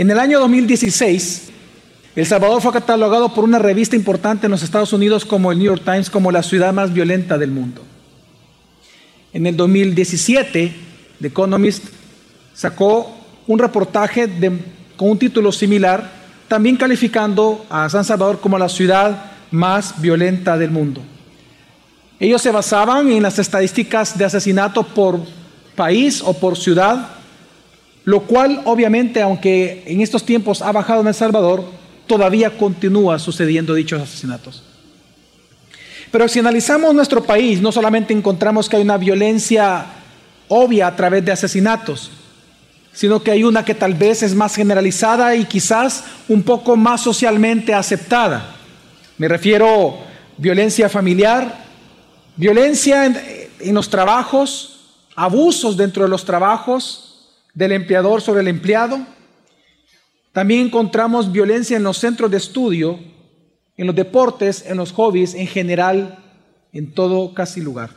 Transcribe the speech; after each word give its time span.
En 0.00 0.10
el 0.10 0.18
año 0.18 0.40
2016, 0.40 1.50
El 2.16 2.24
Salvador 2.24 2.62
fue 2.62 2.72
catalogado 2.72 3.34
por 3.34 3.44
una 3.44 3.58
revista 3.58 3.96
importante 3.96 4.46
en 4.46 4.50
los 4.50 4.62
Estados 4.62 4.94
Unidos 4.94 5.26
como 5.26 5.52
el 5.52 5.58
New 5.58 5.66
York 5.66 5.82
Times 5.84 6.08
como 6.08 6.32
la 6.32 6.42
ciudad 6.42 6.72
más 6.72 6.90
violenta 6.94 7.36
del 7.36 7.50
mundo. 7.50 7.82
En 9.34 9.44
el 9.44 9.58
2017, 9.58 10.72
The 11.20 11.26
Economist 11.26 11.84
sacó 12.54 13.14
un 13.46 13.58
reportaje 13.58 14.26
con 14.96 15.10
un 15.10 15.18
título 15.18 15.52
similar, 15.52 16.10
también 16.48 16.76
calificando 16.76 17.66
a 17.68 17.86
San 17.90 18.06
Salvador 18.06 18.40
como 18.40 18.58
la 18.58 18.70
ciudad 18.70 19.32
más 19.50 20.00
violenta 20.00 20.56
del 20.56 20.70
mundo. 20.70 21.02
Ellos 22.18 22.40
se 22.40 22.50
basaban 22.50 23.12
en 23.12 23.22
las 23.22 23.38
estadísticas 23.38 24.16
de 24.16 24.24
asesinato 24.24 24.82
por 24.82 25.20
país 25.76 26.22
o 26.24 26.32
por 26.32 26.56
ciudad, 26.56 27.19
lo 28.10 28.22
cual 28.22 28.62
obviamente, 28.64 29.22
aunque 29.22 29.84
en 29.86 30.00
estos 30.00 30.24
tiempos 30.24 30.62
ha 30.62 30.72
bajado 30.72 31.00
en 31.00 31.06
El 31.06 31.14
Salvador, 31.14 31.64
todavía 32.08 32.58
continúa 32.58 33.20
sucediendo 33.20 33.72
dichos 33.72 34.02
asesinatos. 34.02 34.64
Pero 36.10 36.26
si 36.26 36.40
analizamos 36.40 36.92
nuestro 36.92 37.22
país, 37.22 37.60
no 37.60 37.70
solamente 37.70 38.12
encontramos 38.12 38.68
que 38.68 38.74
hay 38.74 38.82
una 38.82 38.96
violencia 38.96 39.86
obvia 40.48 40.88
a 40.88 40.96
través 40.96 41.24
de 41.24 41.30
asesinatos, 41.30 42.10
sino 42.92 43.22
que 43.22 43.30
hay 43.30 43.44
una 43.44 43.64
que 43.64 43.76
tal 43.76 43.94
vez 43.94 44.24
es 44.24 44.34
más 44.34 44.56
generalizada 44.56 45.36
y 45.36 45.44
quizás 45.44 46.02
un 46.28 46.42
poco 46.42 46.76
más 46.76 47.02
socialmente 47.02 47.72
aceptada. 47.72 48.56
Me 49.18 49.28
refiero 49.28 49.98
violencia 50.36 50.88
familiar, 50.88 51.64
violencia 52.34 53.06
en, 53.06 53.20
en 53.60 53.72
los 53.72 53.88
trabajos, 53.88 54.80
abusos 55.14 55.76
dentro 55.76 56.02
de 56.02 56.08
los 56.08 56.24
trabajos 56.24 57.09
del 57.54 57.72
empleador 57.72 58.22
sobre 58.22 58.40
el 58.40 58.48
empleado. 58.48 59.06
También 60.32 60.66
encontramos 60.66 61.32
violencia 61.32 61.76
en 61.76 61.82
los 61.82 61.98
centros 61.98 62.30
de 62.30 62.36
estudio, 62.36 62.98
en 63.76 63.86
los 63.86 63.96
deportes, 63.96 64.64
en 64.66 64.76
los 64.76 64.92
hobbies, 64.92 65.34
en 65.34 65.46
general, 65.46 66.18
en 66.72 66.92
todo 66.92 67.34
casi 67.34 67.60
lugar. 67.60 67.90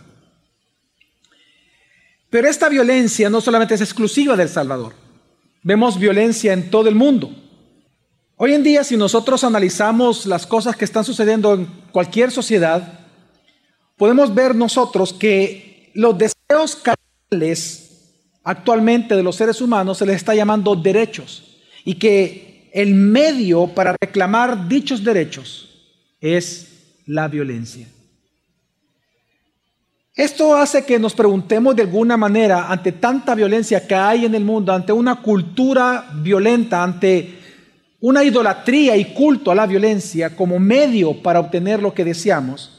Pero 2.29 2.47
esta 2.47 2.67
violencia 2.69 3.29
no 3.29 3.41
solamente 3.41 3.75
es 3.75 3.81
exclusiva 3.81 4.35
del 4.35 4.49
Salvador. 4.49 4.93
Vemos 5.61 5.99
violencia 5.99 6.51
en 6.51 6.71
todo 6.71 6.89
el 6.89 6.95
mundo. 6.95 7.29
Hoy 8.35 8.53
en 8.53 8.63
día, 8.63 8.83
si 8.83 8.97
nosotros 8.97 9.43
analizamos 9.43 10.25
las 10.25 10.47
cosas 10.47 10.75
que 10.75 10.85
están 10.85 11.05
sucediendo 11.05 11.53
en 11.53 11.65
cualquier 11.91 12.31
sociedad, 12.31 13.01
podemos 13.95 14.33
ver 14.33 14.55
nosotros 14.55 15.13
que 15.13 15.91
los 15.93 16.17
deseos 16.17 16.75
carnales 16.75 17.82
actualmente 18.44 19.16
de 19.16 19.23
los 19.23 19.36
seres 19.36 19.61
humanos 19.61 19.97
se 19.97 20.05
les 20.05 20.17
está 20.17 20.36
llamando 20.36 20.75
derechos 20.75 21.44
y 21.86 21.95
que 21.95 22.69
el 22.73 22.94
medio 22.94 23.67
para 23.67 23.95
reclamar 24.00 24.67
dichos 24.67 25.03
derechos 25.03 25.69
es 26.19 27.02
la 27.05 27.27
violencia. 27.27 27.88
Esto 30.16 30.55
hace 30.55 30.85
que 30.85 31.00
nos 31.00 31.16
preguntemos 31.16 31.75
de 31.75 31.81
alguna 31.81 32.17
manera 32.17 32.72
ante 32.72 32.91
tanta 32.91 33.33
violencia 33.33 33.88
que 33.88 33.95
hay 33.95 34.25
en 34.25 34.35
el 34.35 34.44
mundo, 34.44 34.72
ante 34.72 34.94
una 34.94 35.16
cultura 35.16 36.07
violenta, 36.13 36.83
ante 36.83 37.39
una 38.00 38.23
idolatría 38.23 38.95
y 38.95 39.05
culto 39.13 39.50
a 39.50 39.55
la 39.55 39.66
violencia 39.66 40.35
como 40.35 40.59
medio 40.59 41.22
para 41.23 41.39
obtener 41.39 41.81
lo 41.81 41.94
que 41.94 42.05
deseamos. 42.05 42.69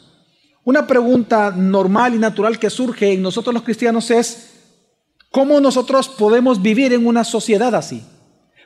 Una 0.63 0.87
pregunta 0.87 1.51
normal 1.51 2.15
y 2.15 2.19
natural 2.19 2.59
que 2.59 2.71
surge 2.71 3.13
en 3.13 3.23
nosotros 3.23 3.53
los 3.53 3.65
cristianos 3.65 4.11
es, 4.11 4.54
¿cómo 5.35 5.59
nosotros 5.59 6.09
podemos 6.09 6.63
vivir 6.63 6.93
en 6.93 7.09
una 7.09 7.25
sociedad 7.25 7.75
así? 7.75 8.05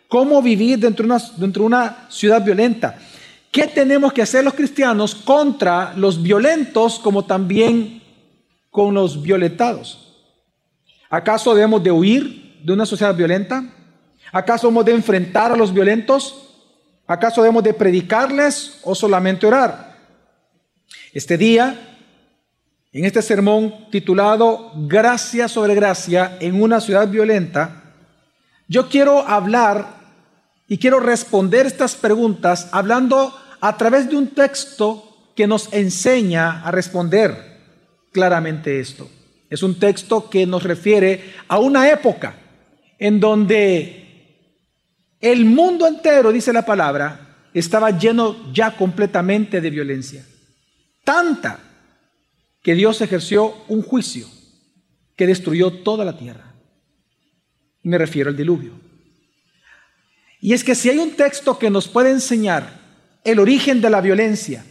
¿Cómo 0.07 0.43
vivir 0.43 0.79
dentro 0.79 1.07
de 1.07 1.61
una, 1.61 2.07
ciudad 2.11 2.45
violenta? 2.45 2.99
¿Qué 3.51 3.67
tenemos 3.67 4.13
que 4.13 4.21
hacer 4.21 4.45
los 4.45 4.53
cristianos 4.53 5.15
contra 5.15 5.95
los 5.95 6.23
violentos 6.23 6.99
como 6.99 7.25
también 7.25 8.03
con 8.71 8.93
los 8.93 9.23
violentados? 9.23 10.15
¿Acaso 11.09 11.55
debemos 11.55 11.83
de 11.83 11.91
huir 11.91 12.61
de 12.63 12.75
una 12.75 12.85
sociedad 12.85 13.15
violenta? 13.15 13.65
¿Acaso 14.31 14.69
hemos 14.69 14.85
de 14.85 14.93
enfrentar 14.93 15.51
a 15.51 15.57
los 15.57 15.73
violentos? 15.73 16.51
¿Acaso 17.07 17.41
debemos 17.41 17.65
de 17.65 17.73
predicarles 17.73 18.81
o 18.83 18.95
solamente 18.95 19.47
orar? 19.47 19.97
Este 21.15 21.39
día, 21.39 21.88
en 22.99 23.05
este 23.05 23.23
sermón 23.23 23.73
titulado 23.93 24.73
Gracia 24.75 25.47
sobre 25.47 25.77
Gracia 25.77 26.37
en 26.41 26.61
una 26.61 26.81
ciudad 26.81 27.07
violenta, 27.07 27.95
yo 28.67 28.89
quiero 28.89 29.21
hablar 29.21 29.99
y 30.67 30.79
quiero 30.79 30.99
responder 30.99 31.65
estas 31.65 31.95
preguntas 31.95 32.69
hablando 32.73 33.33
a 33.61 33.77
través 33.77 34.11
de 34.11 34.17
un 34.17 34.31
texto 34.31 35.31
que 35.37 35.47
nos 35.47 35.73
enseña 35.73 36.61
a 36.63 36.73
responder 36.73 37.61
claramente 38.11 38.81
esto. 38.81 39.09
Es 39.49 39.63
un 39.63 39.79
texto 39.79 40.29
que 40.29 40.45
nos 40.45 40.65
refiere 40.65 41.35
a 41.47 41.61
una 41.61 41.89
época 41.89 42.35
en 42.99 43.21
donde 43.21 44.49
el 45.21 45.45
mundo 45.45 45.87
entero, 45.87 46.33
dice 46.33 46.53
la 46.53 46.67
palabra, 46.67 47.47
estaba 47.55 47.97
lleno 47.97 48.53
ya 48.53 48.77
completamente 48.77 49.61
de 49.61 49.71
violencia. 49.71 50.27
Tanta 51.05 51.68
que 52.69 52.75
Dios 52.75 53.01
ejerció 53.01 53.55
un 53.69 53.81
juicio 53.81 54.29
que 55.17 55.27
destruyó 55.27 55.73
toda 55.73 56.05
la 56.05 56.19
tierra. 56.19 56.53
Me 57.83 57.97
refiero 57.97 58.29
al 58.29 58.37
diluvio. 58.37 58.73
Y 60.39 60.53
es 60.53 60.63
que 60.65 60.75
si 60.75 60.91
hay 60.91 60.99
un 60.99 61.13
texto 61.13 61.59
que 61.59 61.71
nos 61.71 61.89
puede 61.89 62.11
enseñar 62.11 62.79
el 63.25 63.39
origen 63.39 63.81
de 63.81 63.89
la 63.89 64.03
violencia, 64.03 64.67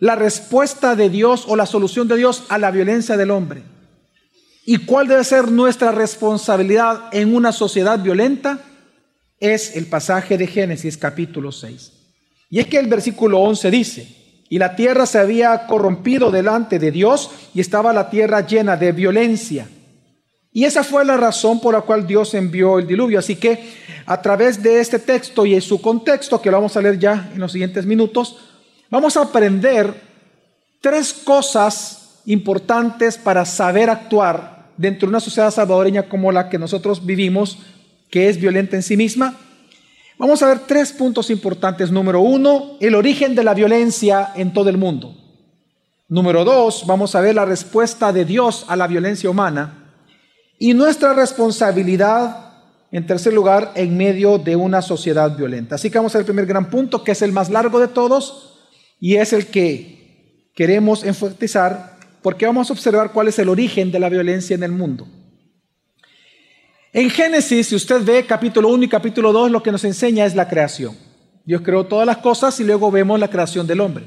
la 0.00 0.16
respuesta 0.16 0.96
de 0.96 1.08
Dios 1.08 1.44
o 1.46 1.54
la 1.54 1.66
solución 1.66 2.08
de 2.08 2.16
Dios 2.16 2.46
a 2.48 2.58
la 2.58 2.72
violencia 2.72 3.16
del 3.16 3.30
hombre. 3.30 3.62
¿Y 4.66 4.78
cuál 4.78 5.06
debe 5.06 5.22
ser 5.22 5.52
nuestra 5.52 5.92
responsabilidad 5.92 7.10
en 7.12 7.32
una 7.32 7.52
sociedad 7.52 8.00
violenta? 8.00 8.58
Es 9.38 9.76
el 9.76 9.86
pasaje 9.86 10.36
de 10.36 10.48
Génesis 10.48 10.96
capítulo 10.96 11.52
6. 11.52 11.92
Y 12.50 12.58
es 12.58 12.66
que 12.66 12.78
el 12.78 12.88
versículo 12.88 13.38
11 13.38 13.70
dice, 13.70 14.23
y 14.48 14.58
la 14.58 14.76
tierra 14.76 15.06
se 15.06 15.18
había 15.18 15.66
corrompido 15.66 16.30
delante 16.30 16.78
de 16.78 16.90
Dios 16.90 17.30
y 17.54 17.60
estaba 17.60 17.92
la 17.92 18.10
tierra 18.10 18.46
llena 18.46 18.76
de 18.76 18.92
violencia. 18.92 19.68
Y 20.52 20.64
esa 20.64 20.84
fue 20.84 21.04
la 21.04 21.16
razón 21.16 21.60
por 21.60 21.74
la 21.74 21.80
cual 21.80 22.06
Dios 22.06 22.34
envió 22.34 22.78
el 22.78 22.86
diluvio. 22.86 23.18
Así 23.18 23.36
que 23.36 23.74
a 24.06 24.22
través 24.22 24.62
de 24.62 24.80
este 24.80 24.98
texto 24.98 25.44
y 25.44 25.54
en 25.54 25.62
su 25.62 25.80
contexto, 25.80 26.40
que 26.40 26.50
lo 26.50 26.58
vamos 26.58 26.76
a 26.76 26.82
leer 26.82 26.98
ya 26.98 27.30
en 27.34 27.40
los 27.40 27.50
siguientes 27.50 27.84
minutos, 27.86 28.36
Vamos 28.94 29.16
a 29.16 29.22
aprender 29.22 29.92
tres 30.80 31.12
cosas 31.12 32.20
importantes 32.26 33.18
para 33.18 33.44
saber 33.44 33.90
actuar 33.90 34.68
dentro 34.76 35.08
de 35.08 35.10
una 35.10 35.18
sociedad 35.18 35.50
salvadoreña 35.50 36.08
como 36.08 36.30
la 36.30 36.48
que 36.48 36.60
nosotros 36.60 37.04
vivimos, 37.04 37.58
que 38.08 38.28
es 38.28 38.40
violenta 38.40 38.76
en 38.76 38.84
sí 38.84 38.96
misma. 38.96 39.36
Vamos 40.18 40.42
a 40.42 40.48
ver 40.48 40.60
tres 40.60 40.92
puntos 40.92 41.30
importantes. 41.30 41.90
Número 41.90 42.20
uno, 42.20 42.76
el 42.80 42.94
origen 42.94 43.34
de 43.34 43.44
la 43.44 43.54
violencia 43.54 44.30
en 44.36 44.52
todo 44.52 44.68
el 44.70 44.78
mundo. 44.78 45.16
Número 46.08 46.44
dos, 46.44 46.84
vamos 46.86 47.14
a 47.14 47.20
ver 47.20 47.34
la 47.34 47.44
respuesta 47.44 48.12
de 48.12 48.24
Dios 48.24 48.64
a 48.68 48.76
la 48.76 48.86
violencia 48.86 49.28
humana. 49.28 49.92
Y 50.58 50.74
nuestra 50.74 51.14
responsabilidad, 51.14 52.52
en 52.92 53.06
tercer 53.06 53.32
lugar, 53.32 53.72
en 53.74 53.96
medio 53.96 54.38
de 54.38 54.54
una 54.54 54.82
sociedad 54.82 55.36
violenta. 55.36 55.74
Así 55.74 55.90
que 55.90 55.98
vamos 55.98 56.14
al 56.14 56.24
primer 56.24 56.46
gran 56.46 56.70
punto, 56.70 57.02
que 57.02 57.12
es 57.12 57.22
el 57.22 57.32
más 57.32 57.50
largo 57.50 57.80
de 57.80 57.88
todos, 57.88 58.60
y 59.00 59.16
es 59.16 59.32
el 59.32 59.48
que 59.48 60.50
queremos 60.54 61.04
enfatizar 61.04 61.98
porque 62.22 62.46
vamos 62.46 62.70
a 62.70 62.72
observar 62.72 63.12
cuál 63.12 63.28
es 63.28 63.38
el 63.38 63.48
origen 63.48 63.90
de 63.90 63.98
la 63.98 64.08
violencia 64.08 64.54
en 64.54 64.62
el 64.62 64.72
mundo. 64.72 65.06
En 66.96 67.10
Génesis, 67.10 67.66
si 67.66 67.74
usted 67.74 68.04
ve 68.04 68.24
capítulo 68.24 68.68
1 68.68 68.84
y 68.84 68.88
capítulo 68.88 69.32
2, 69.32 69.50
lo 69.50 69.60
que 69.64 69.72
nos 69.72 69.82
enseña 69.82 70.26
es 70.26 70.36
la 70.36 70.48
creación. 70.48 70.96
Dios 71.44 71.60
creó 71.62 71.84
todas 71.84 72.06
las 72.06 72.18
cosas 72.18 72.60
y 72.60 72.64
luego 72.64 72.88
vemos 72.92 73.18
la 73.18 73.26
creación 73.26 73.66
del 73.66 73.80
hombre. 73.80 74.04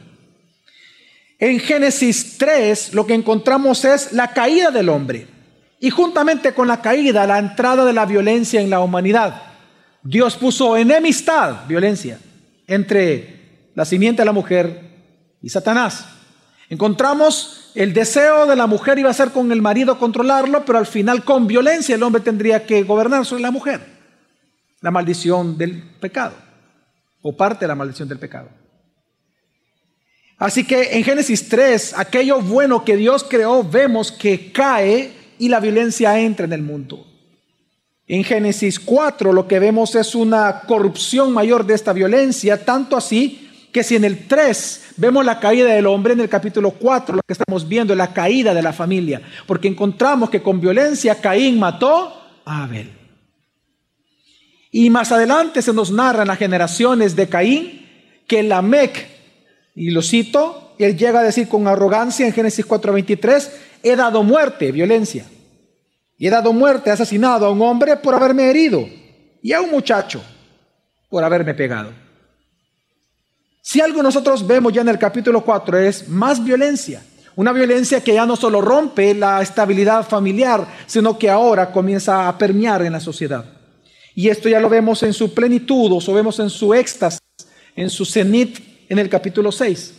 En 1.38 1.60
Génesis 1.60 2.38
3 2.38 2.94
lo 2.94 3.06
que 3.06 3.14
encontramos 3.14 3.84
es 3.84 4.14
la 4.14 4.32
caída 4.32 4.72
del 4.72 4.88
hombre 4.88 5.28
y 5.82 5.90
juntamente 5.90 6.54
con 6.54 6.70
la 6.70 6.82
caída 6.82 7.28
la 7.28 7.40
entrada 7.40 7.84
de 7.84 7.92
la 7.92 8.06
violencia 8.06 8.62
en 8.62 8.70
la 8.70 8.80
humanidad. 8.80 9.42
Dios 10.02 10.38
puso 10.38 10.78
enemistad, 10.78 11.68
violencia, 11.68 12.18
entre 12.68 13.72
la 13.76 13.84
simiente 13.84 14.22
de 14.22 14.28
la 14.28 14.32
mujer 14.32 14.80
y 15.42 15.50
Satanás. 15.50 16.06
Encontramos 16.70 17.67
el 17.78 17.94
deseo 17.94 18.48
de 18.48 18.56
la 18.56 18.66
mujer 18.66 18.98
iba 18.98 19.12
a 19.12 19.14
ser 19.14 19.30
con 19.30 19.52
el 19.52 19.62
marido 19.62 20.00
controlarlo, 20.00 20.66
pero 20.66 20.80
al 20.80 20.88
final 20.88 21.24
con 21.24 21.46
violencia 21.46 21.94
el 21.94 22.02
hombre 22.02 22.24
tendría 22.24 22.66
que 22.66 22.82
gobernar 22.82 23.24
sobre 23.24 23.44
la 23.44 23.52
mujer. 23.52 23.82
La 24.82 24.90
maldición 24.90 25.60
del 25.60 25.84
pecado, 26.00 26.34
o 27.22 27.38
parte 27.38 27.66
de 27.66 27.68
la 27.68 27.76
maldición 27.76 28.10
del 28.10 28.18
pecado. 28.18 28.50
Así 30.40 30.66
que 30.66 30.98
en 30.98 31.04
Génesis 31.04 31.48
3, 31.50 32.00
aquello 32.00 32.42
bueno 32.42 32.84
que 32.84 32.98
Dios 32.98 33.24
creó, 33.24 33.64
vemos 33.64 34.12
que 34.12 34.52
cae 34.52 35.12
y 35.38 35.48
la 35.48 35.60
violencia 35.60 36.20
entra 36.20 36.48
en 36.48 36.54
el 36.54 36.64
mundo. 36.64 37.06
En 38.08 38.24
Génesis 38.24 38.80
4 38.80 39.34
lo 39.34 39.48
que 39.48 39.60
vemos 39.60 39.94
es 39.94 40.16
una 40.16 40.62
corrupción 40.62 41.32
mayor 41.32 41.64
de 41.64 41.76
esta 41.76 41.94
violencia, 41.94 42.66
tanto 42.66 42.98
así 42.98 43.47
que 43.72 43.84
si 43.84 43.96
en 43.96 44.06
el 44.06 44.28
3 44.28 44.94
vemos 44.98 45.26
la 45.26 45.40
caída 45.40 45.68
del 45.74 45.86
hombre, 45.86 46.14
en 46.14 46.22
el 46.22 46.30
capítulo 46.30 46.72
4 46.72 47.16
lo 47.16 47.22
que 47.22 47.34
estamos 47.34 47.68
viendo 47.68 47.94
es 47.94 47.98
la 47.98 48.14
caída 48.14 48.54
de 48.54 48.62
la 48.62 48.74
familia, 48.74 49.22
porque 49.46 49.68
encontramos 49.68 50.30
que 50.30 50.42
con 50.42 50.60
violencia 50.60 51.16
Caín 51.16 51.60
mató 51.60 52.14
a 52.46 52.64
Abel. 52.64 52.92
Y 54.72 54.90
más 54.90 55.12
adelante 55.12 55.62
se 55.62 55.74
nos 55.74 55.92
narran 55.92 56.28
las 56.28 56.38
generaciones 56.38 57.16
de 57.16 57.28
Caín 57.28 57.86
que 58.28 58.44
Lamec, 58.44 59.08
y 59.76 59.92
lo 59.92 60.02
cito, 60.02 60.76
él 60.78 60.98
llega 60.98 61.20
a 61.20 61.24
decir 61.24 61.48
con 61.48 61.68
arrogancia 61.68 62.26
en 62.26 62.34
Génesis 62.34 62.66
4:23, 62.66 63.52
he 63.84 63.96
dado 63.96 64.24
muerte, 64.24 64.72
violencia. 64.72 65.26
Y 66.18 66.28
he 66.28 66.30
dado 66.30 66.52
muerte, 66.52 66.90
asesinado 66.90 67.46
a 67.46 67.52
un 67.52 67.62
hombre 67.62 67.96
por 67.98 68.16
haberme 68.16 68.50
herido 68.50 68.88
y 69.42 69.54
a 69.54 69.62
un 69.62 69.70
muchacho 69.70 70.24
por 71.10 71.24
haberme 71.24 71.54
pegado. 71.54 72.07
Si 73.70 73.82
algo 73.82 74.02
nosotros 74.02 74.48
vemos 74.48 74.72
ya 74.72 74.80
en 74.80 74.88
el 74.88 74.98
capítulo 74.98 75.44
4 75.44 75.80
es 75.80 76.08
más 76.08 76.42
violencia. 76.42 77.04
Una 77.36 77.52
violencia 77.52 78.02
que 78.02 78.14
ya 78.14 78.26
no 78.26 78.38
solo 78.38 78.62
rompe 78.62 79.14
la 79.14 79.42
estabilidad 79.42 80.08
familiar, 80.08 80.66
sino 80.86 81.20
que 81.20 81.30
ahora 81.30 81.70
comienza 81.70 82.30
a 82.30 82.38
permear 82.38 82.84
en 82.84 82.94
la 82.94 83.02
sociedad. 83.02 83.44
Y 84.16 84.30
esto 84.30 84.48
ya 84.48 84.62
lo 84.62 84.70
vemos 84.70 85.04
en 85.04 85.12
su 85.12 85.34
plenitud, 85.34 85.92
o 85.92 86.14
vemos 86.14 86.40
en 86.40 86.50
su 86.50 86.74
éxtasis, 86.74 87.20
en 87.76 87.90
su 87.90 88.06
cenit 88.06 88.58
en 88.88 89.00
el 89.00 89.10
capítulo 89.10 89.52
6. 89.52 89.94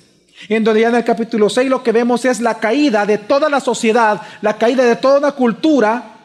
En 0.49 0.65
donde 0.65 0.81
ya 0.81 0.89
en 0.89 0.95
el 0.95 1.05
capítulo 1.05 1.51
6 1.51 1.69
lo 1.69 1.83
que 1.83 1.93
vemos 1.93 2.25
es 2.25 2.41
la 2.41 2.61
caída 2.61 3.05
de 3.05 3.19
toda 3.19 3.51
la 3.51 3.61
sociedad, 3.61 4.23
la 4.41 4.57
caída 4.57 4.87
de 4.87 4.97
toda 4.97 5.19
una 5.19 5.33
cultura, 5.33 6.21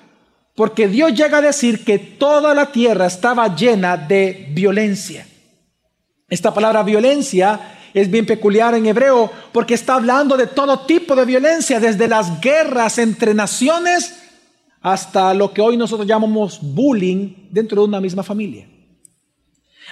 porque 0.55 0.87
Dios 0.87 1.13
llega 1.13 1.39
a 1.39 1.41
decir 1.41 1.83
que 1.83 1.99
toda 1.99 2.53
la 2.53 2.71
tierra 2.71 3.05
estaba 3.05 3.53
llena 3.53 3.97
de 3.97 4.47
violencia. 4.53 5.27
Esta 6.33 6.51
palabra 6.51 6.81
violencia 6.81 7.59
es 7.93 8.09
bien 8.09 8.25
peculiar 8.25 8.73
en 8.73 8.87
hebreo 8.87 9.31
porque 9.51 9.75
está 9.75 9.93
hablando 9.93 10.35
de 10.35 10.47
todo 10.47 10.79
tipo 10.79 11.15
de 11.15 11.25
violencia, 11.25 11.79
desde 11.79 12.07
las 12.07 12.41
guerras 12.41 12.97
entre 12.97 13.35
naciones 13.35 14.15
hasta 14.81 15.35
lo 15.35 15.53
que 15.53 15.61
hoy 15.61 15.77
nosotros 15.77 16.07
llamamos 16.07 16.57
bullying 16.59 17.49
dentro 17.51 17.83
de 17.83 17.87
una 17.87 18.01
misma 18.01 18.23
familia. 18.23 18.67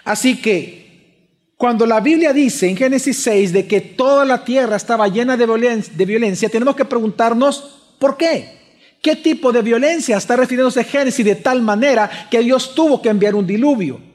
Así 0.03 0.41
que 0.41 1.51
cuando 1.57 1.85
la 1.85 1.99
Biblia 1.99 2.33
dice 2.33 2.67
en 2.67 2.75
Génesis 2.75 3.21
6 3.21 3.53
de 3.53 3.67
que 3.67 3.79
toda 3.79 4.25
la 4.25 4.43
tierra 4.43 4.77
estaba 4.77 5.07
llena 5.09 5.37
de 5.37 6.05
violencia, 6.05 6.49
tenemos 6.49 6.75
que 6.75 6.85
preguntarnos 6.85 7.93
por 7.99 8.17
qué. 8.17 8.61
¿Qué 8.99 9.15
tipo 9.15 9.51
de 9.51 9.61
violencia 9.61 10.17
está 10.17 10.35
refiriéndose 10.35 10.83
Génesis 10.85 11.23
de 11.23 11.35
tal 11.35 11.61
manera 11.61 12.09
que 12.31 12.39
Dios 12.39 12.73
tuvo 12.73 12.99
que 12.99 13.09
enviar 13.09 13.35
un 13.35 13.45
diluvio? 13.45 14.10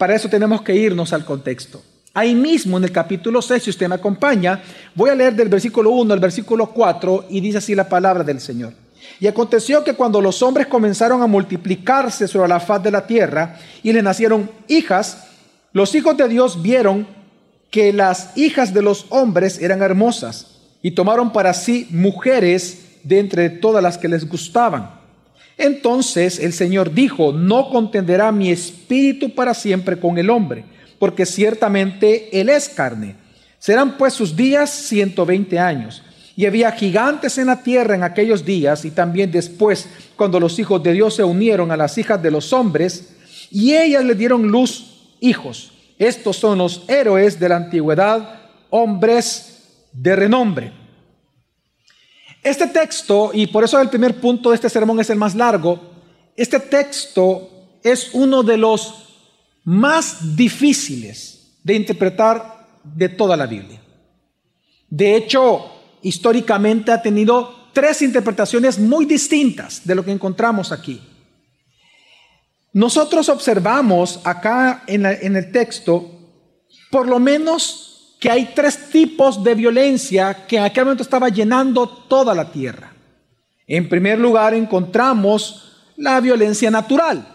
Para 0.00 0.14
eso 0.14 0.30
tenemos 0.30 0.62
que 0.62 0.74
irnos 0.74 1.12
al 1.12 1.26
contexto. 1.26 1.82
Ahí 2.14 2.34
mismo 2.34 2.78
en 2.78 2.84
el 2.84 2.90
capítulo 2.90 3.42
6, 3.42 3.64
si 3.64 3.68
usted 3.68 3.86
me 3.86 3.96
acompaña, 3.96 4.62
voy 4.94 5.10
a 5.10 5.14
leer 5.14 5.34
del 5.34 5.50
versículo 5.50 5.90
1 5.90 6.14
al 6.14 6.18
versículo 6.18 6.70
4 6.70 7.26
y 7.28 7.38
dice 7.42 7.58
así 7.58 7.74
la 7.74 7.86
palabra 7.86 8.24
del 8.24 8.40
Señor. 8.40 8.72
Y 9.20 9.26
aconteció 9.26 9.84
que 9.84 9.92
cuando 9.92 10.22
los 10.22 10.42
hombres 10.42 10.68
comenzaron 10.68 11.20
a 11.20 11.26
multiplicarse 11.26 12.26
sobre 12.26 12.48
la 12.48 12.60
faz 12.60 12.82
de 12.82 12.90
la 12.90 13.06
tierra 13.06 13.58
y 13.82 13.92
le 13.92 14.00
nacieron 14.00 14.50
hijas, 14.68 15.24
los 15.74 15.94
hijos 15.94 16.16
de 16.16 16.28
Dios 16.28 16.62
vieron 16.62 17.06
que 17.70 17.92
las 17.92 18.34
hijas 18.38 18.72
de 18.72 18.80
los 18.80 19.04
hombres 19.10 19.60
eran 19.60 19.82
hermosas 19.82 20.62
y 20.80 20.92
tomaron 20.92 21.30
para 21.30 21.52
sí 21.52 21.86
mujeres 21.90 23.02
de 23.02 23.18
entre 23.18 23.50
todas 23.50 23.82
las 23.82 23.98
que 23.98 24.08
les 24.08 24.26
gustaban. 24.26 24.99
Entonces 25.60 26.38
el 26.38 26.54
Señor 26.54 26.94
dijo, 26.94 27.32
no 27.32 27.68
contenderá 27.68 28.32
mi 28.32 28.50
espíritu 28.50 29.34
para 29.34 29.52
siempre 29.52 30.00
con 30.00 30.16
el 30.16 30.30
hombre, 30.30 30.64
porque 30.98 31.26
ciertamente 31.26 32.40
él 32.40 32.48
es 32.48 32.70
carne. 32.70 33.16
Serán 33.58 33.98
pues 33.98 34.14
sus 34.14 34.34
días 34.34 34.70
ciento 34.70 35.26
veinte 35.26 35.58
años. 35.58 36.02
Y 36.34 36.46
había 36.46 36.72
gigantes 36.72 37.36
en 37.36 37.48
la 37.48 37.62
tierra 37.62 37.94
en 37.94 38.02
aquellos 38.02 38.42
días 38.42 38.86
y 38.86 38.90
también 38.90 39.30
después, 39.30 39.86
cuando 40.16 40.40
los 40.40 40.58
hijos 40.58 40.82
de 40.82 40.94
Dios 40.94 41.16
se 41.16 41.24
unieron 41.24 41.70
a 41.70 41.76
las 41.76 41.98
hijas 41.98 42.22
de 42.22 42.30
los 42.30 42.54
hombres, 42.54 43.16
y 43.50 43.74
ellas 43.74 44.02
le 44.02 44.14
dieron 44.14 44.48
luz 44.48 45.10
hijos. 45.20 45.72
Estos 45.98 46.38
son 46.38 46.56
los 46.56 46.84
héroes 46.88 47.38
de 47.38 47.50
la 47.50 47.56
antigüedad, 47.56 48.40
hombres 48.70 49.68
de 49.92 50.16
renombre. 50.16 50.79
Este 52.42 52.66
texto, 52.68 53.30
y 53.34 53.46
por 53.46 53.64
eso 53.64 53.80
el 53.80 53.90
primer 53.90 54.20
punto 54.20 54.50
de 54.50 54.54
este 54.54 54.70
sermón 54.70 55.00
es 55.00 55.10
el 55.10 55.18
más 55.18 55.34
largo, 55.34 55.78
este 56.36 56.58
texto 56.58 57.50
es 57.82 58.10
uno 58.14 58.42
de 58.42 58.56
los 58.56 58.94
más 59.64 60.36
difíciles 60.36 61.58
de 61.62 61.74
interpretar 61.74 62.80
de 62.82 63.08
toda 63.10 63.36
la 63.36 63.46
Biblia. 63.46 63.80
De 64.88 65.16
hecho, 65.16 65.70
históricamente 66.02 66.92
ha 66.92 67.02
tenido 67.02 67.68
tres 67.72 68.02
interpretaciones 68.02 68.78
muy 68.78 69.04
distintas 69.04 69.86
de 69.86 69.94
lo 69.94 70.04
que 70.04 70.12
encontramos 70.12 70.72
aquí. 70.72 71.00
Nosotros 72.72 73.28
observamos 73.28 74.20
acá 74.24 74.84
en, 74.86 75.04
el 75.04 75.52
texto, 75.52 76.08
por 76.90 77.08
lo 77.08 77.18
menos 77.18 77.89
que 78.20 78.30
hay 78.30 78.52
tres 78.54 78.90
tipos 78.90 79.42
de 79.42 79.54
violencia 79.54 80.46
que 80.46 80.58
en 80.58 80.64
aquel 80.64 80.84
momento 80.84 81.02
estaba 81.02 81.30
llenando 81.30 81.88
toda 81.88 82.34
la 82.34 82.52
tierra. 82.52 82.92
En 83.66 83.88
primer 83.88 84.18
lugar, 84.18 84.52
encontramos 84.52 85.88
la 85.96 86.20
violencia 86.20 86.70
natural. 86.70 87.26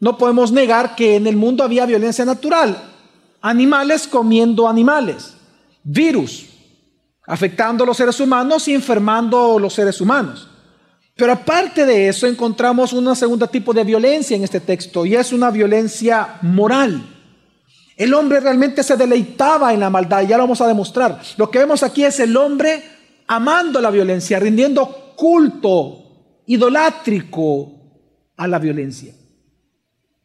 No 0.00 0.18
podemos 0.18 0.50
negar 0.50 0.96
que 0.96 1.16
en 1.16 1.26
el 1.28 1.36
mundo 1.36 1.62
había 1.62 1.86
violencia 1.86 2.24
natural. 2.24 2.76
Animales 3.40 4.08
comiendo 4.08 4.68
animales. 4.68 5.34
Virus 5.84 6.46
afectando 7.26 7.84
a 7.84 7.86
los 7.86 7.96
seres 7.96 8.20
humanos 8.20 8.68
y 8.68 8.74
enfermando 8.74 9.56
a 9.56 9.60
los 9.60 9.72
seres 9.72 10.00
humanos. 10.00 10.48
Pero 11.16 11.32
aparte 11.32 11.86
de 11.86 12.08
eso 12.08 12.26
encontramos 12.26 12.92
un 12.92 13.14
segundo 13.14 13.46
tipo 13.46 13.72
de 13.72 13.84
violencia 13.84 14.36
en 14.36 14.44
este 14.44 14.60
texto 14.60 15.06
y 15.06 15.14
es 15.14 15.32
una 15.32 15.50
violencia 15.50 16.38
moral. 16.42 17.13
El 17.96 18.12
hombre 18.14 18.40
realmente 18.40 18.82
se 18.82 18.96
deleitaba 18.96 19.72
en 19.72 19.80
la 19.80 19.90
maldad, 19.90 20.22
ya 20.22 20.36
lo 20.36 20.44
vamos 20.44 20.60
a 20.60 20.66
demostrar. 20.66 21.20
Lo 21.36 21.50
que 21.50 21.60
vemos 21.60 21.82
aquí 21.82 22.04
es 22.04 22.18
el 22.20 22.36
hombre 22.36 22.82
amando 23.26 23.80
la 23.80 23.90
violencia, 23.90 24.40
rindiendo 24.40 25.14
culto 25.16 26.42
idolátrico 26.46 27.72
a 28.36 28.48
la 28.48 28.58
violencia. 28.58 29.14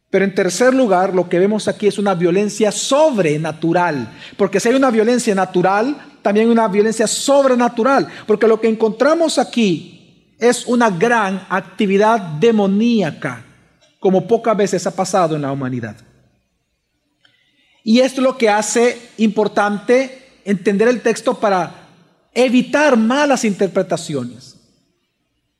Pero 0.09 0.25
en 0.25 0.33
tercer 0.33 0.73
lugar, 0.73 1.13
lo 1.13 1.29
que 1.29 1.37
vemos 1.37 1.67
aquí 1.67 1.85
es 1.85 1.99
una 1.99 2.15
violencia 2.15 2.71
sobrenatural, 2.71 4.11
porque 4.37 4.59
si 4.59 4.69
hay 4.69 4.75
una 4.75 4.89
violencia 4.89 5.35
natural, 5.35 5.95
también 6.23 6.47
hay 6.47 6.51
una 6.51 6.67
violencia 6.67 7.05
sobrenatural, 7.05 8.07
porque 8.25 8.47
lo 8.47 8.59
que 8.59 8.67
encontramos 8.67 9.37
aquí 9.37 10.35
es 10.39 10.65
una 10.65 10.89
gran 10.89 11.45
actividad 11.49 12.19
demoníaca, 12.19 13.45
como 13.99 14.27
pocas 14.27 14.57
veces 14.57 14.87
ha 14.87 14.95
pasado 14.95 15.35
en 15.35 15.43
la 15.43 15.51
humanidad. 15.51 15.95
Y 17.89 18.01
esto 18.01 18.21
es 18.21 18.23
lo 18.23 18.37
que 18.37 18.49
hace 18.49 18.99
importante 19.17 20.27
entender 20.45 20.87
el 20.89 21.01
texto 21.01 21.39
para 21.39 21.87
evitar 22.35 22.95
malas 22.95 23.43
interpretaciones. 23.43 24.57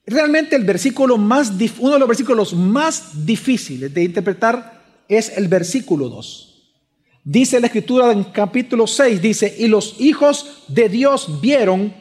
Realmente 0.06 0.56
el 0.56 0.64
versículo 0.64 1.18
más, 1.18 1.52
uno 1.80 1.94
de 1.94 2.00
los 2.00 2.08
versículos 2.08 2.54
más 2.54 3.26
difíciles 3.26 3.92
de 3.92 4.04
interpretar 4.04 4.80
es 5.08 5.36
el 5.40 5.48
versículo 5.48 6.08
2. 6.08 6.72
Dice 7.24 7.60
la 7.60 7.66
escritura 7.66 8.12
en 8.12 8.26
capítulo 8.26 8.86
6, 8.86 9.20
dice, 9.20 9.56
y 9.58 9.68
los 9.68 9.96
hijos 10.00 10.66
de 10.68 10.88
Dios 10.88 11.42
vieron 11.42 11.92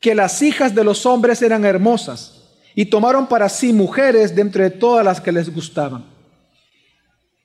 que 0.00 0.14
las 0.14 0.42
hijas 0.42 0.74
de 0.74 0.84
los 0.84 1.06
hombres 1.06 1.40
eran 1.40 1.64
hermosas 1.64 2.42
y 2.74 2.84
tomaron 2.84 3.26
para 3.26 3.48
sí 3.48 3.72
mujeres 3.72 4.36
de 4.36 4.42
entre 4.42 4.68
todas 4.68 5.02
las 5.02 5.18
que 5.18 5.32
les 5.32 5.50
gustaban. 5.50 6.15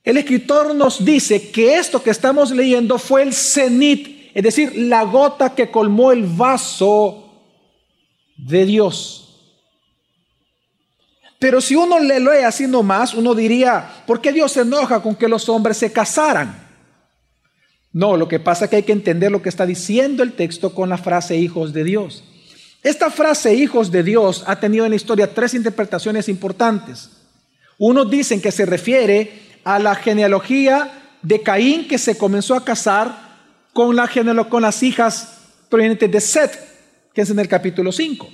El 0.03 0.17
escritor 0.17 0.73
nos 0.73 1.05
dice 1.05 1.51
que 1.51 1.77
esto 1.77 2.01
que 2.01 2.09
estamos 2.09 2.51
leyendo 2.51 2.97
fue 2.97 3.21
el 3.21 3.33
cenit, 3.33 4.31
es 4.33 4.43
decir, 4.43 4.75
la 4.75 5.03
gota 5.03 5.53
que 5.53 5.69
colmó 5.69 6.11
el 6.11 6.23
vaso 6.23 7.29
de 8.35 8.65
Dios. 8.65 9.21
Pero 11.37 11.61
si 11.61 11.75
uno 11.75 11.99
le 11.99 12.19
lee 12.19 12.43
así 12.45 12.67
nomás, 12.67 13.13
uno 13.13 13.35
diría, 13.35 14.03
¿por 14.07 14.21
qué 14.21 14.31
Dios 14.31 14.51
se 14.51 14.61
enoja 14.61 15.01
con 15.01 15.15
que 15.15 15.27
los 15.27 15.49
hombres 15.49 15.77
se 15.77 15.91
casaran? 15.91 16.67
No, 17.93 18.15
lo 18.15 18.27
que 18.27 18.39
pasa 18.39 18.65
es 18.65 18.69
que 18.69 18.77
hay 18.77 18.83
que 18.83 18.91
entender 18.91 19.31
lo 19.31 19.41
que 19.41 19.49
está 19.49 19.65
diciendo 19.65 20.23
el 20.23 20.33
texto 20.33 20.73
con 20.73 20.89
la 20.89 20.97
frase 20.97 21.35
hijos 21.35 21.73
de 21.73 21.83
Dios. 21.83 22.23
Esta 22.83 23.11
frase 23.11 23.53
hijos 23.53 23.91
de 23.91 24.01
Dios 24.01 24.43
ha 24.47 24.59
tenido 24.59 24.85
en 24.85 24.91
la 24.91 24.95
historia 24.95 25.33
tres 25.33 25.53
interpretaciones 25.53 26.29
importantes. 26.29 27.09
Unos 27.77 28.09
dicen 28.09 28.41
que 28.41 28.51
se 28.51 28.65
refiere 28.65 29.50
a 29.63 29.79
la 29.79 29.95
genealogía 29.95 31.17
de 31.21 31.41
Caín 31.41 31.87
que 31.87 31.97
se 31.97 32.17
comenzó 32.17 32.55
a 32.55 32.63
casar 32.63 33.31
con, 33.73 33.95
la 33.95 34.09
con 34.49 34.61
las 34.61 34.83
hijas 34.83 35.39
provenientes 35.69 36.11
de 36.11 36.21
Set, 36.21 36.59
que 37.13 37.21
es 37.21 37.29
en 37.29 37.39
el 37.39 37.47
capítulo 37.47 37.91
5 37.91 38.29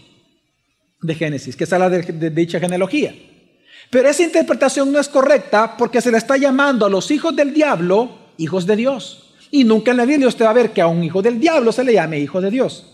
de 1.01 1.15
Génesis, 1.15 1.55
que 1.55 1.63
es 1.63 1.71
la 1.71 1.89
de, 1.89 2.01
de 2.01 2.29
dicha 2.29 2.59
genealogía. 2.59 3.15
Pero 3.89 4.09
esa 4.09 4.23
interpretación 4.23 4.91
no 4.91 4.99
es 4.99 5.07
correcta 5.07 5.77
porque 5.77 6.01
se 6.01 6.11
le 6.11 6.17
está 6.17 6.37
llamando 6.37 6.85
a 6.85 6.89
los 6.89 7.09
hijos 7.11 7.35
del 7.35 7.53
diablo 7.53 8.27
hijos 8.37 8.65
de 8.65 8.75
Dios. 8.75 9.33
Y 9.51 9.63
nunca 9.63 9.91
en 9.91 9.97
la 9.97 10.05
Biblia 10.05 10.27
usted 10.27 10.45
va 10.45 10.49
a 10.49 10.53
ver 10.53 10.71
que 10.71 10.81
a 10.81 10.87
un 10.87 11.03
hijo 11.03 11.21
del 11.21 11.39
diablo 11.39 11.71
se 11.71 11.83
le 11.83 11.93
llame 11.93 12.19
hijo 12.19 12.41
de 12.41 12.51
Dios. 12.51 12.85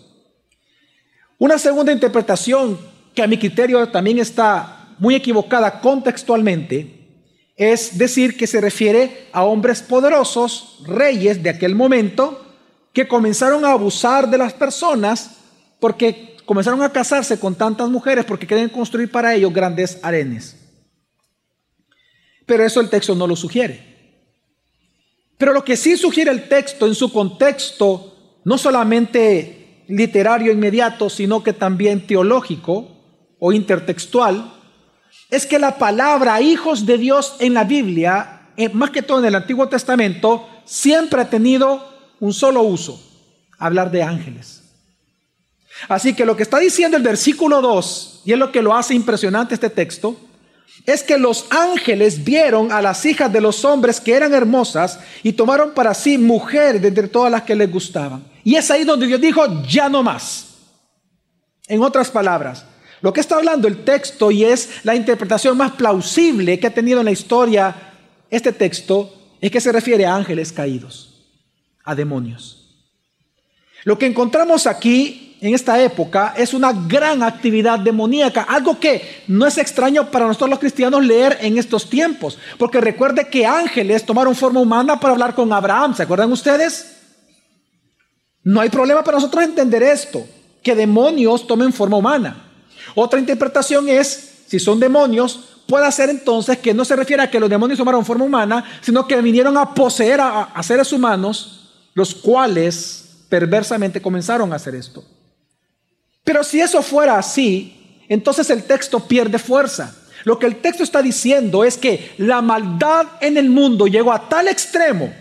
Una 1.40 1.58
segunda 1.58 1.92
interpretación 1.92 2.78
que 3.14 3.24
a 3.24 3.28
mi 3.28 3.38
criterio 3.38 3.88
también 3.90 4.20
está 4.20 4.88
muy 5.00 5.16
equivocada 5.16 5.80
contextualmente 5.82 7.03
es 7.56 7.98
decir 7.98 8.36
que 8.36 8.48
se 8.48 8.62
refiere 8.62 9.28
a 9.32 9.44
hombres 9.44 9.82
poderosos, 9.82 10.80
reyes 10.86 11.44
de 11.44 11.50
aquel 11.50 11.76
momento, 11.76 12.44
que 12.94 13.08
comenzaron 13.08 13.66
a 13.66 13.72
abusar 13.72 14.30
de 14.30 14.38
las 14.38 14.54
personas 14.54 15.38
porque 15.80 16.38
comenzaron 16.46 16.82
a 16.82 16.92
casarse 16.92 17.40
con 17.40 17.56
tantas 17.56 17.90
mujeres 17.90 18.26
porque 18.26 18.48
querían 18.48 18.70
construir 18.70 19.10
para 19.12 19.34
ellos 19.34 19.54
grandes 19.54 20.00
arenes. 20.02 20.58
Pero 22.46 22.66
eso 22.66 22.82
el 22.82 22.90
texto 22.90 23.16
no 23.16 23.28
lo 23.28 23.36
sugiere. 23.36 23.94
Pero 25.38 25.54
lo 25.54 25.64
que 25.64 25.78
sí 25.78 25.98
sugiere 25.98 26.32
el 26.32 26.48
texto 26.48 26.88
en 26.88 26.96
su 26.96 27.12
contexto, 27.12 28.40
no 28.44 28.58
solamente 28.58 29.84
literario 29.88 30.52
inmediato, 30.52 31.10
sino 31.10 31.44
que 31.44 31.54
también 31.54 32.06
teológico 32.06 32.90
o 33.40 33.52
intertextual, 33.52 34.54
es 35.30 35.46
que 35.46 35.60
la 35.60 35.78
palabra 35.78 36.42
hijos 36.42 36.86
de 36.86 36.98
Dios 36.98 37.36
en 37.40 37.54
la 37.54 37.64
Biblia, 37.64 38.50
eh, 38.58 38.70
más 38.70 38.92
que 38.92 39.02
todo 39.02 39.20
en 39.20 39.26
el 39.26 39.36
Antiguo 39.36 39.68
Testamento, 39.68 40.48
siempre 40.66 41.22
ha 41.22 41.30
tenido 41.30 41.88
un 42.20 42.34
solo 42.34 42.62
uso, 42.62 43.02
hablar 43.58 43.92
de 43.92 44.04
ángeles. 44.04 44.62
Así 45.90 46.14
que 46.14 46.26
lo 46.26 46.38
que 46.38 46.44
está 46.44 46.60
diciendo 46.60 46.98
el 46.98 47.04
versículo 47.04 47.62
2, 47.62 48.22
y 48.26 48.34
es 48.34 48.38
lo 48.38 48.52
que 48.52 48.62
lo 48.62 48.76
hace 48.76 48.94
impresionante 48.94 49.56
este 49.56 49.70
texto, 49.70 50.16
es 50.86 51.04
que 51.04 51.18
los 51.18 51.46
ángeles 51.50 52.24
vieron 52.24 52.72
a 52.72 52.82
las 52.82 53.06
hijas 53.06 53.32
de 53.32 53.42
los 53.42 53.64
hombres 53.64 54.02
que 54.02 54.14
eran 54.14 54.34
hermosas 54.34 55.00
y 55.22 55.34
tomaron 55.34 55.72
para 55.74 55.94
sí 55.94 56.18
mujeres 56.18 56.82
de 56.82 56.90
entre 56.90 57.08
todas 57.08 57.32
las 57.32 57.44
que 57.44 57.56
les 57.56 57.72
gustaban. 57.72 58.24
Y 58.44 58.56
es 58.56 58.70
ahí 58.70 58.84
donde 58.84 59.08
Dios 59.08 59.22
dijo, 59.22 59.64
ya 59.64 59.88
no 59.88 60.04
más. 60.04 60.48
En 61.68 61.82
otras 61.82 62.10
palabras, 62.12 62.66
lo 63.04 63.12
que 63.12 63.20
está 63.20 63.36
hablando 63.36 63.68
el 63.68 63.84
texto 63.84 64.32
y 64.32 64.46
es 64.46 64.80
la 64.84 64.96
interpretación 64.96 65.58
más 65.58 65.74
plausible 65.74 66.58
que 66.58 66.68
ha 66.68 66.74
tenido 66.74 67.00
en 67.02 67.06
la 67.06 67.12
historia 67.12 67.76
este 68.30 68.54
texto, 68.54 69.14
es 69.42 69.52
que 69.52 69.60
se 69.60 69.74
refiere 69.74 70.06
a 70.06 70.16
ángeles 70.16 70.54
caídos, 70.54 71.22
a 71.84 71.96
demonios. 71.96 72.78
Lo 73.84 74.00
que 74.00 74.06
encontramos 74.06 74.68
aquí 74.68 75.36
en 75.42 75.54
esta 75.54 75.84
época 75.84 76.34
es 76.38 76.54
una 76.54 76.72
gran 76.72 77.24
actividad 77.24 77.78
demoníaca, 77.78 78.44
algo 78.44 78.80
que 78.80 79.24
no 79.28 79.46
es 79.46 79.58
extraño 79.58 80.10
para 80.10 80.26
nosotros 80.26 80.52
los 80.52 80.60
cristianos 80.60 81.06
leer 81.06 81.40
en 81.42 81.58
estos 81.58 81.90
tiempos, 81.90 82.40
porque 82.58 82.80
recuerde 82.80 83.28
que 83.28 83.46
ángeles 83.46 84.06
tomaron 84.06 84.34
forma 84.34 84.62
humana 84.62 84.98
para 84.98 85.12
hablar 85.12 85.36
con 85.36 85.52
Abraham, 85.52 85.94
¿se 85.94 86.04
acuerdan 86.04 86.32
ustedes? 86.32 87.02
No 88.44 88.62
hay 88.62 88.70
problema 88.70 89.04
para 89.04 89.18
nosotros 89.18 89.44
entender 89.44 89.84
esto, 89.84 90.26
que 90.64 90.74
demonios 90.74 91.46
tomen 91.46 91.74
forma 91.74 91.98
humana. 91.98 92.52
Otra 92.96 93.20
interpretación 93.20 93.90
es, 93.90 94.44
si 94.48 94.60
son 94.60 94.80
demonios, 94.80 95.62
puede 95.68 95.92
ser 95.92 96.10
entonces 96.10 96.58
que 96.58 96.74
no 96.74 96.86
se 96.86 96.96
refiere 96.96 97.24
a 97.24 97.30
que 97.30 97.40
los 97.40 97.50
demonios 97.50 97.78
tomaron 97.78 98.06
forma 98.06 98.26
humana, 98.26 98.64
sino 98.82 99.08
que 99.08 99.22
vinieron 99.22 99.58
a 99.58 99.74
poseer 99.74 100.22
a, 100.22 100.44
a 100.44 100.64
seres 100.64 100.92
humanos, 100.92 101.72
los 101.94 102.14
cuales 102.14 103.26
perversamente 103.30 104.02
comenzaron 104.02 104.52
a 104.54 104.58
hacer 104.58 104.76
esto. 104.76 105.04
Pero 106.24 106.44
si 106.44 106.62
eso 106.62 106.82
fuera 106.82 107.18
así, 107.18 108.04
entonces 108.08 108.50
el 108.50 108.64
texto 108.64 109.00
pierde 109.00 109.40
fuerza. 109.40 109.96
Lo 110.24 110.40
que 110.40 110.46
el 110.46 110.62
texto 110.62 110.84
está 110.84 111.02
diciendo 111.02 111.64
es 111.64 111.78
que 111.78 112.14
la 112.18 112.42
maldad 112.42 113.08
en 113.20 113.38
el 113.38 113.50
mundo 113.50 113.88
llegó 113.88 114.14
a 114.14 114.30
tal 114.30 114.48
extremo 114.48 115.14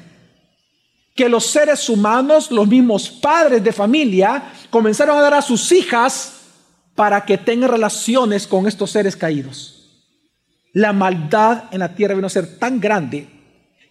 que 1.15 1.29
los 1.29 1.47
seres 1.47 1.89
humanos, 1.89 2.51
los 2.51 2.67
mismos 2.67 3.11
padres 3.11 3.63
de 3.63 3.73
familia, 3.73 4.53
comenzaron 4.71 5.17
a 5.19 5.21
dar 5.21 5.35
a 5.35 5.43
sus 5.43 5.71
hijas 5.73 6.42
para 6.95 7.25
que 7.25 7.39
tengan 7.39 7.71
relaciones 7.71 8.47
con 8.47 8.67
estos 8.67 8.91
seres 8.91 9.17
caídos. 9.17 9.79
La 10.73 10.93
maldad 10.93 11.65
en 11.71 11.81
la 11.81 11.95
tierra 11.95 12.15
vino 12.15 12.27
a 12.27 12.31
ser 12.31 12.59
tan 12.59 12.81
grande 12.81 13.29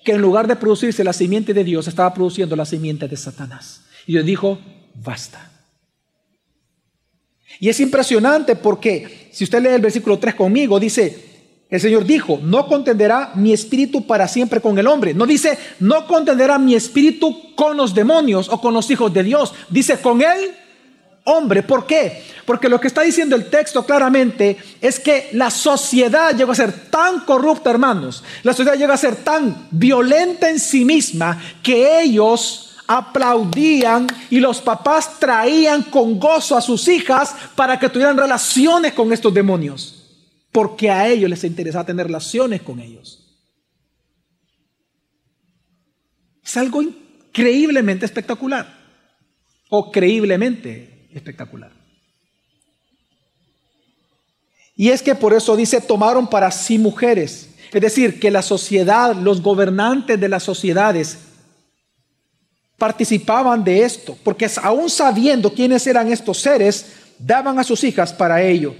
que 0.03 0.13
en 0.13 0.21
lugar 0.21 0.47
de 0.47 0.55
producirse 0.55 1.03
la 1.03 1.13
simiente 1.13 1.53
de 1.53 1.63
Dios, 1.63 1.87
estaba 1.87 2.13
produciendo 2.13 2.55
la 2.55 2.65
simiente 2.65 3.07
de 3.07 3.17
Satanás. 3.17 3.85
Y 4.07 4.13
Dios 4.13 4.25
dijo, 4.25 4.59
basta. 4.95 5.51
Y 7.59 7.69
es 7.69 7.79
impresionante 7.79 8.55
porque 8.55 9.29
si 9.31 9.43
usted 9.43 9.61
lee 9.61 9.69
el 9.69 9.81
versículo 9.81 10.17
3 10.17 10.33
conmigo, 10.33 10.79
dice, 10.79 11.31
el 11.69 11.79
Señor 11.79 12.05
dijo, 12.05 12.39
no 12.41 12.67
contenderá 12.67 13.31
mi 13.35 13.53
espíritu 13.53 14.05
para 14.07 14.27
siempre 14.27 14.59
con 14.59 14.77
el 14.77 14.87
hombre. 14.87 15.13
No 15.13 15.25
dice, 15.25 15.57
no 15.79 16.07
contenderá 16.07 16.57
mi 16.57 16.75
espíritu 16.75 17.55
con 17.55 17.77
los 17.77 17.93
demonios 17.93 18.49
o 18.49 18.59
con 18.59 18.73
los 18.73 18.89
hijos 18.89 19.13
de 19.13 19.23
Dios. 19.23 19.53
Dice, 19.69 19.99
con 20.01 20.21
el 20.21 20.51
hombre. 21.23 21.63
¿Por 21.63 21.85
qué? 21.85 22.23
Porque 22.45 22.69
lo 22.69 22.79
que 22.79 22.87
está 22.87 23.01
diciendo 23.01 23.35
el 23.35 23.49
texto 23.49 23.85
claramente 23.85 24.57
es 24.81 24.99
que 24.99 25.29
la 25.33 25.49
sociedad 25.49 26.35
llegó 26.35 26.51
a 26.51 26.55
ser 26.55 26.89
tan 26.89 27.21
corrupta, 27.21 27.69
hermanos. 27.69 28.23
La 28.43 28.53
sociedad 28.53 28.77
llegó 28.77 28.93
a 28.93 28.97
ser 28.97 29.17
tan 29.17 29.67
violenta 29.71 30.49
en 30.49 30.59
sí 30.59 30.85
misma 30.85 31.41
que 31.61 32.01
ellos 32.01 32.77
aplaudían 32.87 34.07
y 34.29 34.39
los 34.39 34.59
papás 34.59 35.17
traían 35.17 35.83
con 35.83 36.19
gozo 36.19 36.57
a 36.57 36.61
sus 36.61 36.87
hijas 36.89 37.33
para 37.55 37.79
que 37.79 37.87
tuvieran 37.89 38.17
relaciones 38.17 38.93
con 38.93 39.13
estos 39.13 39.33
demonios, 39.33 40.27
porque 40.51 40.89
a 40.91 41.07
ellos 41.07 41.29
les 41.29 41.43
interesaba 41.45 41.85
tener 41.85 42.07
relaciones 42.07 42.61
con 42.61 42.81
ellos. 42.81 43.17
Es 46.43 46.57
algo 46.57 46.81
increíblemente 46.81 48.05
espectacular, 48.05 48.77
o 49.69 49.89
creíblemente 49.89 50.90
espectacular. 51.13 51.71
Y 54.75 54.89
es 54.89 55.01
que 55.01 55.15
por 55.15 55.33
eso 55.33 55.55
dice, 55.55 55.81
tomaron 55.81 56.27
para 56.27 56.49
sí 56.51 56.77
mujeres. 56.77 57.49
Es 57.71 57.81
decir, 57.81 58.19
que 58.19 58.31
la 58.31 58.41
sociedad, 58.41 59.15
los 59.15 59.41
gobernantes 59.41 60.19
de 60.19 60.29
las 60.29 60.43
sociedades 60.43 61.19
participaban 62.77 63.63
de 63.63 63.83
esto, 63.83 64.17
porque 64.23 64.49
aún 64.63 64.89
sabiendo 64.89 65.53
quiénes 65.53 65.85
eran 65.85 66.11
estos 66.11 66.39
seres, 66.39 66.93
daban 67.19 67.59
a 67.59 67.63
sus 67.63 67.83
hijas 67.83 68.11
para 68.11 68.41
ello. 68.41 68.73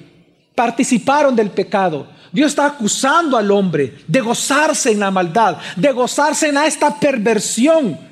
Participaron 0.56 1.36
del 1.36 1.52
pecado. 1.52 2.10
Dios 2.32 2.50
está 2.50 2.66
acusando 2.66 3.38
al 3.38 3.52
hombre 3.52 4.00
de 4.08 4.22
gozarse 4.22 4.92
en 4.92 5.00
la 5.00 5.12
maldad, 5.12 5.58
de 5.76 5.92
gozarse 5.92 6.50
en 6.50 6.58
esta 6.58 7.00
perversión. 7.00 8.11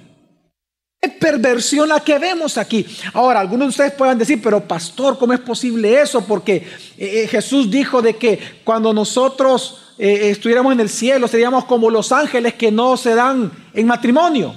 ¿Qué 1.01 1.07
perversión 1.07 1.87
la 1.87 2.01
que 2.01 2.19
vemos 2.19 2.57
aquí? 2.57 2.85
Ahora, 3.13 3.39
algunos 3.39 3.67
de 3.67 3.69
ustedes 3.69 3.91
puedan 3.93 4.17
decir, 4.17 4.41
pero 4.43 4.67
pastor, 4.67 5.17
¿cómo 5.17 5.31
es 5.31 5.39
posible 5.39 6.01
eso? 6.01 6.25
Porque 6.25 6.55
eh, 6.97 7.23
eh, 7.23 7.27
Jesús 7.27 7.71
dijo 7.71 8.01
de 8.01 8.17
que 8.17 8.37
cuando 8.65 8.93
nosotros 8.93 9.93
eh, 9.97 10.29
estuviéramos 10.29 10.73
en 10.73 10.81
el 10.81 10.89
cielo 10.89 11.27
seríamos 11.29 11.63
como 11.65 11.89
los 11.89 12.11
ángeles 12.11 12.55
que 12.55 12.69
no 12.69 12.97
se 12.97 13.15
dan 13.15 13.49
en 13.73 13.87
matrimonio. 13.87 14.53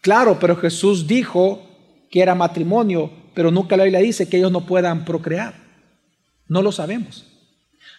Claro, 0.00 0.38
pero 0.38 0.56
Jesús 0.56 1.04
dijo 1.04 1.66
que 2.12 2.22
era 2.22 2.36
matrimonio, 2.36 3.10
pero 3.34 3.50
nunca 3.50 3.76
la 3.76 3.82
Biblia 3.84 4.00
dice 4.00 4.28
que 4.28 4.36
ellos 4.36 4.52
no 4.52 4.66
puedan 4.66 5.04
procrear. 5.04 5.54
No 6.46 6.62
lo 6.62 6.70
sabemos. 6.70 7.26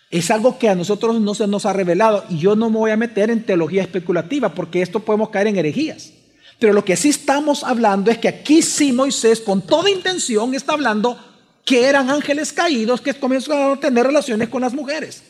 Es 0.09 0.31
algo 0.31 0.57
que 0.57 0.69
a 0.69 0.75
nosotros 0.75 1.19
no 1.19 1.36
se 1.36 1.47
nos 1.47 1.65
ha 1.65 1.74
revelado 1.74 2.24
y 2.29 2.38
yo 2.38 2.55
no 2.55 2.69
me 2.69 2.77
voy 2.77 2.91
a 2.91 2.97
meter 2.97 3.29
en 3.29 3.45
teología 3.45 3.81
especulativa 3.81 4.53
porque 4.53 4.81
esto 4.81 5.01
podemos 5.01 5.29
caer 5.29 5.47
en 5.47 5.57
herejías. 5.57 6.13
Pero 6.59 6.73
lo 6.73 6.83
que 6.83 6.95
sí 6.95 7.09
estamos 7.09 7.63
hablando 7.63 8.09
es 8.09 8.17
que 8.17 8.27
aquí 8.27 8.61
sí 8.61 8.91
Moisés 8.91 9.41
con 9.41 9.61
toda 9.61 9.89
intención 9.89 10.55
está 10.55 10.73
hablando 10.73 11.17
que 11.63 11.85
eran 11.85 12.09
ángeles 12.09 12.53
caídos 12.53 13.01
que 13.01 13.13
comenzaron 13.13 13.77
a 13.77 13.79
tener 13.79 14.05
relaciones 14.05 14.49
con 14.49 14.61
las 14.61 14.73
mujeres. 14.73 15.21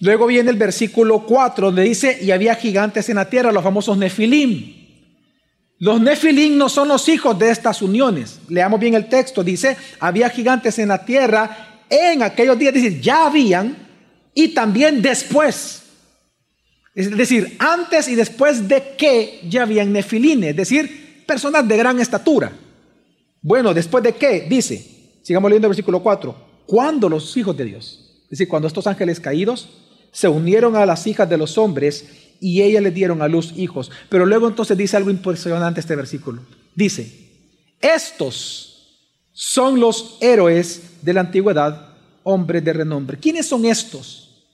Luego 0.00 0.26
viene 0.26 0.50
el 0.50 0.56
versículo 0.56 1.26
4 1.26 1.66
donde 1.66 1.82
dice, 1.82 2.18
y 2.22 2.30
había 2.30 2.54
gigantes 2.54 3.08
en 3.10 3.16
la 3.16 3.28
tierra, 3.28 3.52
los 3.52 3.62
famosos 3.62 3.98
Nefilim. 3.98 4.80
Los 5.78 6.00
Nefilim 6.00 6.56
no 6.56 6.68
son 6.68 6.88
los 6.88 7.08
hijos 7.08 7.38
de 7.38 7.50
estas 7.50 7.82
uniones. 7.82 8.38
Leamos 8.48 8.80
bien 8.80 8.94
el 8.94 9.08
texto, 9.08 9.44
dice, 9.44 9.76
había 9.98 10.30
gigantes 10.30 10.78
en 10.78 10.88
la 10.88 11.04
tierra 11.04 11.84
en 11.90 12.22
aquellos 12.22 12.58
días, 12.58 12.72
dice, 12.72 13.00
ya 13.00 13.26
habían 13.26 13.76
y 14.32 14.48
también 14.48 15.02
después. 15.02 15.79
Es 16.94 17.16
decir, 17.16 17.56
antes 17.58 18.08
y 18.08 18.14
después 18.14 18.66
de 18.68 18.96
que 18.96 19.40
ya 19.48 19.62
habían 19.62 19.92
nefilines, 19.92 20.50
es 20.50 20.56
decir, 20.56 21.24
personas 21.26 21.66
de 21.66 21.76
gran 21.76 22.00
estatura. 22.00 22.52
Bueno, 23.42 23.72
después 23.72 24.02
de 24.02 24.14
qué, 24.14 24.46
dice, 24.48 25.18
sigamos 25.22 25.50
leyendo 25.50 25.68
el 25.68 25.70
versículo 25.70 26.02
4, 26.02 26.64
cuando 26.66 27.08
los 27.08 27.36
hijos 27.36 27.56
de 27.56 27.64
Dios, 27.64 28.22
es 28.24 28.30
decir, 28.30 28.48
cuando 28.48 28.68
estos 28.68 28.86
ángeles 28.86 29.20
caídos 29.20 29.68
se 30.12 30.28
unieron 30.28 30.76
a 30.76 30.86
las 30.86 31.06
hijas 31.06 31.28
de 31.28 31.36
los 31.36 31.56
hombres 31.58 32.06
y 32.40 32.62
ellas 32.62 32.82
le 32.82 32.90
dieron 32.90 33.22
a 33.22 33.28
luz 33.28 33.52
hijos. 33.56 33.90
Pero 34.08 34.26
luego 34.26 34.48
entonces 34.48 34.76
dice 34.76 34.96
algo 34.96 35.10
impresionante 35.10 35.80
este 35.80 35.96
versículo. 35.96 36.42
Dice, 36.74 37.12
estos 37.80 38.70
son 39.32 39.78
los 39.78 40.18
héroes 40.20 40.82
de 41.02 41.12
la 41.12 41.20
antigüedad 41.20 41.94
hombres 42.22 42.64
de 42.64 42.72
renombre. 42.72 43.18
¿Quiénes 43.18 43.46
son 43.46 43.64
estos? 43.64 44.44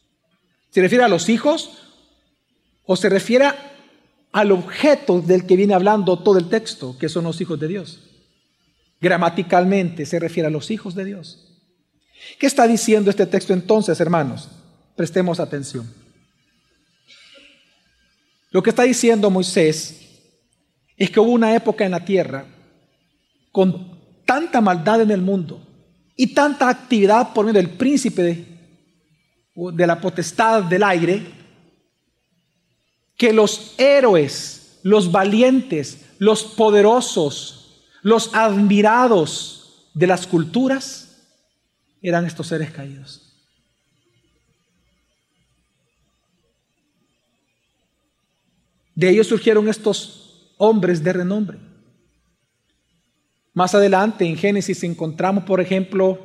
¿Se 0.71 0.81
refiere 0.81 1.05
a 1.05 1.09
los 1.09 1.29
hijos 1.29 1.86
o 2.87 2.97
se 2.97 3.09
refiere 3.09 3.51
al 4.33 4.53
objeto 4.53 5.21
del 5.21 5.47
que 5.47 5.57
viene 5.57 5.75
hablando 5.75 6.19
todo 6.19 6.39
el 6.39 6.49
texto, 6.49 6.97
que 6.99 7.09
son 7.09 7.25
los 7.25 7.41
hijos 7.41 7.59
de 7.61 7.69
Dios? 7.69 8.01
Gramaticalmente 9.01 10.07
se 10.07 10.19
refiere 10.19 10.47
a 10.47 10.51
los 10.51 10.71
hijos 10.71 10.95
de 10.95 11.05
Dios. 11.05 11.47
¿Qué 12.39 12.47
está 12.47 12.67
diciendo 12.67 13.11
este 13.11 13.27
texto 13.27 13.53
entonces, 13.53 14.01
hermanos? 14.01 14.49
Prestemos 14.95 15.41
atención. 15.41 15.93
Lo 18.51 18.63
que 18.63 18.71
está 18.71 18.85
diciendo 18.85 19.31
Moisés 19.31 20.01
es 20.97 21.11
que 21.11 21.21
hubo 21.21 21.33
una 21.33 21.55
época 21.55 21.85
en 21.85 21.91
la 21.91 22.05
tierra 22.05 22.47
con 23.53 24.01
tanta 24.25 24.61
maldad 24.61 25.03
en 25.03 25.11
el 25.11 25.21
mundo 25.21 25.63
y 26.17 26.29
tanta 26.35 26.69
actividad 26.69 27.33
por 27.35 27.45
medio 27.45 27.61
del 27.61 27.71
príncipe 27.71 28.23
de, 28.23 28.47
de 29.73 29.87
la 29.87 30.01
potestad 30.01 30.63
del 30.65 30.83
aire, 30.83 31.23
que 33.17 33.33
los 33.33 33.75
héroes, 33.79 34.81
los 34.83 35.11
valientes, 35.11 36.07
los 36.19 36.45
poderosos, 36.45 37.83
los 38.03 38.35
admirados 38.35 39.91
de 39.95 40.07
las 40.07 40.27
culturas 40.27 41.27
eran 42.03 42.27
estos 42.27 42.49
seres 42.49 42.71
caídos. 42.71 43.23
De 48.95 49.11
ellos 49.11 49.27
surgieron 49.27 49.69
estos 49.69 50.55
hombres 50.57 51.03
de 51.03 51.13
renombre. 51.13 51.59
Más 53.53 53.75
adelante 53.75 54.25
en 54.25 54.37
Génesis 54.37 54.85
encontramos, 54.85 55.45
por 55.45 55.61
ejemplo, 55.61 56.19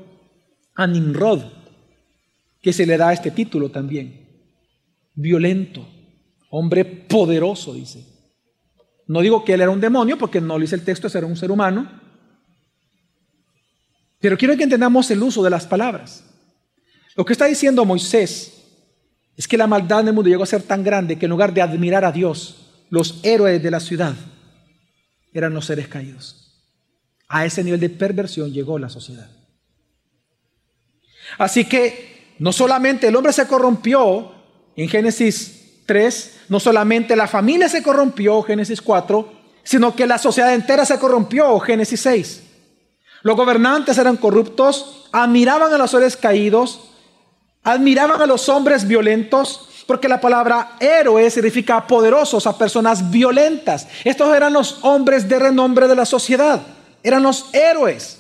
a 0.76 0.88
Nimrod, 0.88 1.44
que 2.62 2.74
se 2.74 2.86
le 2.86 2.98
da 2.98 3.12
este 3.12 3.32
título 3.32 3.72
también. 3.72 4.28
Violento, 5.14 5.86
hombre 6.51 6.86
poderoso, 6.86 7.74
dice. 7.74 8.05
No 9.08 9.22
digo 9.22 9.43
que 9.43 9.53
él 9.53 9.62
era 9.62 9.72
un 9.72 9.81
demonio, 9.81 10.17
porque 10.17 10.39
no 10.39 10.58
lo 10.58 10.62
dice 10.62 10.75
el 10.75 10.84
texto, 10.84 11.08
era 11.17 11.25
un 11.25 11.36
ser 11.36 11.50
humano. 11.50 11.89
Pero 14.20 14.38
quiero 14.38 14.55
que 14.55 14.63
entendamos 14.63 15.10
el 15.10 15.24
uso 15.24 15.41
de 15.43 15.50
las 15.50 15.65
palabras. 15.65 16.24
Lo 17.15 17.25
que 17.25 17.34
está 17.34 17.46
diciendo 17.46 17.84
Moisés 17.84 18.62
es 19.36 19.48
que 19.48 19.58
la 19.58 19.67
maldad 19.67 20.01
en 20.01 20.10
el 20.10 20.13
mundo 20.13 20.29
llegó 20.29 20.43
a 20.43 20.48
ser 20.48 20.62
tan 20.62 20.84
grande 20.84 21.17
que 21.17 21.25
en 21.25 21.31
lugar 21.31 21.53
de 21.53 21.62
admirar 21.62 22.05
a 22.05 22.12
Dios, 22.12 22.86
los 22.89 23.20
héroes 23.24 23.63
de 23.63 23.72
la 23.72 23.79
ciudad 23.79 24.13
eran 25.34 25.53
los 25.53 25.65
seres 25.65 25.88
caídos. 25.88 26.62
A 27.27 27.46
ese 27.46 27.63
nivel 27.63 27.79
de 27.79 27.89
perversión 27.89 28.51
llegó 28.51 28.77
la 28.77 28.89
sociedad. 28.89 29.29
Así 31.38 31.65
que 31.65 32.36
no 32.39 32.51
solamente 32.51 33.08
el 33.08 33.15
hombre 33.15 33.34
se 33.34 33.48
corrompió 33.48 34.34
en 34.75 34.89
Génesis 34.89 35.61
3, 35.86 36.42
no 36.50 36.60
solamente 36.60 37.16
la 37.16 37.28
familia 37.28 37.70
se 37.70 37.84
corrompió, 37.84 38.42
Génesis 38.44 38.82
4, 38.82 39.32
sino 39.64 39.96
que 39.96 40.08
la 40.08 40.18
sociedad 40.18 40.54
entera 40.54 40.86
se 40.86 41.00
corrompió, 41.00 41.60
Génesis 41.60 42.02
6. 42.02 42.44
Los 43.24 43.36
gobernantes 43.36 43.98
eran 43.98 44.18
corruptos, 44.18 45.10
admiraban 45.12 45.74
a 45.74 45.78
los 45.78 45.92
seres 45.92 46.18
caídos, 46.18 46.92
admiraban 47.64 48.22
a 48.22 48.26
los 48.26 48.50
hombres 48.50 48.88
violentos, 48.88 49.68
porque 49.86 50.08
la 50.08 50.22
palabra 50.22 50.78
héroe 50.80 51.30
significa 51.30 51.86
poderosos, 51.86 52.48
a 52.48 52.58
personas 52.58 53.12
violentas. 53.12 53.88
Estos 54.04 54.36
eran 54.36 54.54
los 54.54 54.80
hombres 54.84 55.28
de 55.28 55.38
renombre 55.38 55.88
de 55.88 55.96
la 55.96 56.06
sociedad 56.06 56.62
eran 57.04 57.24
los 57.24 57.54
héroes. 57.54 58.20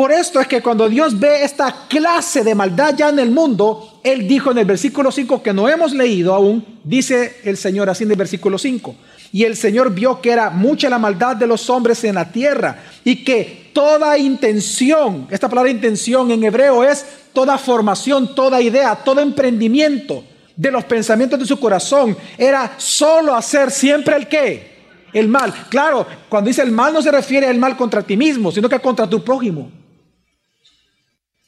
Por 0.00 0.12
esto 0.12 0.40
es 0.40 0.46
que 0.46 0.62
cuando 0.62 0.88
Dios 0.88 1.20
ve 1.20 1.44
esta 1.44 1.86
clase 1.86 2.42
de 2.42 2.54
maldad 2.54 2.94
ya 2.96 3.10
en 3.10 3.18
el 3.18 3.30
mundo, 3.30 4.00
Él 4.02 4.26
dijo 4.26 4.50
en 4.50 4.56
el 4.56 4.64
versículo 4.64 5.12
5 5.12 5.42
que 5.42 5.52
no 5.52 5.68
hemos 5.68 5.92
leído 5.92 6.32
aún, 6.32 6.64
dice 6.82 7.36
el 7.44 7.58
Señor 7.58 7.90
así 7.90 8.04
en 8.04 8.10
el 8.10 8.16
versículo 8.16 8.56
5, 8.56 8.94
y 9.30 9.44
el 9.44 9.58
Señor 9.58 9.92
vio 9.92 10.22
que 10.22 10.30
era 10.30 10.48
mucha 10.48 10.88
la 10.88 10.98
maldad 10.98 11.36
de 11.36 11.46
los 11.46 11.68
hombres 11.68 12.02
en 12.04 12.14
la 12.14 12.32
tierra 12.32 12.82
y 13.04 13.22
que 13.22 13.68
toda 13.74 14.16
intención, 14.16 15.26
esta 15.30 15.50
palabra 15.50 15.70
intención 15.70 16.30
en 16.30 16.44
hebreo 16.44 16.82
es 16.82 17.04
toda 17.34 17.58
formación, 17.58 18.34
toda 18.34 18.62
idea, 18.62 18.96
todo 19.04 19.20
emprendimiento 19.20 20.24
de 20.56 20.70
los 20.70 20.84
pensamientos 20.84 21.38
de 21.38 21.44
su 21.44 21.60
corazón, 21.60 22.16
era 22.38 22.72
solo 22.78 23.34
hacer 23.34 23.70
siempre 23.70 24.16
el 24.16 24.28
qué? 24.28 24.70
el 25.12 25.28
mal. 25.28 25.52
Claro, 25.68 26.06
cuando 26.30 26.48
dice 26.48 26.62
el 26.62 26.70
mal 26.70 26.94
no 26.94 27.02
se 27.02 27.10
refiere 27.10 27.48
al 27.48 27.58
mal 27.58 27.76
contra 27.76 28.00
ti 28.00 28.16
mismo, 28.16 28.50
sino 28.50 28.66
que 28.66 28.78
contra 28.78 29.06
tu 29.06 29.22
prójimo. 29.22 29.79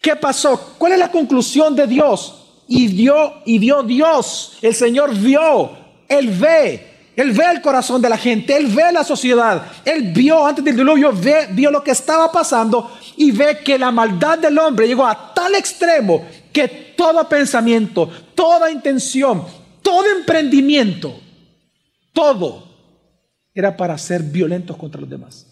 ¿Qué 0.02 0.16
pasó? 0.16 0.74
¿Cuál 0.78 0.94
es 0.94 0.98
la 0.98 1.12
conclusión 1.12 1.76
de 1.76 1.86
Dios? 1.86 2.34
Y 2.66 2.88
dio, 2.88 3.34
y 3.46 3.58
dio 3.58 3.84
Dios. 3.84 4.58
El 4.60 4.74
Señor 4.74 5.14
vio, 5.14 5.70
Él 6.08 6.28
ve. 6.28 6.90
Él 7.14 7.30
ve 7.30 7.44
el 7.52 7.60
corazón 7.60 8.02
de 8.02 8.08
la 8.08 8.16
gente, 8.16 8.56
Él 8.56 8.66
ve 8.66 8.90
la 8.90 9.04
sociedad, 9.04 9.64
Él 9.84 10.12
vio 10.12 10.46
antes 10.46 10.64
del 10.64 10.76
diluvio, 10.76 11.12
ve, 11.12 11.46
vio 11.50 11.70
lo 11.70 11.84
que 11.84 11.90
estaba 11.90 12.32
pasando 12.32 12.90
y 13.18 13.30
ve 13.30 13.58
que 13.62 13.78
la 13.78 13.90
maldad 13.90 14.38
del 14.38 14.58
hombre 14.58 14.88
llegó 14.88 15.06
a 15.06 15.34
tal 15.34 15.54
extremo 15.54 16.26
que 16.50 16.94
todo 16.96 17.28
pensamiento, 17.28 18.10
toda 18.34 18.70
intención, 18.70 19.44
todo 19.82 20.06
emprendimiento, 20.16 21.14
todo 22.14 22.66
era 23.54 23.76
para 23.76 23.98
ser 23.98 24.22
violentos 24.22 24.76
contra 24.78 25.00
los 25.00 25.10
demás. 25.10 25.51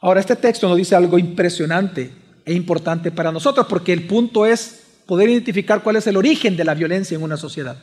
Ahora, 0.00 0.20
este 0.20 0.36
texto 0.36 0.68
nos 0.68 0.78
dice 0.78 0.94
algo 0.94 1.18
impresionante 1.18 2.10
e 2.44 2.54
importante 2.54 3.10
para 3.10 3.30
nosotros, 3.30 3.66
porque 3.68 3.92
el 3.92 4.06
punto 4.06 4.46
es 4.46 4.80
poder 5.06 5.28
identificar 5.28 5.82
cuál 5.82 5.96
es 5.96 6.06
el 6.06 6.16
origen 6.16 6.56
de 6.56 6.64
la 6.64 6.74
violencia 6.74 7.16
en 7.16 7.22
una 7.22 7.36
sociedad. 7.36 7.76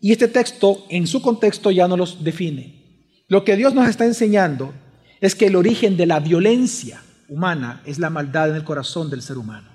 Y 0.00 0.12
este 0.12 0.28
texto, 0.28 0.84
en 0.90 1.06
su 1.06 1.20
contexto, 1.20 1.70
ya 1.70 1.88
no 1.88 1.96
los 1.96 2.22
define. 2.22 2.82
Lo 3.28 3.44
que 3.44 3.56
Dios 3.56 3.74
nos 3.74 3.88
está 3.88 4.04
enseñando 4.04 4.72
es 5.20 5.34
que 5.34 5.46
el 5.46 5.56
origen 5.56 5.96
de 5.96 6.06
la 6.06 6.20
violencia 6.20 7.02
humana 7.28 7.82
es 7.86 7.98
la 7.98 8.10
maldad 8.10 8.50
en 8.50 8.56
el 8.56 8.64
corazón 8.64 9.10
del 9.10 9.22
ser 9.22 9.38
humano. 9.38 9.70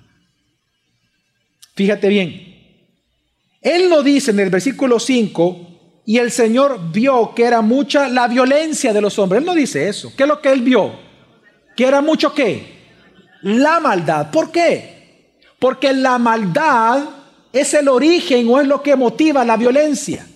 Fíjate 1.74 2.08
bien, 2.08 2.56
Él 3.60 3.90
lo 3.90 4.02
dice 4.02 4.30
en 4.30 4.40
el 4.40 4.50
versículo 4.50 5.00
5 5.00 6.02
y 6.06 6.18
el 6.18 6.30
Señor 6.30 6.92
vio 6.92 7.34
que 7.34 7.44
era 7.44 7.60
mucha 7.60 8.08
la 8.08 8.28
violencia 8.28 8.92
de 8.92 9.00
los 9.00 9.18
hombres. 9.18 9.40
Él 9.40 9.46
no 9.46 9.54
dice 9.54 9.88
eso. 9.88 10.12
¿Qué 10.16 10.22
es 10.22 10.28
lo 10.28 10.40
que 10.40 10.50
él 10.50 10.62
vio? 10.62 11.09
Que 11.80 11.86
era 11.86 12.02
mucho 12.02 12.34
qué? 12.34 12.62
La 13.40 13.80
maldad. 13.80 14.30
¿Por 14.30 14.52
qué? 14.52 15.38
Porque 15.58 15.94
la 15.94 16.18
maldad 16.18 17.04
es 17.54 17.72
el 17.72 17.88
origen 17.88 18.46
o 18.50 18.60
es 18.60 18.68
lo 18.68 18.82
que 18.82 18.94
motiva 18.96 19.46
la 19.46 19.56
violencia. 19.56 20.26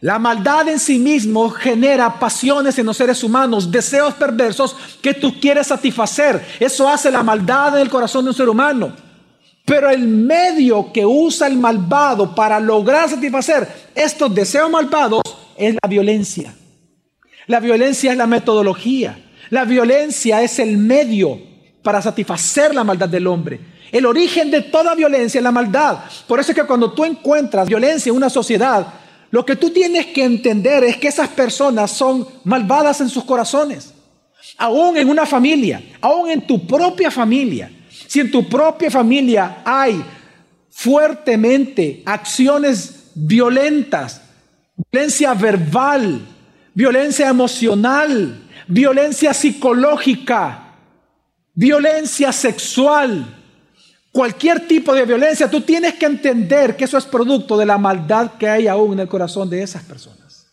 La 0.00 0.18
maldad 0.18 0.66
en 0.66 0.80
sí 0.80 0.98
mismo 0.98 1.50
genera 1.50 2.18
pasiones 2.18 2.76
en 2.80 2.86
los 2.86 2.96
seres 2.96 3.22
humanos, 3.22 3.70
deseos 3.70 4.14
perversos 4.14 4.74
que 5.00 5.14
tú 5.14 5.38
quieres 5.38 5.68
satisfacer. 5.68 6.44
Eso 6.58 6.88
hace 6.88 7.12
la 7.12 7.22
maldad 7.22 7.76
en 7.76 7.82
el 7.82 7.88
corazón 7.88 8.24
de 8.24 8.30
un 8.30 8.36
ser 8.36 8.48
humano. 8.48 8.92
Pero 9.64 9.88
el 9.88 10.08
medio 10.08 10.92
que 10.92 11.06
usa 11.06 11.46
el 11.46 11.58
malvado 11.58 12.34
para 12.34 12.58
lograr 12.58 13.08
satisfacer 13.08 13.68
estos 13.94 14.34
deseos 14.34 14.68
malvados 14.68 15.22
es 15.56 15.76
la 15.80 15.88
violencia. 15.88 16.52
La 17.46 17.60
violencia 17.60 18.10
es 18.10 18.18
la 18.18 18.26
metodología. 18.26 19.16
La 19.52 19.66
violencia 19.66 20.40
es 20.40 20.58
el 20.60 20.78
medio 20.78 21.38
para 21.82 22.00
satisfacer 22.00 22.74
la 22.74 22.84
maldad 22.84 23.10
del 23.10 23.26
hombre. 23.26 23.60
El 23.92 24.06
origen 24.06 24.50
de 24.50 24.62
toda 24.62 24.94
violencia 24.94 25.40
es 25.40 25.44
la 25.44 25.52
maldad. 25.52 25.98
Por 26.26 26.40
eso 26.40 26.52
es 26.52 26.56
que 26.56 26.64
cuando 26.64 26.90
tú 26.92 27.04
encuentras 27.04 27.68
violencia 27.68 28.08
en 28.08 28.16
una 28.16 28.30
sociedad, 28.30 28.86
lo 29.30 29.44
que 29.44 29.56
tú 29.56 29.68
tienes 29.68 30.06
que 30.06 30.24
entender 30.24 30.84
es 30.84 30.96
que 30.96 31.08
esas 31.08 31.28
personas 31.28 31.90
son 31.90 32.26
malvadas 32.44 33.02
en 33.02 33.10
sus 33.10 33.24
corazones. 33.24 33.92
Aún 34.56 34.96
en 34.96 35.10
una 35.10 35.26
familia, 35.26 35.82
aún 36.00 36.30
en 36.30 36.46
tu 36.46 36.66
propia 36.66 37.10
familia. 37.10 37.70
Si 38.08 38.20
en 38.20 38.30
tu 38.30 38.48
propia 38.48 38.90
familia 38.90 39.58
hay 39.66 40.02
fuertemente 40.70 42.02
acciones 42.06 43.10
violentas, 43.14 44.22
violencia 44.90 45.34
verbal, 45.34 46.22
violencia 46.72 47.28
emocional, 47.28 48.48
violencia 48.72 49.34
psicológica, 49.34 50.74
violencia 51.54 52.32
sexual, 52.32 53.26
cualquier 54.10 54.66
tipo 54.66 54.94
de 54.94 55.04
violencia, 55.04 55.50
tú 55.50 55.60
tienes 55.60 55.94
que 55.94 56.06
entender 56.06 56.76
que 56.76 56.84
eso 56.84 56.98
es 56.98 57.04
producto 57.04 57.56
de 57.56 57.66
la 57.66 57.78
maldad 57.78 58.32
que 58.38 58.48
hay 58.48 58.66
aún 58.66 58.94
en 58.94 59.00
el 59.00 59.08
corazón 59.08 59.48
de 59.50 59.62
esas 59.62 59.82
personas, 59.82 60.46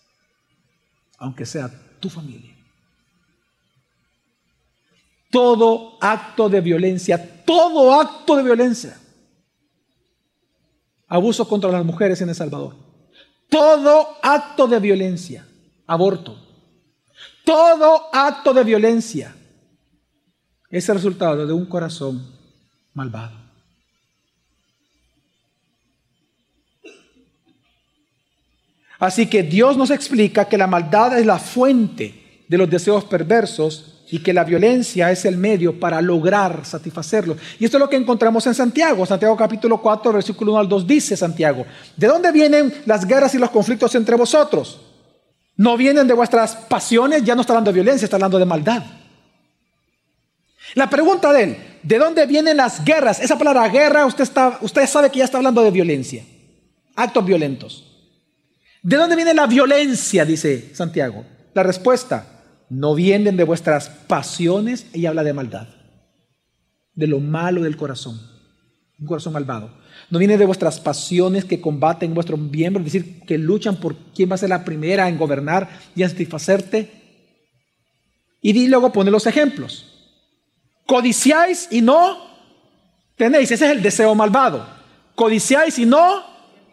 aunque 1.18 1.46
sea 1.46 1.70
tu 2.00 2.10
familia 2.10 2.60
todo 5.30 5.98
acto 6.02 6.50
de 6.50 6.62
violencia, 6.62 7.44
todo 7.46 7.94
acto 8.00 8.36
de 8.36 8.44
violencia. 8.44 8.98
Abuso 11.08 11.48
contra 11.48 11.72
las 11.72 11.86
mujeres 11.86 12.22
en 12.22 12.30
El 12.30 12.36
Salvador. 12.36 12.76
Todo 13.50 14.18
acto 14.22 14.68
de 14.68 14.80
violencia. 14.80 15.48
Aborto. 15.88 16.49
Todo 17.46 18.10
acto 18.14 18.54
de 18.54 18.64
violencia. 18.64 19.36
es 20.70 20.88
el 20.88 20.96
resultado 20.96 21.48
de 21.48 21.54
un 21.54 21.66
corazón 21.66 22.32
malvado. 22.94 23.40
Así 29.00 29.28
que 29.28 29.44
Dios 29.44 29.78
nos 29.78 29.92
explica 29.92 30.46
que 30.46 30.58
la 30.58 30.68
maldad 30.68 31.18
es 31.18 31.26
la 31.26 31.40
fuente 31.40 32.44
de 32.48 32.58
los 32.58 32.70
deseos 32.70 33.06
perversos 33.06 34.00
y 34.12 34.20
que 34.20 34.34
la 34.34 34.44
violencia 34.44 35.12
es 35.12 35.24
el 35.26 35.38
medio 35.38 35.80
para 35.80 36.02
lograr 36.02 36.66
satisfacerlo. 36.66 37.38
Y 37.60 37.66
esto 37.66 37.78
es 37.78 37.82
lo 37.82 37.90
que 37.90 37.96
encontramos 37.96 38.46
en 38.48 38.56
Santiago. 38.56 39.06
Santiago 39.06 39.38
capítulo 39.38 39.82
4, 39.82 40.12
versículo 40.12 40.52
1 40.54 40.60
al 40.60 40.68
2 40.68 40.88
dice 40.88 41.16
Santiago, 41.16 41.66
¿de 41.96 42.08
dónde 42.08 42.32
vienen 42.32 42.74
las 42.86 43.06
guerras 43.06 43.34
y 43.36 43.38
los 43.38 43.52
conflictos 43.52 43.96
entre 43.96 44.16
vosotros? 44.16 44.80
No 45.60 45.76
vienen 45.76 46.08
de 46.08 46.14
vuestras 46.14 46.56
pasiones, 46.56 47.22
ya 47.26 47.36
no 47.36 47.42
está 47.42 47.52
hablando 47.52 47.74
de 47.74 47.76
violencia, 47.76 48.06
está 48.06 48.16
hablando 48.16 48.40
de 48.40 48.46
maldad. 48.46 48.82
La 50.74 50.90
pregunta 50.90 51.34
de 51.34 51.44
él, 51.44 51.58
¿de 51.84 51.98
dónde 51.98 52.26
vienen 52.26 52.56
las 52.56 52.86
guerras? 52.86 53.20
Esa 53.20 53.38
palabra 53.38 53.68
guerra, 53.68 54.06
usted, 54.06 54.24
está, 54.24 54.58
usted 54.62 54.88
sabe 54.88 55.10
que 55.10 55.20
ya 55.20 55.26
está 55.26 55.36
hablando 55.36 55.62
de 55.62 55.72
violencia, 55.72 56.24
actos 56.96 57.26
violentos. 57.26 57.84
¿De 58.82 58.96
dónde 58.96 59.18
viene 59.18 59.34
la 59.34 59.48
violencia? 59.48 60.24
Dice 60.24 60.74
Santiago. 60.74 61.26
La 61.54 61.64
respuesta, 61.64 62.26
no 62.70 62.96
vienen 62.96 63.36
de 63.36 63.44
vuestras 63.44 63.90
pasiones, 63.90 64.86
y 64.94 65.08
habla 65.08 65.26
de 65.26 65.34
maldad, 65.34 65.68
de 66.94 67.08
lo 67.08 67.20
malo 67.20 67.64
del 67.64 67.76
corazón, 67.76 68.18
un 68.98 69.08
corazón 69.08 69.34
malvado. 69.34 69.78
No 70.10 70.18
viene 70.18 70.38
de 70.38 70.46
vuestras 70.46 70.80
pasiones 70.80 71.46
que 71.46 71.62
combaten 71.62 72.14
vuestros 72.14 72.40
miembros, 72.40 72.86
es 72.86 72.94
decir, 72.94 73.22
que 73.22 73.38
luchan 73.38 73.80
por 73.80 73.96
quién 74.16 74.30
va 74.30 74.36
a 74.36 74.40
ser 74.40 74.50
la 74.50 74.66
primera 74.66 75.08
en 75.08 75.18
gobernar 75.18 75.70
y 75.96 76.02
en 76.04 76.10
satisfacerte. 76.10 76.90
Y 78.42 78.68
luego 78.68 78.92
pone 78.92 79.12
los 79.12 79.28
ejemplos. 79.28 79.86
Codiciáis 80.88 81.68
y 81.70 81.82
no 81.82 82.18
tenéis. 83.16 83.52
Ese 83.52 83.66
es 83.66 83.72
el 83.72 83.82
deseo 83.84 84.16
malvado. 84.16 84.68
Codiciáis 85.14 85.78
y 85.78 85.86
no 85.86 86.24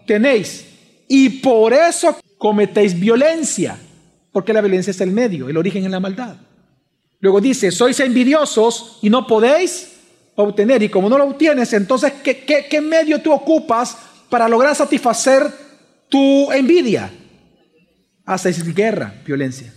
tenéis. 0.06 0.66
Y 1.08 1.28
por 1.28 1.74
eso 1.74 2.18
cometéis 2.38 2.98
violencia. 2.98 3.78
Porque 4.32 4.52
la 4.52 4.60
violencia 4.60 4.90
es 4.90 5.00
el 5.00 5.10
medio, 5.10 5.48
el 5.48 5.56
origen 5.56 5.84
es 5.84 5.90
la 5.90 6.00
maldad. 6.00 6.36
Luego 7.20 7.40
dice, 7.40 7.70
sois 7.70 7.98
envidiosos 8.00 8.98
y 9.02 9.10
no 9.10 9.26
podéis 9.26 9.95
obtener. 10.36 10.82
Y 10.82 10.88
como 10.88 11.08
no 11.08 11.18
lo 11.18 11.24
obtienes, 11.24 11.72
entonces, 11.72 12.12
¿qué, 12.22 12.80
medio 12.80 13.20
tú 13.20 13.32
ocupas 13.32 13.96
para 14.28 14.48
lograr 14.48 14.76
satisfacer 14.76 15.42
tu 16.08 16.52
envidia? 16.52 17.10
Haces 18.24 18.74
guerra, 18.74 19.14
violencia. 19.24 19.72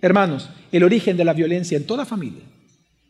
Hermanos, 0.00 0.48
el 0.72 0.82
origen 0.82 1.16
de 1.16 1.24
la 1.24 1.32
violencia 1.32 1.76
en 1.76 1.86
toda 1.86 2.04
familia 2.04 2.42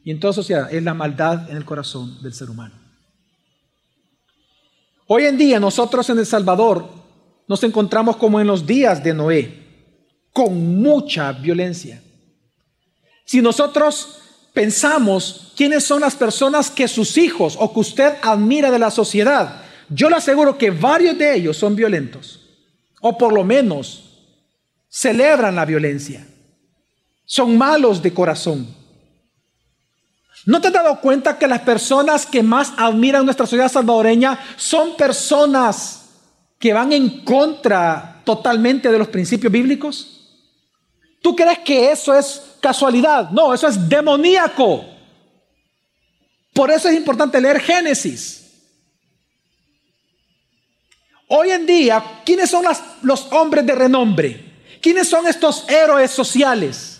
y 0.04 0.10
en 0.10 0.20
toda 0.20 0.32
sociedad 0.32 0.72
es 0.72 0.82
la 0.82 0.94
maldad 0.94 1.48
en 1.50 1.56
el 1.56 1.64
corazón 1.64 2.22
del 2.22 2.34
ser 2.34 2.50
humano. 2.50 2.74
Hoy 5.06 5.24
en 5.24 5.36
día 5.36 5.60
nosotros 5.60 6.08
en 6.10 6.18
El 6.18 6.26
Salvador 6.26 6.88
nos 7.46 7.62
encontramos 7.64 8.16
como 8.16 8.40
en 8.40 8.46
los 8.46 8.66
días 8.66 9.02
de 9.02 9.14
Noé 9.14 9.62
con 10.32 10.80
mucha 10.80 11.32
violencia. 11.32 12.02
Si 13.24 13.42
nosotros 13.42 14.21
pensamos 14.52 15.52
quiénes 15.56 15.84
son 15.84 16.00
las 16.00 16.14
personas 16.14 16.70
que 16.70 16.88
sus 16.88 17.16
hijos 17.16 17.56
o 17.58 17.72
que 17.72 17.80
usted 17.80 18.14
admira 18.22 18.70
de 18.70 18.78
la 18.78 18.90
sociedad, 18.90 19.62
yo 19.88 20.08
le 20.08 20.16
aseguro 20.16 20.56
que 20.56 20.70
varios 20.70 21.16
de 21.18 21.34
ellos 21.34 21.56
son 21.56 21.74
violentos, 21.74 22.40
o 23.00 23.16
por 23.16 23.32
lo 23.32 23.44
menos 23.44 24.10
celebran 24.88 25.54
la 25.54 25.64
violencia, 25.64 26.26
son 27.24 27.56
malos 27.56 28.02
de 28.02 28.12
corazón. 28.12 28.82
¿No 30.44 30.60
te 30.60 30.68
has 30.68 30.74
dado 30.74 31.00
cuenta 31.00 31.38
que 31.38 31.46
las 31.46 31.60
personas 31.60 32.26
que 32.26 32.42
más 32.42 32.72
admiran 32.76 33.24
nuestra 33.24 33.46
sociedad 33.46 33.70
salvadoreña 33.70 34.38
son 34.56 34.96
personas 34.96 36.10
que 36.58 36.72
van 36.72 36.92
en 36.92 37.24
contra 37.24 38.22
totalmente 38.24 38.90
de 38.90 38.98
los 38.98 39.08
principios 39.08 39.52
bíblicos? 39.52 40.21
¿Tú 41.22 41.36
crees 41.36 41.60
que 41.60 41.92
eso 41.92 42.12
es 42.12 42.42
casualidad? 42.60 43.30
No, 43.30 43.54
eso 43.54 43.68
es 43.68 43.88
demoníaco. 43.88 44.84
Por 46.52 46.70
eso 46.70 46.88
es 46.88 46.96
importante 46.96 47.40
leer 47.40 47.60
Génesis. 47.60 48.40
Hoy 51.28 51.50
en 51.50 51.64
día, 51.64 52.20
¿quiénes 52.26 52.50
son 52.50 52.64
los 53.02 53.32
hombres 53.32 53.64
de 53.64 53.74
renombre? 53.74 54.52
¿Quiénes 54.82 55.08
son 55.08 55.26
estos 55.26 55.66
héroes 55.68 56.10
sociales? 56.10 56.98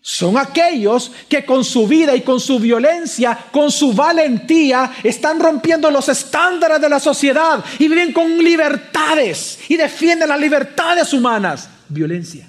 Son 0.00 0.38
aquellos 0.38 1.10
que 1.28 1.44
con 1.44 1.64
su 1.64 1.86
vida 1.88 2.14
y 2.14 2.20
con 2.20 2.38
su 2.38 2.60
violencia, 2.60 3.46
con 3.50 3.72
su 3.72 3.92
valentía, 3.92 4.92
están 5.02 5.40
rompiendo 5.40 5.90
los 5.90 6.08
estándares 6.08 6.80
de 6.80 6.88
la 6.88 7.00
sociedad 7.00 7.64
y 7.78 7.88
viven 7.88 8.12
con 8.12 8.38
libertades 8.38 9.58
y 9.68 9.76
defienden 9.76 10.28
las 10.28 10.38
libertades 10.38 11.12
humanas. 11.12 11.68
Violencia. 11.88 12.47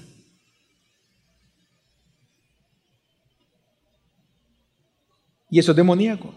Y 5.50 5.60
eso 5.60 5.72
es 5.72 5.78
demoníaco. 5.78 6.34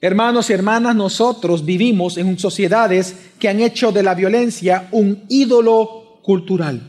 Hermanos 0.00 0.50
y 0.50 0.52
hermanas, 0.52 0.94
nosotros 0.94 1.64
vivimos 1.64 2.18
en 2.18 2.38
sociedades 2.38 3.30
que 3.38 3.48
han 3.48 3.60
hecho 3.60 3.90
de 3.90 4.02
la 4.02 4.14
violencia 4.14 4.88
un 4.92 5.24
ídolo 5.28 6.20
cultural, 6.22 6.80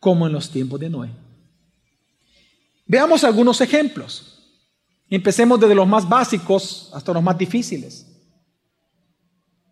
como 0.00 0.26
en 0.26 0.32
los 0.32 0.50
tiempos 0.50 0.80
de 0.80 0.88
Noé. 0.88 1.10
Veamos 2.86 3.24
algunos 3.24 3.60
ejemplos. 3.60 4.30
Empecemos 5.10 5.60
desde 5.60 5.74
los 5.74 5.86
más 5.86 6.08
básicos 6.08 6.90
hasta 6.94 7.12
los 7.12 7.22
más 7.22 7.36
difíciles. 7.36 8.06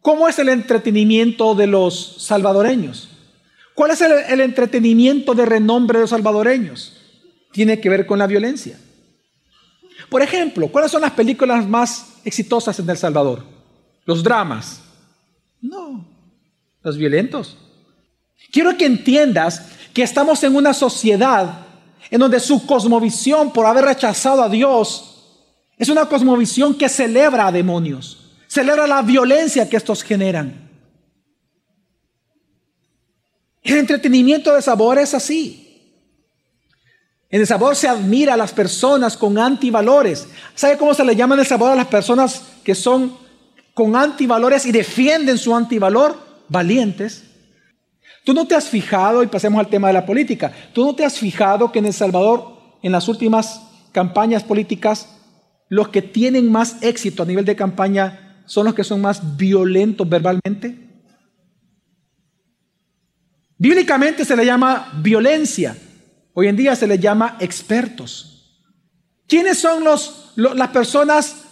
¿Cómo 0.01 0.29
es 0.29 0.39
el 0.39 0.49
entretenimiento 0.49 1.55
de 1.55 1.67
los 1.69 2.17
salvadoreños? 2.19 3.09
¿Cuál 3.75 3.93
es 3.93 4.01
el, 4.01 4.13
el 4.29 4.41
entretenimiento 4.41 5.33
de 5.35 5.47
renombre 5.47 5.99
de 5.99 6.03
los 6.03 6.11
salvadoreños? 6.11 6.99
Tiene 7.53 7.81
que 7.81 7.89
ver 7.89 8.05
con 8.07 8.19
la 8.19 8.27
violencia. 8.27 8.79
Por 10.13 10.21
ejemplo, 10.21 10.69
¿cuáles 10.69 10.91
son 10.91 11.01
las 11.01 11.13
películas 11.13 11.67
más 11.67 12.17
exitosas 12.23 12.79
en 12.79 12.91
El 12.91 12.99
Salvador? 12.99 13.43
Los 14.05 14.23
dramas. 14.23 14.83
No, 15.59 16.05
los 16.83 16.99
violentos. 16.99 17.57
Quiero 18.51 18.77
que 18.77 18.85
entiendas 18.85 19.71
que 19.95 20.03
estamos 20.03 20.45
en 20.45 20.55
una 20.55 20.75
sociedad 20.75 21.65
en 22.11 22.21
donde 22.21 22.41
su 22.41 22.67
cosmovisión 22.67 23.55
por 23.55 23.65
haber 23.65 23.87
rechazado 23.87 24.43
a 24.43 24.51
Dios 24.51 25.39
es 25.79 25.89
una 25.89 26.05
cosmovisión 26.05 26.75
que 26.75 26.91
celebra 26.91 27.47
a 27.47 27.53
demonios, 27.53 28.33
celebra 28.49 28.87
la 28.87 29.01
violencia 29.01 29.67
que 29.67 29.79
estos 29.79 30.03
generan. 30.03 30.69
El 33.63 33.79
entretenimiento 33.79 34.55
de 34.55 34.61
sabor 34.61 34.99
es 34.99 35.15
así. 35.15 35.62
En 37.33 37.41
el 37.41 37.47
sabor 37.47 37.75
se 37.75 37.89
admira 37.89 38.35
a 38.35 38.37
las 38.37 38.53
personas 38.53 39.17
con 39.17 39.39
antivalores. 39.39 40.29
¿Sabe 40.55 40.77
cómo 40.77 40.93
se 40.93 41.03
le 41.03 41.17
llama 41.17 41.35
en 41.35 41.41
el 41.41 41.47
sabor 41.47 41.73
a 41.73 41.75
las 41.75 41.87
personas 41.87 42.43
que 42.63 42.75
son 42.75 43.17
con 43.73 43.97
antivalores 43.97 44.67
y 44.67 44.71
defienden 44.71 45.39
su 45.39 45.57
antivalor? 45.57 46.15
Valientes. 46.49 47.25
Tú 48.27 48.35
no 48.35 48.47
te 48.47 48.55
has 48.55 48.69
fijado, 48.69 49.23
y 49.23 49.29
pasemos 49.29 49.59
al 49.59 49.71
tema 49.71 49.89
de 49.89 49.95
la 49.95 50.05
política, 50.05 50.53
tú 50.75 50.85
no 50.85 50.95
te 50.95 51.07
has 51.07 51.19
fijado 51.19 51.73
que 51.73 51.79
en 51.79 51.87
El 51.87 51.95
Salvador, 51.95 52.53
en 52.83 52.93
las 52.93 53.09
últimas 53.09 53.63
campañas 53.93 54.45
políticas, 54.45 55.09
los 55.71 55.89
que 55.89 56.03
tienen 56.03 56.53
más 56.53 56.83
éxito 56.83 57.23
a 57.23 57.27
nivel 57.27 57.47
de 57.47 57.57
campaña 57.57 58.43
son 58.45 58.67
los 58.67 58.75
que 58.75 58.85
son 58.85 59.01
más 59.01 59.39
violentos 59.39 60.07
verbalmente. 60.07 60.87
Bíblicamente 63.57 64.27
se 64.27 64.37
le 64.37 64.45
llama 64.45 64.93
violencia. 65.03 65.75
Hoy 66.35 66.49
en 66.49 66.57
día 66.57 66.75
se 66.77 66.87
les 66.87 66.99
llama 66.99 67.37
expertos. 67.41 68.33
¿Quiénes 69.27 69.59
son 69.59 69.85
los, 69.85 70.33
las 70.37 70.69
personas 70.69 71.45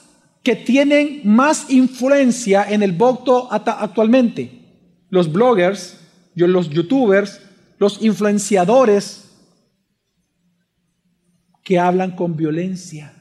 que 0.42 0.56
tienen 0.56 1.20
más 1.24 1.70
influencia 1.70 2.64
en 2.68 2.82
el 2.82 2.92
voto 2.92 3.48
actualmente? 3.50 5.04
Los 5.10 5.30
bloggers, 5.30 5.98
los 6.34 6.70
youtubers, 6.70 7.40
los 7.78 8.02
influenciadores 8.02 9.30
que 11.62 11.78
hablan 11.78 12.16
con 12.16 12.36
violencia. 12.36 13.14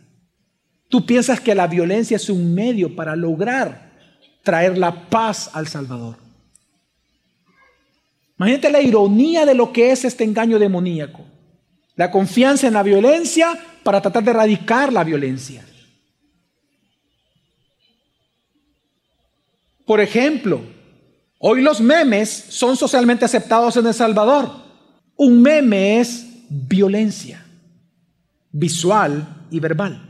Tú 0.87 1.05
piensas 1.05 1.39
que 1.39 1.53
la 1.55 1.67
violencia 1.67 2.15
es 2.15 2.29
un 2.29 2.53
medio 2.53 2.95
para 2.95 3.15
lograr 3.15 3.89
traer 4.43 4.77
la 4.77 5.09
paz 5.09 5.51
al 5.53 5.67
Salvador. 5.67 6.17
Imagínate 8.37 8.71
la 8.71 8.81
ironía 8.81 9.45
de 9.45 9.53
lo 9.53 9.71
que 9.73 9.91
es 9.91 10.05
este 10.05 10.23
engaño 10.23 10.57
demoníaco. 10.57 11.25
La 11.99 12.09
confianza 12.09 12.65
en 12.65 12.75
la 12.75 12.81
violencia 12.81 13.59
para 13.83 14.01
tratar 14.01 14.23
de 14.23 14.31
erradicar 14.31 14.93
la 14.93 15.03
violencia. 15.03 15.65
Por 19.85 19.99
ejemplo, 19.99 20.61
hoy 21.39 21.61
los 21.61 21.81
memes 21.81 22.29
son 22.29 22.77
socialmente 22.77 23.25
aceptados 23.25 23.75
en 23.75 23.85
El 23.85 23.93
Salvador. 23.93 24.49
Un 25.17 25.41
meme 25.41 25.99
es 25.99 26.25
violencia 26.47 27.45
visual 28.49 29.47
y 29.51 29.59
verbal. 29.59 30.09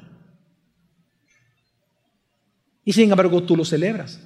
Y 2.86 2.94
sin 2.94 3.10
embargo 3.10 3.42
tú 3.42 3.58
lo 3.58 3.66
celebras. 3.66 4.20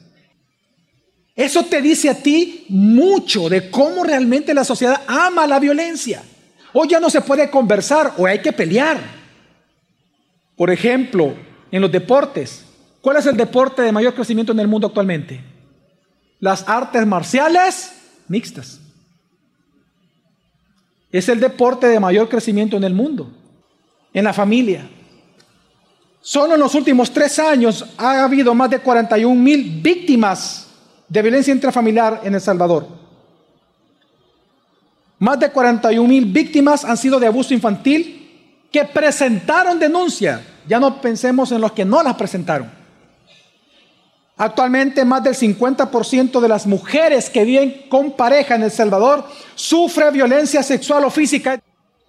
Eso 1.33 1.63
te 1.63 1.81
dice 1.81 2.09
a 2.09 2.21
ti 2.21 2.65
mucho 2.67 3.47
de 3.47 3.71
cómo 3.71 4.03
realmente 4.03 4.53
la 4.53 4.65
sociedad 4.65 5.01
ama 5.07 5.47
la 5.47 5.61
violencia. 5.61 6.23
Hoy 6.73 6.87
ya 6.87 6.99
no 6.99 7.09
se 7.09 7.21
puede 7.21 7.49
conversar, 7.49 8.13
o 8.17 8.25
hay 8.25 8.41
que 8.41 8.51
pelear. 8.51 8.97
Por 10.55 10.71
ejemplo, 10.71 11.35
en 11.71 11.81
los 11.81 11.91
deportes. 11.91 12.65
¿Cuál 13.01 13.17
es 13.17 13.25
el 13.25 13.37
deporte 13.37 13.81
de 13.81 13.91
mayor 13.91 14.13
crecimiento 14.13 14.51
en 14.51 14.59
el 14.59 14.67
mundo 14.67 14.87
actualmente? 14.87 15.43
Las 16.39 16.67
artes 16.67 17.05
marciales 17.05 17.93
mixtas. 18.27 18.79
Es 21.11 21.29
el 21.29 21.39
deporte 21.39 21.87
de 21.87 21.99
mayor 21.99 22.27
crecimiento 22.27 22.77
en 22.77 22.83
el 22.83 22.93
mundo. 22.93 23.31
En 24.13 24.23
la 24.23 24.33
familia. 24.33 24.89
Solo 26.21 26.53
en 26.53 26.59
los 26.59 26.73
últimos 26.75 27.11
tres 27.11 27.37
años 27.39 27.85
ha 27.97 28.23
habido 28.23 28.53
más 28.55 28.69
de 28.69 28.79
41 28.79 29.35
mil 29.35 29.81
víctimas 29.81 30.67
de 31.09 31.21
violencia 31.21 31.53
intrafamiliar 31.53 32.21
en 32.23 32.35
El 32.35 32.41
Salvador. 32.41 33.02
Más 35.23 35.39
de 35.39 35.49
41 35.49 36.05
mil 36.05 36.25
víctimas 36.25 36.83
han 36.83 36.97
sido 36.97 37.17
de 37.17 37.27
abuso 37.27 37.53
infantil 37.53 38.59
que 38.69 38.83
presentaron 38.83 39.79
denuncia. 39.79 40.45
Ya 40.67 40.81
no 40.81 40.99
pensemos 40.99 41.49
en 41.53 41.61
los 41.61 41.71
que 41.71 41.85
no 41.85 42.03
las 42.03 42.15
presentaron. 42.15 42.69
Actualmente 44.35 45.05
más 45.05 45.23
del 45.23 45.33
50% 45.33 46.41
de 46.41 46.47
las 46.49 46.67
mujeres 46.67 47.29
que 47.29 47.45
viven 47.45 47.85
con 47.87 48.11
pareja 48.11 48.55
en 48.55 48.63
El 48.63 48.71
Salvador 48.71 49.23
sufre 49.55 50.11
violencia 50.11 50.61
sexual 50.61 51.05
o 51.05 51.09
física 51.09 51.57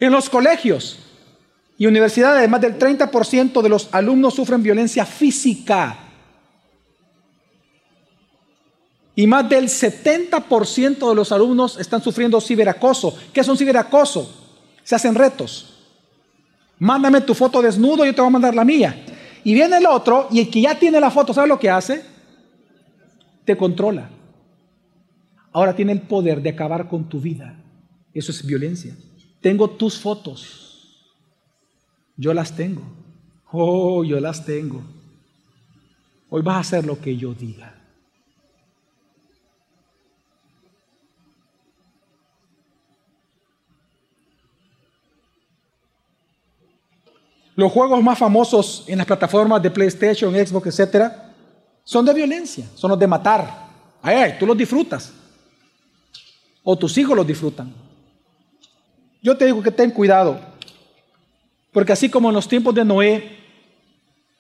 en 0.01 0.11
los 0.11 0.29
colegios 0.29 0.99
y 1.79 1.87
universidades. 1.87 2.51
Más 2.51 2.63
del 2.63 2.77
30% 2.77 3.63
de 3.63 3.69
los 3.69 3.91
alumnos 3.93 4.35
sufren 4.35 4.61
violencia 4.61 5.07
física. 5.07 6.04
Y 9.17 9.27
más 9.27 9.49
del 9.49 9.67
70% 9.67 11.09
de 11.09 11.15
los 11.15 11.31
alumnos 11.31 11.79
están 11.79 12.03
sufriendo 12.03 12.41
ciberacoso. 12.41 13.17
¿Qué 13.33 13.41
es 13.41 13.49
un 13.49 13.57
ciberacoso? 13.57 14.29
Se 14.83 14.95
hacen 14.95 15.15
retos. 15.15 15.75
Mándame 16.79 17.21
tu 17.21 17.35
foto 17.35 17.63
desnudo, 17.63 18.05
yo 18.05 18.15
te 18.15 18.21
voy 18.21 18.29
a 18.29 18.33
mandar 18.33 18.55
la 18.55 18.65
mía. 18.65 19.05
Y 19.45 19.55
viene 19.55 19.77
el 19.77 19.87
otro 19.87 20.29
y 20.31 20.41
el 20.41 20.51
que 20.51 20.63
ya 20.63 20.79
tiene 20.79 20.99
la 20.99 21.11
foto, 21.11 21.33
¿sabe 21.33 21.49
lo 21.49 21.59
que 21.59 21.71
hace? 21.71 22.05
Te 23.45 23.57
controla. 23.57 24.11
Ahora 25.53 25.77
tiene 25.77 25.93
el 25.93 26.01
poder 26.01 26.43
de 26.43 26.51
acabar 26.51 26.89
con 26.89 27.09
tu 27.09 27.21
vida. 27.21 27.57
Eso 28.13 28.33
es 28.33 28.45
violencia. 28.45 28.97
Tengo 29.41 29.71
tus 29.71 30.01
fotos. 30.01 31.05
Yo 32.17 32.35
las 32.35 32.57
tengo. 32.57 32.83
Oh, 33.53 34.03
yo 34.03 34.19
las 34.19 34.45
tengo. 34.45 34.83
Hoy 36.31 36.43
vas 36.43 36.57
a 36.57 36.61
hacer 36.61 36.87
lo 36.87 37.01
que 37.01 37.17
yo 37.17 37.35
diga. 37.35 37.84
Los 47.57 47.71
juegos 47.71 48.03
más 48.03 48.19
famosos 48.19 48.85
en 48.89 48.99
las 48.99 49.07
plataformas 49.07 49.63
de 49.63 49.71
PlayStation, 49.71 50.35
Xbox, 50.35 50.67
etcétera, 50.67 51.33
son 51.85 52.05
de 52.05 52.13
violencia, 52.13 52.67
son 52.75 52.91
los 52.91 52.99
de 52.99 53.07
matar. 53.07 53.69
Ay, 54.03 54.37
tú 54.39 54.47
los 54.47 54.57
disfrutas. 54.57 55.13
O 56.65 56.77
tus 56.77 56.99
hijos 56.99 57.17
los 57.17 57.27
disfrutan. 57.27 57.73
Yo 59.23 59.37
te 59.37 59.47
digo 59.47 59.63
que 59.63 59.71
ten 59.71 59.91
cuidado, 59.91 60.39
porque 61.73 61.93
así 61.93 62.11
como 62.11 62.29
en 62.29 62.35
los 62.35 62.49
tiempos 62.49 62.75
de 62.75 62.85
Noé, 62.85 63.39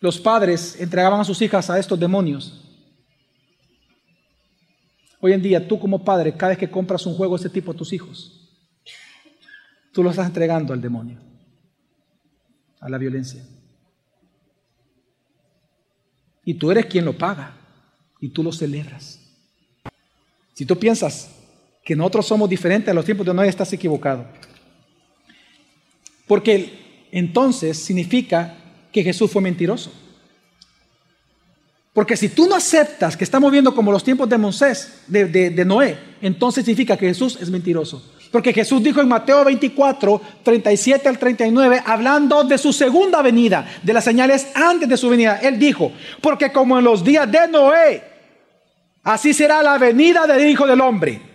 los 0.01 0.19
padres 0.19 0.79
entregaban 0.81 1.21
a 1.21 1.25
sus 1.25 1.41
hijas 1.41 1.71
a 1.71 1.79
estos 1.79 1.99
demonios. 1.99 2.61
Hoy 5.21 5.33
en 5.33 5.41
día, 5.41 5.67
tú 5.67 5.79
como 5.79 6.05
padre, 6.05 6.37
cada 6.37 6.51
vez 6.51 6.59
que 6.59 6.71
compras 6.71 7.07
un 7.07 7.15
juego 7.15 7.37
de 7.37 7.41
ese 7.41 7.49
tipo 7.49 7.71
a 7.71 7.75
tus 7.75 7.93
hijos, 7.95 8.51
tú 9.93 10.03
lo 10.03 10.11
estás 10.11 10.27
entregando 10.27 10.75
al 10.75 10.83
demonio 10.83 11.34
a 12.85 12.91
la 12.91 12.99
violencia. 12.99 13.43
Y 16.45 16.55
tú 16.55 16.71
eres 16.71 16.85
quien 16.87 17.07
lo 17.07 17.17
paga 17.17 17.57
y 18.21 18.29
tú 18.29 18.43
lo 18.43 18.53
celebras. 18.53 19.19
Si 20.53 20.67
tú 20.67 20.79
piensas 20.79 21.31
que 21.83 21.97
nosotros 21.97 22.27
somos 22.27 22.49
diferentes 22.49 22.91
a 22.91 22.95
los 22.95 23.07
tiempos 23.07 23.27
de 23.27 23.33
Noé, 23.33 23.49
estás 23.49 23.73
equivocado. 23.73 24.27
Porque 26.27 27.09
entonces 27.11 27.79
significa 27.79 28.55
que 28.93 29.03
Jesús 29.03 29.31
fue 29.31 29.41
mentiroso. 29.41 29.91
Porque 31.95 32.19
si 32.19 32.29
tú 32.29 32.47
no 32.47 32.55
aceptas 32.55 33.17
que 33.17 33.25
estamos 33.25 33.51
viendo 33.51 33.75
como 33.75 33.93
los 33.93 34.05
tiempos 34.05 34.29
de 34.29 34.37
Moisés, 34.37 35.05
de, 35.07 35.27
de 35.27 35.65
Noé, 35.65 35.99
entonces 36.21 36.67
significa 36.67 36.99
que 36.99 37.07
Jesús 37.07 37.39
es 37.41 37.49
mentiroso. 37.49 38.15
Porque 38.35 38.53
Jesús 38.53 38.83
dijo 38.83 39.01
en 39.01 39.07
Mateo 39.07 39.45
24, 39.45 40.21
37 40.43 41.09
al 41.09 41.21
39, 41.21 41.85
hablando 41.87 42.43
de 42.43 42.59
su 42.59 42.73
segunda 42.73 43.23
venida, 43.23 43.65
de 43.81 43.93
las 43.93 44.03
señales 44.03 44.49
antes 44.57 44.89
de 44.89 44.97
su 44.97 45.09
venida, 45.09 45.39
Él 45.41 45.57
dijo, 45.57 45.93
porque 46.21 46.51
como 46.51 46.77
en 46.77 46.85
los 46.85 47.05
días 47.05 47.31
de 47.31 47.47
Noé, 47.47 48.03
así 49.05 49.33
será 49.33 49.63
la 49.63 49.79
venida 49.79 50.27
del 50.27 50.49
Hijo 50.49 50.67
del 50.67 50.81
Hombre. 50.81 51.34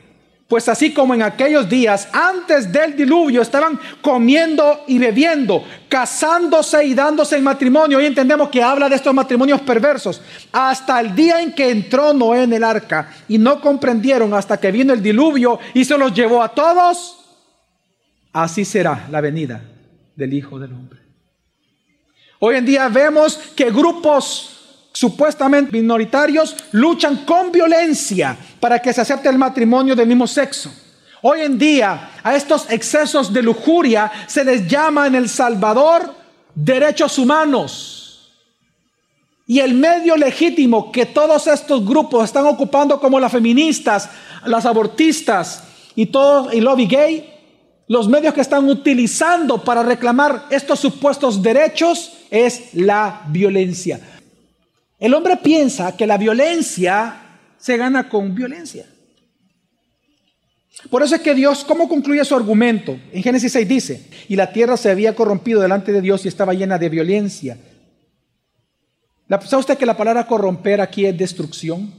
Pues 0.49 0.67
así 0.67 0.91
como 0.91 1.13
en 1.13 1.21
aquellos 1.21 1.69
días 1.69 2.09
antes 2.11 2.71
del 2.71 2.95
diluvio 2.95 3.43
estaban 3.43 3.79
comiendo 4.01 4.83
y 4.87 4.97
bebiendo, 4.97 5.63
casándose 5.87 6.83
y 6.85 6.95
dándose 6.95 7.37
en 7.37 7.43
matrimonio. 7.43 7.99
Hoy 7.99 8.07
entendemos 8.07 8.49
que 8.49 8.63
habla 8.63 8.89
de 8.89 8.95
estos 8.95 9.13
matrimonios 9.13 9.61
perversos. 9.61 10.23
Hasta 10.51 10.99
el 11.01 11.13
día 11.13 11.39
en 11.39 11.53
que 11.53 11.69
entró 11.69 12.13
Noé 12.13 12.41
en 12.41 12.53
el 12.53 12.63
arca 12.63 13.11
y 13.27 13.37
no 13.37 13.61
comprendieron 13.61 14.33
hasta 14.33 14.59
que 14.59 14.71
vino 14.71 14.91
el 14.91 15.03
diluvio 15.03 15.59
y 15.75 15.85
se 15.85 15.95
los 15.99 16.15
llevó 16.15 16.41
a 16.41 16.49
todos. 16.49 17.19
Así 18.33 18.65
será 18.65 19.07
la 19.11 19.21
venida 19.21 19.61
del 20.15 20.33
Hijo 20.33 20.57
del 20.57 20.73
Hombre. 20.73 20.99
Hoy 22.39 22.55
en 22.55 22.65
día 22.65 22.89
vemos 22.89 23.37
que 23.55 23.69
grupos 23.69 24.48
supuestamente 24.91 25.71
minoritarios 25.71 26.55
luchan 26.71 27.25
con 27.25 27.51
violencia 27.51 28.37
para 28.59 28.79
que 28.79 28.93
se 28.93 29.01
acepte 29.01 29.29
el 29.29 29.37
matrimonio 29.37 29.95
del 29.95 30.07
mismo 30.07 30.27
sexo. 30.27 30.71
Hoy 31.21 31.41
en 31.41 31.57
día 31.57 32.11
a 32.23 32.35
estos 32.35 32.69
excesos 32.69 33.33
de 33.33 33.43
lujuria 33.43 34.11
se 34.27 34.43
les 34.43 34.67
llama 34.67 35.07
en 35.07 35.15
El 35.15 35.27
Salvador 35.29 36.13
derechos 36.55 37.17
humanos. 37.17 38.31
Y 39.45 39.59
el 39.59 39.73
medio 39.73 40.15
legítimo 40.15 40.91
que 40.91 41.07
todos 41.07 41.47
estos 41.47 41.85
grupos 41.85 42.25
están 42.25 42.45
ocupando 42.45 42.99
como 42.99 43.19
las 43.19 43.31
feministas, 43.31 44.09
las 44.45 44.65
abortistas 44.65 45.63
y 45.95 46.05
todo 46.05 46.51
el 46.51 46.63
lobby 46.63 46.85
gay, 46.85 47.33
los 47.87 48.07
medios 48.07 48.33
que 48.33 48.41
están 48.41 48.69
utilizando 48.69 49.63
para 49.63 49.81
reclamar 49.81 50.45
estos 50.51 50.79
supuestos 50.79 51.41
derechos 51.41 52.13
es 52.29 52.75
la 52.75 53.23
violencia. 53.29 53.99
El 54.99 55.13
hombre 55.13 55.37
piensa 55.37 55.95
que 55.95 56.05
la 56.05 56.17
violencia 56.17 57.15
se 57.57 57.77
gana 57.77 58.09
con 58.09 58.35
violencia. 58.35 58.85
Por 60.89 61.03
eso 61.03 61.15
es 61.15 61.21
que 61.21 61.33
Dios, 61.33 61.63
¿cómo 61.63 61.87
concluye 61.87 62.23
su 62.25 62.35
argumento? 62.35 62.97
En 63.11 63.23
Génesis 63.23 63.51
6 63.53 63.67
dice, 63.67 64.09
y 64.27 64.35
la 64.35 64.51
tierra 64.51 64.77
se 64.77 64.91
había 64.91 65.15
corrompido 65.15 65.61
delante 65.61 65.91
de 65.91 66.01
Dios 66.01 66.25
y 66.25 66.27
estaba 66.27 66.53
llena 66.53 66.77
de 66.77 66.89
violencia. 66.89 67.57
¿Sabe 69.29 69.59
usted 69.59 69.77
que 69.77 69.85
la 69.85 69.97
palabra 69.97 70.27
corromper 70.27 70.81
aquí 70.81 71.05
es 71.05 71.17
destrucción? 71.17 71.93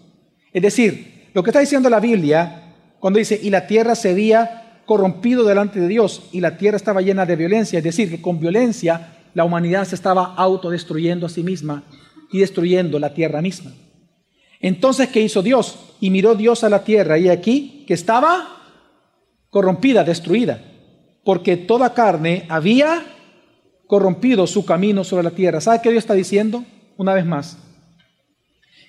Es 0.52 0.62
decir, 0.62 1.28
lo 1.32 1.42
que 1.42 1.50
está 1.50 1.60
diciendo 1.60 1.88
la 1.88 2.00
Biblia, 2.00 2.74
cuando 2.98 3.18
dice, 3.18 3.38
y 3.40 3.50
la 3.50 3.66
tierra 3.66 3.94
se 3.94 4.10
había 4.10 4.82
corrompido 4.84 5.44
delante 5.44 5.78
de 5.78 5.88
Dios 5.88 6.28
y 6.32 6.40
la 6.40 6.56
tierra 6.56 6.76
estaba 6.76 7.00
llena 7.00 7.24
de 7.24 7.36
violencia, 7.36 7.78
es 7.78 7.84
decir, 7.84 8.10
que 8.10 8.20
con 8.20 8.40
violencia 8.40 9.16
la 9.34 9.44
humanidad 9.44 9.84
se 9.84 9.94
estaba 9.94 10.34
autodestruyendo 10.34 11.26
a 11.26 11.30
sí 11.30 11.42
misma 11.42 11.84
y 12.32 12.38
destruyendo 12.38 12.98
la 12.98 13.14
tierra 13.14 13.42
misma. 13.42 13.72
Entonces, 14.60 15.08
¿qué 15.08 15.20
hizo 15.20 15.42
Dios? 15.42 15.78
Y 16.00 16.10
miró 16.10 16.34
Dios 16.34 16.64
a 16.64 16.68
la 16.68 16.84
tierra 16.84 17.18
y 17.18 17.28
aquí 17.28 17.84
que 17.86 17.94
estaba 17.94 18.60
corrompida, 19.48 20.04
destruida, 20.04 20.62
porque 21.24 21.56
toda 21.56 21.94
carne 21.94 22.46
había 22.48 23.04
corrompido 23.86 24.46
su 24.46 24.64
camino 24.64 25.02
sobre 25.02 25.24
la 25.24 25.30
tierra. 25.30 25.60
¿Sabe 25.60 25.80
qué 25.82 25.90
Dios 25.90 26.02
está 26.04 26.14
diciendo? 26.14 26.64
Una 26.96 27.14
vez 27.14 27.24
más, 27.24 27.58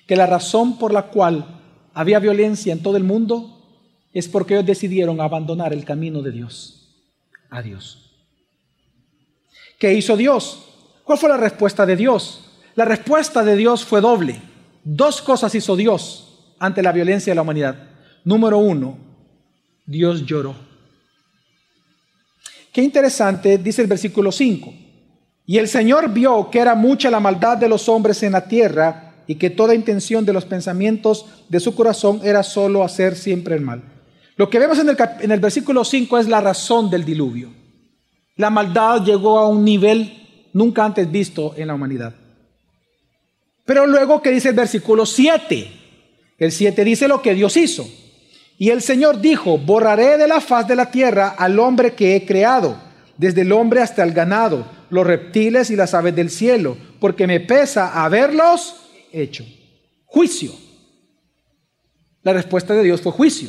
que 0.06 0.16
la 0.16 0.26
razón 0.26 0.78
por 0.78 0.92
la 0.92 1.08
cual 1.08 1.60
había 1.94 2.18
violencia 2.18 2.72
en 2.72 2.82
todo 2.82 2.96
el 2.96 3.04
mundo 3.04 3.58
es 4.12 4.28
porque 4.28 4.54
ellos 4.54 4.66
decidieron 4.66 5.20
abandonar 5.20 5.72
el 5.72 5.84
camino 5.84 6.22
de 6.22 6.32
Dios, 6.32 6.94
a 7.50 7.62
Dios. 7.62 8.10
¿Qué 9.78 9.94
hizo 9.94 10.16
Dios? 10.16 10.68
¿Cuál 11.02 11.18
fue 11.18 11.28
la 11.28 11.36
respuesta 11.36 11.84
de 11.86 11.96
Dios? 11.96 12.51
La 12.74 12.84
respuesta 12.84 13.44
de 13.44 13.56
Dios 13.56 13.84
fue 13.84 14.00
doble. 14.00 14.40
Dos 14.84 15.20
cosas 15.22 15.54
hizo 15.54 15.76
Dios 15.76 16.54
ante 16.58 16.82
la 16.82 16.92
violencia 16.92 17.30
de 17.30 17.34
la 17.34 17.42
humanidad. 17.42 17.76
Número 18.24 18.58
uno, 18.58 18.96
Dios 19.84 20.24
lloró. 20.24 20.54
Qué 22.72 22.82
interesante, 22.82 23.58
dice 23.58 23.82
el 23.82 23.88
versículo 23.88 24.32
5. 24.32 24.72
Y 25.44 25.58
el 25.58 25.68
Señor 25.68 26.10
vio 26.10 26.50
que 26.50 26.60
era 26.60 26.74
mucha 26.74 27.10
la 27.10 27.20
maldad 27.20 27.58
de 27.58 27.68
los 27.68 27.88
hombres 27.88 28.22
en 28.22 28.32
la 28.32 28.46
tierra 28.46 29.14
y 29.26 29.34
que 29.34 29.50
toda 29.50 29.74
intención 29.74 30.24
de 30.24 30.32
los 30.32 30.46
pensamientos 30.46 31.26
de 31.48 31.60
su 31.60 31.74
corazón 31.74 32.20
era 32.22 32.42
solo 32.42 32.82
hacer 32.82 33.16
siempre 33.16 33.54
el 33.54 33.60
mal. 33.60 33.82
Lo 34.36 34.48
que 34.48 34.58
vemos 34.58 34.78
en 34.78 34.88
el, 34.88 34.96
en 35.20 35.30
el 35.30 35.40
versículo 35.40 35.84
5 35.84 36.18
es 36.18 36.28
la 36.28 36.40
razón 36.40 36.88
del 36.88 37.04
diluvio. 37.04 37.50
La 38.36 38.48
maldad 38.48 39.04
llegó 39.04 39.38
a 39.38 39.48
un 39.48 39.64
nivel 39.64 40.48
nunca 40.54 40.84
antes 40.84 41.10
visto 41.10 41.54
en 41.56 41.68
la 41.68 41.74
humanidad. 41.74 42.14
Pero 43.72 43.86
luego, 43.86 44.20
¿qué 44.20 44.30
dice 44.30 44.50
el 44.50 44.54
versículo 44.54 45.06
7? 45.06 45.66
El 46.36 46.52
7 46.52 46.84
dice 46.84 47.08
lo 47.08 47.22
que 47.22 47.32
Dios 47.32 47.56
hizo. 47.56 47.88
Y 48.58 48.68
el 48.68 48.82
Señor 48.82 49.22
dijo, 49.22 49.56
borraré 49.56 50.18
de 50.18 50.28
la 50.28 50.42
faz 50.42 50.68
de 50.68 50.76
la 50.76 50.90
tierra 50.90 51.30
al 51.38 51.58
hombre 51.58 51.94
que 51.94 52.14
he 52.14 52.26
creado, 52.26 52.78
desde 53.16 53.40
el 53.40 53.50
hombre 53.50 53.80
hasta 53.80 54.02
el 54.02 54.12
ganado, 54.12 54.66
los 54.90 55.06
reptiles 55.06 55.70
y 55.70 55.76
las 55.76 55.94
aves 55.94 56.14
del 56.14 56.28
cielo, 56.28 56.76
porque 57.00 57.26
me 57.26 57.40
pesa 57.40 58.04
haberlos 58.04 58.76
hecho. 59.10 59.42
Juicio. 60.04 60.52
La 62.22 62.34
respuesta 62.34 62.74
de 62.74 62.82
Dios 62.82 63.00
fue 63.00 63.12
juicio. 63.12 63.48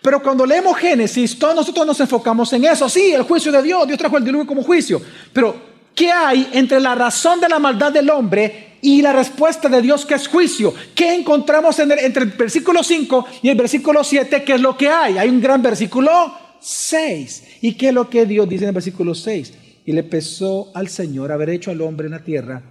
Pero 0.00 0.22
cuando 0.22 0.46
leemos 0.46 0.78
Génesis, 0.78 1.38
todos 1.38 1.54
nosotros 1.54 1.86
nos 1.86 2.00
enfocamos 2.00 2.50
en 2.54 2.64
eso. 2.64 2.88
Sí, 2.88 3.12
el 3.12 3.24
juicio 3.24 3.52
de 3.52 3.62
Dios, 3.62 3.86
Dios 3.86 3.98
trajo 3.98 4.16
el 4.16 4.24
diluvio 4.24 4.46
como 4.46 4.62
juicio. 4.62 4.98
Pero, 5.34 5.54
¿qué 5.94 6.10
hay 6.10 6.48
entre 6.54 6.80
la 6.80 6.94
razón 6.94 7.38
de 7.38 7.50
la 7.50 7.58
maldad 7.58 7.92
del 7.92 8.08
hombre 8.08 8.75
y 8.86 9.02
la 9.02 9.12
respuesta 9.12 9.68
de 9.68 9.82
Dios 9.82 10.06
que 10.06 10.14
es 10.14 10.28
juicio? 10.28 10.72
¿Qué 10.94 11.12
encontramos 11.12 11.76
entre 11.80 12.22
el 12.22 12.30
versículo 12.30 12.84
5 12.84 13.26
y 13.42 13.48
el 13.48 13.56
versículo 13.56 14.04
7? 14.04 14.44
¿Qué 14.44 14.54
es 14.54 14.60
lo 14.60 14.76
que 14.76 14.86
hay? 14.86 15.18
Hay 15.18 15.28
un 15.28 15.40
gran 15.40 15.60
versículo 15.60 16.32
6. 16.60 17.58
¿Y 17.62 17.74
qué 17.74 17.88
es 17.88 17.94
lo 17.94 18.08
que 18.08 18.26
Dios 18.26 18.48
dice 18.48 18.62
en 18.62 18.68
el 18.68 18.74
versículo 18.74 19.12
6? 19.16 19.54
Y 19.86 19.90
le 19.92 20.04
pesó 20.04 20.70
al 20.72 20.86
Señor 20.86 21.32
haber 21.32 21.50
hecho 21.50 21.72
al 21.72 21.80
hombre 21.80 22.06
en 22.06 22.12
la 22.12 22.22
tierra 22.22 22.62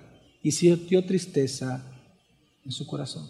y 0.42 0.54
sintió 0.54 1.04
tristeza 1.04 1.84
en 2.64 2.72
su 2.72 2.88
corazón. 2.88 3.30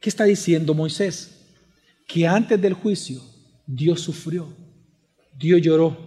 ¿Qué 0.00 0.08
está 0.08 0.24
diciendo 0.24 0.72
Moisés? 0.72 1.50
Que 2.08 2.26
antes 2.26 2.58
del 2.58 2.72
juicio 2.72 3.20
Dios 3.66 4.00
sufrió, 4.00 4.48
Dios 5.38 5.60
lloró, 5.60 5.98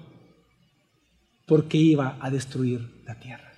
porque 1.45 1.77
iba 1.77 2.17
a 2.19 2.31
destruir 2.31 2.94
la 3.05 3.19
tierra. 3.19 3.51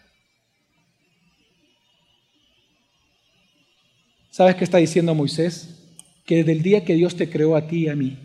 ¿Sabes 4.29 4.55
qué 4.55 4.63
está 4.63 4.77
diciendo 4.77 5.15
Moisés? 5.15 5.95
Que 6.25 6.37
desde 6.37 6.51
el 6.51 6.61
día 6.61 6.85
que 6.85 6.93
Dios 6.93 7.15
te 7.15 7.29
creó 7.29 7.55
a 7.55 7.67
ti 7.67 7.85
y 7.85 7.89
a 7.89 7.95
mí, 7.95 8.19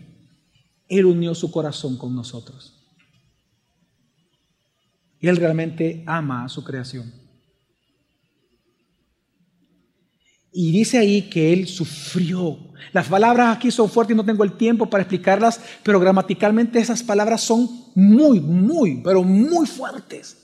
Él 0.87 1.05
unió 1.05 1.33
su 1.33 1.49
corazón 1.49 1.97
con 1.97 2.15
nosotros. 2.15 2.79
Y 5.19 5.27
Él 5.27 5.37
realmente 5.37 6.03
ama 6.05 6.43
a 6.43 6.49
su 6.49 6.63
creación. 6.63 7.23
Y 10.55 10.71
dice 10.71 10.99
ahí 10.99 11.23
que 11.23 11.51
él 11.51 11.67
sufrió. 11.67 12.59
Las 12.91 13.07
palabras 13.07 13.57
aquí 13.57 13.71
son 13.71 13.89
fuertes 13.89 14.13
y 14.13 14.17
no 14.17 14.23
tengo 14.23 14.43
el 14.43 14.55
tiempo 14.55 14.87
para 14.87 15.01
explicarlas, 15.01 15.59
pero 15.81 15.99
gramaticalmente 15.99 16.77
esas 16.77 17.01
palabras 17.01 17.41
son 17.41 17.67
muy, 17.95 18.39
muy, 18.39 19.01
pero 19.03 19.23
muy 19.23 19.65
fuertes. 19.65 20.42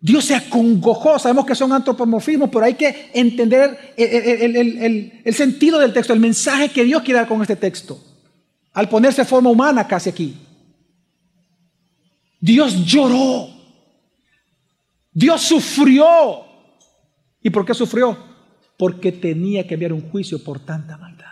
Dios 0.00 0.24
se 0.24 0.34
acongojó, 0.34 1.18
sabemos 1.18 1.46
que 1.46 1.54
son 1.54 1.72
antropomorfismos, 1.72 2.50
pero 2.50 2.64
hay 2.64 2.74
que 2.74 3.10
entender 3.14 3.94
el, 3.96 5.34
sentido 5.34 5.78
del 5.78 5.92
texto, 5.92 6.12
el 6.12 6.20
mensaje 6.20 6.68
que 6.68 6.84
Dios 6.84 7.02
quiere 7.02 7.20
dar 7.20 7.28
con 7.28 7.40
este 7.40 7.56
texto, 7.56 7.98
al 8.72 8.88
ponerse 8.88 9.24
forma 9.24 9.50
humana 9.50 9.86
casi 9.86 10.10
aquí. 10.10 10.36
Dios 12.40 12.84
lloró, 12.84 13.48
Dios 15.12 15.40
sufrió. 15.42 16.44
¿Y 17.42 17.50
por 17.50 17.64
qué 17.64 17.74
sufrió? 17.74 18.36
porque 18.76 19.12
tenía 19.12 19.66
que 19.66 19.74
haber 19.74 19.92
un 19.92 20.02
juicio 20.10 20.42
por 20.42 20.60
tanta 20.60 20.96
maldad. 20.96 21.26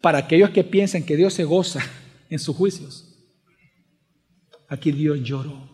Para 0.00 0.18
aquellos 0.18 0.50
que 0.50 0.64
piensan 0.64 1.04
que 1.04 1.16
Dios 1.16 1.34
se 1.34 1.44
goza 1.44 1.80
en 2.28 2.38
sus 2.38 2.56
juicios, 2.56 3.16
aquí 4.68 4.92
Dios 4.92 5.20
lloró. 5.22 5.73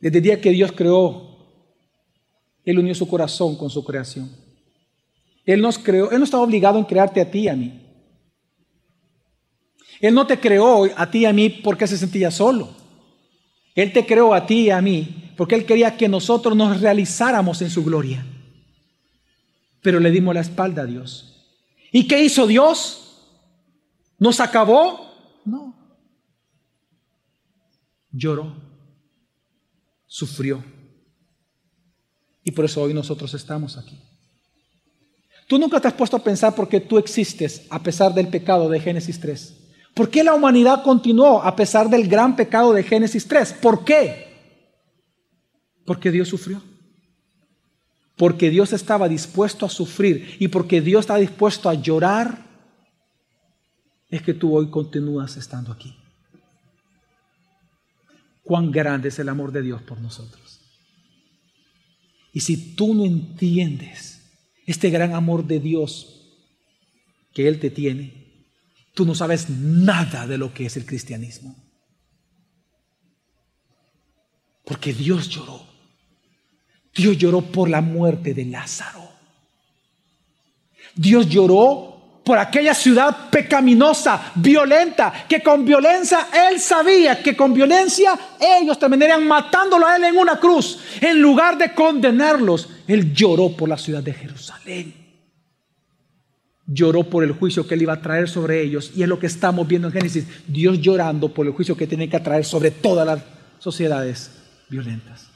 Desde 0.00 0.18
el 0.18 0.24
día 0.24 0.40
que 0.40 0.50
Dios 0.50 0.72
creó, 0.72 1.38
Él 2.64 2.78
unió 2.78 2.94
su 2.94 3.08
corazón 3.08 3.56
con 3.56 3.70
su 3.70 3.84
creación. 3.84 4.30
Él 5.44 5.60
nos 5.60 5.78
creó, 5.78 6.10
Él 6.10 6.18
no 6.18 6.24
estaba 6.24 6.42
obligado 6.42 6.78
en 6.78 6.84
crearte 6.84 7.20
a 7.20 7.30
ti 7.30 7.40
y 7.40 7.48
a 7.48 7.56
mí. 7.56 7.84
Él 10.00 10.14
no 10.14 10.26
te 10.26 10.38
creó 10.38 10.84
a 10.96 11.10
ti 11.10 11.20
y 11.20 11.24
a 11.24 11.32
mí 11.32 11.48
porque 11.48 11.86
se 11.86 11.98
sentía 11.98 12.30
solo. 12.30 12.68
Él 13.74 13.92
te 13.92 14.06
creó 14.06 14.34
a 14.34 14.46
ti 14.46 14.66
y 14.66 14.70
a 14.70 14.80
mí 14.80 15.32
porque 15.36 15.54
Él 15.54 15.64
quería 15.64 15.96
que 15.96 16.08
nosotros 16.08 16.56
nos 16.56 16.80
realizáramos 16.80 17.62
en 17.62 17.70
su 17.70 17.84
gloria. 17.84 18.26
Pero 19.82 20.00
le 20.00 20.10
dimos 20.10 20.34
la 20.34 20.40
espalda 20.40 20.82
a 20.82 20.86
Dios. 20.86 21.46
¿Y 21.92 22.06
qué 22.06 22.22
hizo 22.22 22.46
Dios? 22.46 23.24
¿Nos 24.18 24.40
acabó? 24.40 25.40
No. 25.44 25.74
Lloró, 28.10 28.52
sufrió. 30.08 30.64
Y 32.42 32.50
por 32.50 32.64
eso 32.64 32.82
hoy 32.82 32.94
nosotros 32.94 33.32
estamos 33.34 33.76
aquí. 33.76 34.00
Tú 35.46 35.58
nunca 35.58 35.80
te 35.80 35.88
has 35.88 35.94
puesto 35.94 36.16
a 36.16 36.24
pensar 36.24 36.54
por 36.54 36.68
qué 36.68 36.80
tú 36.80 36.98
existes 36.98 37.66
a 37.70 37.82
pesar 37.82 38.12
del 38.12 38.28
pecado 38.28 38.68
de 38.68 38.80
Génesis 38.80 39.20
3. 39.20 39.54
¿Por 39.94 40.10
qué 40.10 40.24
la 40.24 40.34
humanidad 40.34 40.82
continuó 40.82 41.42
a 41.42 41.54
pesar 41.54 41.88
del 41.88 42.08
gran 42.08 42.36
pecado 42.36 42.72
de 42.72 42.82
Génesis 42.82 43.26
3? 43.26 43.54
¿Por 43.54 43.84
qué? 43.84 44.26
Porque 45.84 46.10
Dios 46.10 46.28
sufrió. 46.28 46.62
Porque 48.16 48.50
Dios 48.50 48.72
estaba 48.72 49.08
dispuesto 49.08 49.64
a 49.64 49.70
sufrir 49.70 50.36
y 50.38 50.48
porque 50.48 50.80
Dios 50.80 51.00
está 51.00 51.16
dispuesto 51.16 51.68
a 51.68 51.74
llorar, 51.74 52.46
es 54.08 54.22
que 54.22 54.34
tú 54.34 54.56
hoy 54.56 54.70
continúas 54.70 55.36
estando 55.36 55.72
aquí. 55.72 55.96
Cuán 58.48 58.70
grande 58.70 59.10
es 59.10 59.18
el 59.18 59.28
amor 59.28 59.52
de 59.52 59.60
Dios 59.60 59.82
por 59.82 60.00
nosotros. 60.00 60.58
Y 62.32 62.40
si 62.40 62.74
tú 62.74 62.94
no 62.94 63.04
entiendes 63.04 64.22
este 64.64 64.88
gran 64.88 65.12
amor 65.12 65.46
de 65.46 65.60
Dios 65.60 66.32
que 67.34 67.46
Él 67.46 67.60
te 67.60 67.68
tiene, 67.68 68.46
tú 68.94 69.04
no 69.04 69.14
sabes 69.14 69.50
nada 69.50 70.26
de 70.26 70.38
lo 70.38 70.54
que 70.54 70.64
es 70.64 70.78
el 70.78 70.86
cristianismo. 70.86 71.62
Porque 74.64 74.94
Dios 74.94 75.28
lloró. 75.28 75.66
Dios 76.94 77.18
lloró 77.18 77.42
por 77.42 77.68
la 77.68 77.82
muerte 77.82 78.32
de 78.32 78.46
Lázaro. 78.46 79.10
Dios 80.94 81.28
lloró 81.28 81.97
por 82.28 82.36
aquella 82.36 82.74
ciudad 82.74 83.30
pecaminosa, 83.30 84.32
violenta, 84.34 85.24
que 85.26 85.42
con 85.42 85.64
violencia 85.64 86.28
él 86.50 86.60
sabía 86.60 87.22
que 87.22 87.34
con 87.34 87.54
violencia 87.54 88.12
ellos 88.38 88.78
terminarían 88.78 89.26
matándolo 89.26 89.86
a 89.86 89.96
él 89.96 90.04
en 90.04 90.18
una 90.18 90.38
cruz. 90.38 90.78
En 91.00 91.22
lugar 91.22 91.56
de 91.56 91.72
condenarlos, 91.72 92.68
él 92.86 93.14
lloró 93.14 93.56
por 93.56 93.70
la 93.70 93.78
ciudad 93.78 94.02
de 94.02 94.12
Jerusalén 94.12 94.94
lloró 96.70 97.04
por 97.04 97.24
el 97.24 97.32
juicio 97.32 97.66
que 97.66 97.72
él 97.72 97.80
iba 97.80 97.94
a 97.94 98.02
traer 98.02 98.28
sobre 98.28 98.60
ellos. 98.60 98.92
Y 98.94 99.02
es 99.02 99.08
lo 99.08 99.18
que 99.18 99.26
estamos 99.26 99.66
viendo 99.66 99.88
en 99.88 99.94
Génesis, 99.94 100.26
Dios 100.46 100.78
llorando 100.78 101.32
por 101.32 101.46
el 101.46 101.54
juicio 101.54 101.78
que 101.78 101.86
tiene 101.86 102.10
que 102.10 102.20
traer 102.20 102.44
sobre 102.44 102.70
todas 102.70 103.06
las 103.06 103.20
sociedades 103.58 104.30
violentas. 104.68 105.27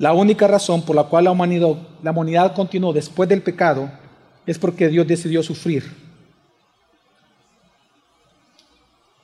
La 0.00 0.14
única 0.14 0.46
razón 0.46 0.80
por 0.80 0.96
la 0.96 1.04
cual 1.04 1.24
la 1.24 1.30
humanidad, 1.30 2.54
continuó 2.54 2.90
después 2.90 3.28
del 3.28 3.42
pecado 3.42 3.90
es 4.46 4.58
porque 4.58 4.88
Dios 4.88 5.06
decidió 5.06 5.42
sufrir. 5.42 5.94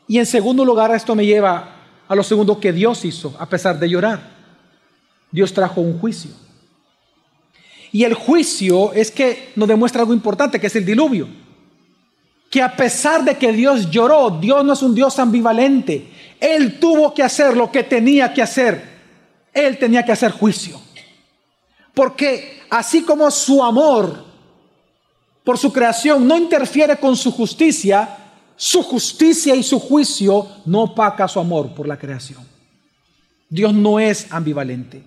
Y 0.06 0.18
en 0.18 0.26
segundo 0.26 0.66
lugar, 0.66 0.94
esto 0.94 1.14
me 1.14 1.24
lleva 1.24 1.76
a 2.06 2.14
lo 2.14 2.22
segundo 2.22 2.60
que 2.60 2.74
Dios 2.74 3.06
hizo, 3.06 3.34
a 3.38 3.48
pesar 3.48 3.78
de 3.78 3.88
llorar. 3.88 4.20
Dios 5.30 5.50
trajo 5.54 5.80
un 5.80 5.98
juicio. 5.98 6.32
Y 7.90 8.04
el 8.04 8.12
juicio 8.12 8.92
es 8.92 9.10
que 9.10 9.52
nos 9.56 9.68
demuestra 9.68 10.02
algo 10.02 10.12
importante, 10.12 10.60
que 10.60 10.66
es 10.66 10.76
el 10.76 10.84
diluvio. 10.84 11.26
Que 12.50 12.60
a 12.60 12.76
pesar 12.76 13.24
de 13.24 13.38
que 13.38 13.50
Dios 13.50 13.90
lloró, 13.90 14.28
Dios 14.28 14.62
no 14.62 14.74
es 14.74 14.82
un 14.82 14.94
Dios 14.94 15.18
ambivalente. 15.18 16.06
Él 16.38 16.78
tuvo 16.78 17.14
que 17.14 17.22
hacer 17.22 17.56
lo 17.56 17.72
que 17.72 17.82
tenía 17.82 18.34
que 18.34 18.42
hacer. 18.42 18.95
Él 19.56 19.78
tenía 19.78 20.04
que 20.04 20.12
hacer 20.12 20.32
juicio. 20.32 20.78
Porque 21.94 22.60
así 22.68 23.02
como 23.02 23.30
su 23.30 23.64
amor 23.64 24.24
por 25.42 25.56
su 25.56 25.72
creación 25.72 26.28
no 26.28 26.36
interfiere 26.36 26.98
con 26.98 27.16
su 27.16 27.32
justicia, 27.32 28.18
su 28.54 28.82
justicia 28.82 29.54
y 29.54 29.62
su 29.62 29.80
juicio 29.80 30.46
no 30.66 30.82
opaca 30.82 31.26
su 31.26 31.40
amor 31.40 31.74
por 31.74 31.88
la 31.88 31.98
creación. 31.98 32.46
Dios 33.48 33.72
no 33.72 33.98
es 33.98 34.30
ambivalente. 34.30 35.02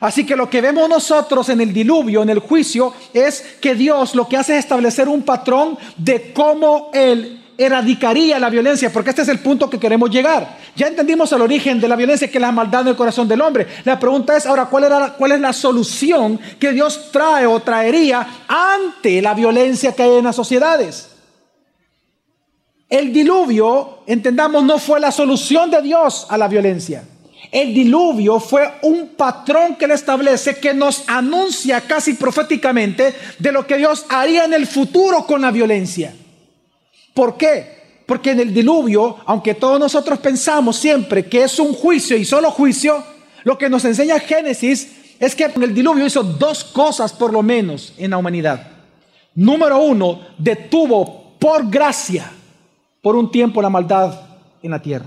Así 0.00 0.24
que 0.24 0.36
lo 0.36 0.48
que 0.48 0.60
vemos 0.60 0.88
nosotros 0.88 1.48
en 1.50 1.60
el 1.60 1.72
diluvio, 1.72 2.22
en 2.22 2.30
el 2.30 2.38
juicio, 2.38 2.94
es 3.12 3.42
que 3.60 3.74
Dios 3.74 4.14
lo 4.14 4.28
que 4.28 4.36
hace 4.36 4.54
es 4.54 4.60
establecer 4.60 5.08
un 5.08 5.22
patrón 5.22 5.76
de 5.96 6.32
cómo 6.32 6.90
Él 6.94 7.44
erradicaría 7.58 8.38
la 8.38 8.50
violencia, 8.50 8.92
porque 8.92 9.10
este 9.10 9.22
es 9.22 9.28
el 9.28 9.40
punto 9.40 9.68
que 9.68 9.80
queremos 9.80 10.08
llegar. 10.10 10.56
Ya 10.76 10.86
entendimos 10.86 11.32
el 11.32 11.42
origen 11.42 11.80
de 11.80 11.88
la 11.88 11.96
violencia, 11.96 12.30
que 12.30 12.38
es 12.38 12.42
la 12.42 12.52
maldad 12.52 12.82
en 12.82 12.88
el 12.88 12.96
corazón 12.96 13.26
del 13.26 13.40
hombre. 13.40 13.66
La 13.84 13.98
pregunta 13.98 14.36
es 14.36 14.46
ahora, 14.46 14.66
¿cuál, 14.66 14.84
era, 14.84 15.14
¿cuál 15.14 15.32
es 15.32 15.40
la 15.40 15.52
solución 15.52 16.38
que 16.60 16.70
Dios 16.70 17.10
trae 17.10 17.46
o 17.46 17.58
traería 17.58 18.44
ante 18.46 19.20
la 19.20 19.34
violencia 19.34 19.92
que 19.92 20.04
hay 20.04 20.18
en 20.18 20.24
las 20.24 20.36
sociedades? 20.36 21.10
El 22.88 23.12
diluvio, 23.12 24.04
entendamos, 24.06 24.62
no 24.62 24.78
fue 24.78 25.00
la 25.00 25.10
solución 25.10 25.68
de 25.68 25.82
Dios 25.82 26.26
a 26.30 26.38
la 26.38 26.46
violencia. 26.46 27.02
El 27.50 27.74
diluvio 27.74 28.38
fue 28.38 28.72
un 28.82 29.08
patrón 29.16 29.74
que 29.74 29.88
le 29.88 29.94
establece, 29.94 30.58
que 30.58 30.74
nos 30.74 31.08
anuncia 31.08 31.80
casi 31.80 32.14
proféticamente 32.14 33.14
de 33.38 33.52
lo 33.52 33.66
que 33.66 33.78
Dios 33.78 34.06
haría 34.10 34.44
en 34.44 34.54
el 34.54 34.66
futuro 34.66 35.26
con 35.26 35.42
la 35.42 35.50
violencia. 35.50 36.14
¿Por 37.18 37.36
qué? 37.36 37.66
Porque 38.06 38.30
en 38.30 38.38
el 38.38 38.54
diluvio, 38.54 39.16
aunque 39.26 39.54
todos 39.54 39.80
nosotros 39.80 40.20
pensamos 40.20 40.76
siempre 40.76 41.26
que 41.26 41.42
es 41.42 41.58
un 41.58 41.74
juicio 41.74 42.16
y 42.16 42.24
solo 42.24 42.48
juicio, 42.52 43.02
lo 43.42 43.58
que 43.58 43.68
nos 43.68 43.84
enseña 43.84 44.20
Génesis 44.20 45.16
es 45.18 45.34
que 45.34 45.46
en 45.46 45.60
el 45.64 45.74
diluvio 45.74 46.06
hizo 46.06 46.22
dos 46.22 46.62
cosas 46.62 47.12
por 47.12 47.32
lo 47.32 47.42
menos 47.42 47.92
en 47.98 48.12
la 48.12 48.18
humanidad. 48.18 48.70
Número 49.34 49.80
uno, 49.80 50.28
detuvo 50.38 51.34
por 51.40 51.68
gracia 51.68 52.30
por 53.02 53.16
un 53.16 53.32
tiempo 53.32 53.60
la 53.60 53.68
maldad 53.68 54.14
en 54.62 54.70
la 54.70 54.80
tierra. 54.80 55.06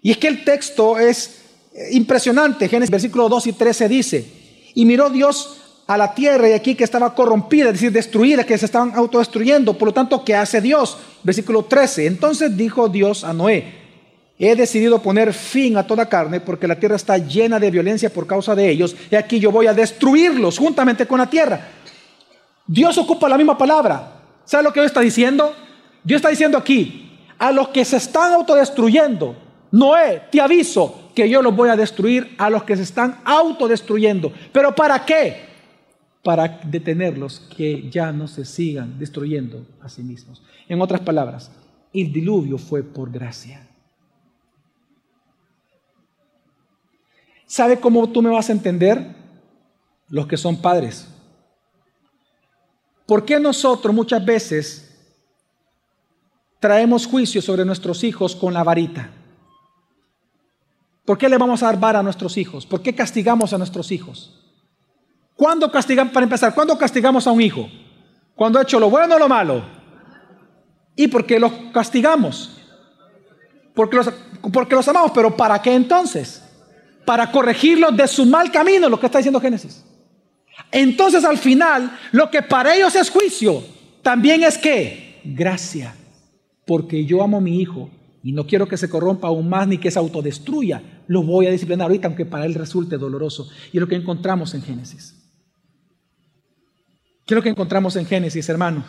Y 0.00 0.12
es 0.12 0.16
que 0.16 0.28
el 0.28 0.44
texto 0.46 0.98
es 0.98 1.42
impresionante. 1.90 2.70
Génesis 2.70 2.90
versículo 2.90 3.28
2 3.28 3.48
y 3.48 3.52
13 3.52 3.86
dice, 3.86 4.32
y 4.74 4.86
miró 4.86 5.10
Dios 5.10 5.59
a 5.90 5.96
la 5.96 6.14
tierra 6.14 6.48
y 6.48 6.52
aquí 6.52 6.76
que 6.76 6.84
estaba 6.84 7.12
corrompida, 7.16 7.66
es 7.66 7.72
decir, 7.72 7.90
destruida, 7.90 8.44
que 8.44 8.56
se 8.56 8.66
estaban 8.66 8.92
autodestruyendo. 8.94 9.76
Por 9.76 9.88
lo 9.88 9.92
tanto, 9.92 10.24
¿qué 10.24 10.36
hace 10.36 10.60
Dios? 10.60 10.96
Versículo 11.24 11.64
13. 11.64 12.06
Entonces 12.06 12.56
dijo 12.56 12.88
Dios 12.88 13.24
a 13.24 13.32
Noé, 13.32 13.74
he 14.38 14.54
decidido 14.54 15.02
poner 15.02 15.34
fin 15.34 15.76
a 15.76 15.84
toda 15.84 16.08
carne 16.08 16.38
porque 16.38 16.68
la 16.68 16.78
tierra 16.78 16.94
está 16.94 17.18
llena 17.18 17.58
de 17.58 17.72
violencia 17.72 18.08
por 18.08 18.28
causa 18.28 18.54
de 18.54 18.70
ellos 18.70 18.94
y 19.10 19.16
aquí 19.16 19.40
yo 19.40 19.50
voy 19.50 19.66
a 19.66 19.74
destruirlos 19.74 20.58
juntamente 20.60 21.08
con 21.08 21.18
la 21.18 21.28
tierra. 21.28 21.60
Dios 22.68 22.96
ocupa 22.96 23.28
la 23.28 23.36
misma 23.36 23.58
palabra. 23.58 24.12
¿Sabe 24.44 24.62
lo 24.62 24.72
que 24.72 24.78
Dios 24.78 24.90
está 24.92 25.00
diciendo? 25.00 25.52
Dios 26.04 26.18
está 26.18 26.28
diciendo 26.28 26.56
aquí, 26.56 27.18
a 27.36 27.50
los 27.50 27.70
que 27.70 27.84
se 27.84 27.96
están 27.96 28.32
autodestruyendo, 28.32 29.34
Noé, 29.72 30.22
te 30.30 30.40
aviso 30.40 31.10
que 31.16 31.28
yo 31.28 31.42
los 31.42 31.56
voy 31.56 31.68
a 31.68 31.74
destruir 31.74 32.36
a 32.38 32.48
los 32.48 32.62
que 32.62 32.76
se 32.76 32.84
están 32.84 33.18
autodestruyendo. 33.24 34.32
¿Pero 34.52 34.72
para 34.72 35.04
qué? 35.04 35.49
Para 36.22 36.60
detenerlos 36.64 37.40
que 37.56 37.88
ya 37.90 38.12
no 38.12 38.28
se 38.28 38.44
sigan 38.44 38.98
destruyendo 38.98 39.66
a 39.80 39.88
sí 39.88 40.02
mismos. 40.02 40.42
En 40.68 40.80
otras 40.82 41.00
palabras, 41.00 41.50
el 41.92 42.12
diluvio 42.12 42.58
fue 42.58 42.82
por 42.82 43.10
gracia. 43.10 43.66
¿Sabe 47.46 47.80
cómo 47.80 48.08
tú 48.08 48.22
me 48.22 48.30
vas 48.30 48.48
a 48.48 48.52
entender? 48.52 49.16
Los 50.08 50.26
que 50.26 50.36
son 50.36 50.60
padres. 50.60 51.08
¿Por 53.06 53.24
qué 53.24 53.40
nosotros 53.40 53.92
muchas 53.92 54.24
veces 54.24 54.96
traemos 56.60 57.06
juicio 57.06 57.42
sobre 57.42 57.64
nuestros 57.64 58.04
hijos 58.04 58.36
con 58.36 58.54
la 58.54 58.62
varita? 58.62 59.10
¿Por 61.04 61.18
qué 61.18 61.28
le 61.28 61.38
vamos 61.38 61.60
a 61.62 61.66
dar 61.66 61.80
vara 61.80 61.98
a 61.98 62.02
nuestros 62.04 62.36
hijos? 62.36 62.64
¿Por 62.64 62.82
qué 62.82 62.94
castigamos 62.94 63.52
a 63.52 63.58
nuestros 63.58 63.90
hijos? 63.90 64.39
¿Cuándo 65.40 65.72
castigamos, 65.72 66.12
para 66.12 66.24
empezar, 66.24 66.54
cuándo 66.54 66.76
castigamos 66.76 67.26
a 67.26 67.30
un 67.30 67.40
hijo? 67.40 67.66
¿Cuando 68.34 68.58
ha 68.58 68.62
hecho 68.62 68.78
lo 68.78 68.90
bueno 68.90 69.14
o 69.14 69.18
lo 69.18 69.26
malo? 69.26 69.64
¿Y 70.94 71.08
por 71.08 71.24
qué 71.24 71.40
los 71.40 71.50
castigamos? 71.72 72.58
Porque 73.74 73.96
los, 73.96 74.12
porque 74.52 74.74
los 74.74 74.86
amamos, 74.86 75.12
pero 75.14 75.34
¿para 75.34 75.62
qué 75.62 75.72
entonces? 75.72 76.44
Para 77.06 77.32
corregirlos 77.32 77.96
de 77.96 78.06
su 78.06 78.26
mal 78.26 78.52
camino, 78.52 78.90
lo 78.90 79.00
que 79.00 79.06
está 79.06 79.16
diciendo 79.16 79.40
Génesis. 79.40 79.82
Entonces 80.70 81.24
al 81.24 81.38
final, 81.38 81.90
lo 82.12 82.30
que 82.30 82.42
para 82.42 82.76
ellos 82.76 82.94
es 82.94 83.08
juicio, 83.08 83.64
también 84.02 84.42
es 84.42 84.58
que 84.58 85.22
gracia, 85.24 85.94
porque 86.66 87.06
yo 87.06 87.22
amo 87.22 87.38
a 87.38 87.40
mi 87.40 87.62
hijo 87.62 87.88
y 88.22 88.32
no 88.32 88.46
quiero 88.46 88.68
que 88.68 88.76
se 88.76 88.90
corrompa 88.90 89.28
aún 89.28 89.48
más 89.48 89.66
ni 89.66 89.78
que 89.78 89.90
se 89.90 89.98
autodestruya, 89.98 90.82
lo 91.06 91.22
voy 91.22 91.46
a 91.46 91.50
disciplinar 91.50 91.86
ahorita, 91.86 92.08
aunque 92.08 92.26
para 92.26 92.44
él 92.44 92.52
resulte 92.52 92.98
doloroso. 92.98 93.48
Y 93.72 93.78
es 93.78 93.80
lo 93.80 93.88
que 93.88 93.94
encontramos 93.94 94.52
en 94.52 94.60
Génesis. 94.60 95.16
¿Qué 97.30 97.34
es 97.34 97.36
lo 97.36 97.44
que 97.44 97.50
encontramos 97.50 97.94
en 97.94 98.06
Génesis, 98.06 98.48
hermano? 98.48 98.84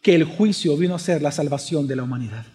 Que 0.00 0.14
el 0.14 0.22
juicio 0.22 0.76
vino 0.76 0.94
a 0.94 1.00
ser 1.00 1.20
la 1.20 1.32
salvación 1.32 1.88
de 1.88 1.96
la 1.96 2.04
humanidad. 2.04 2.46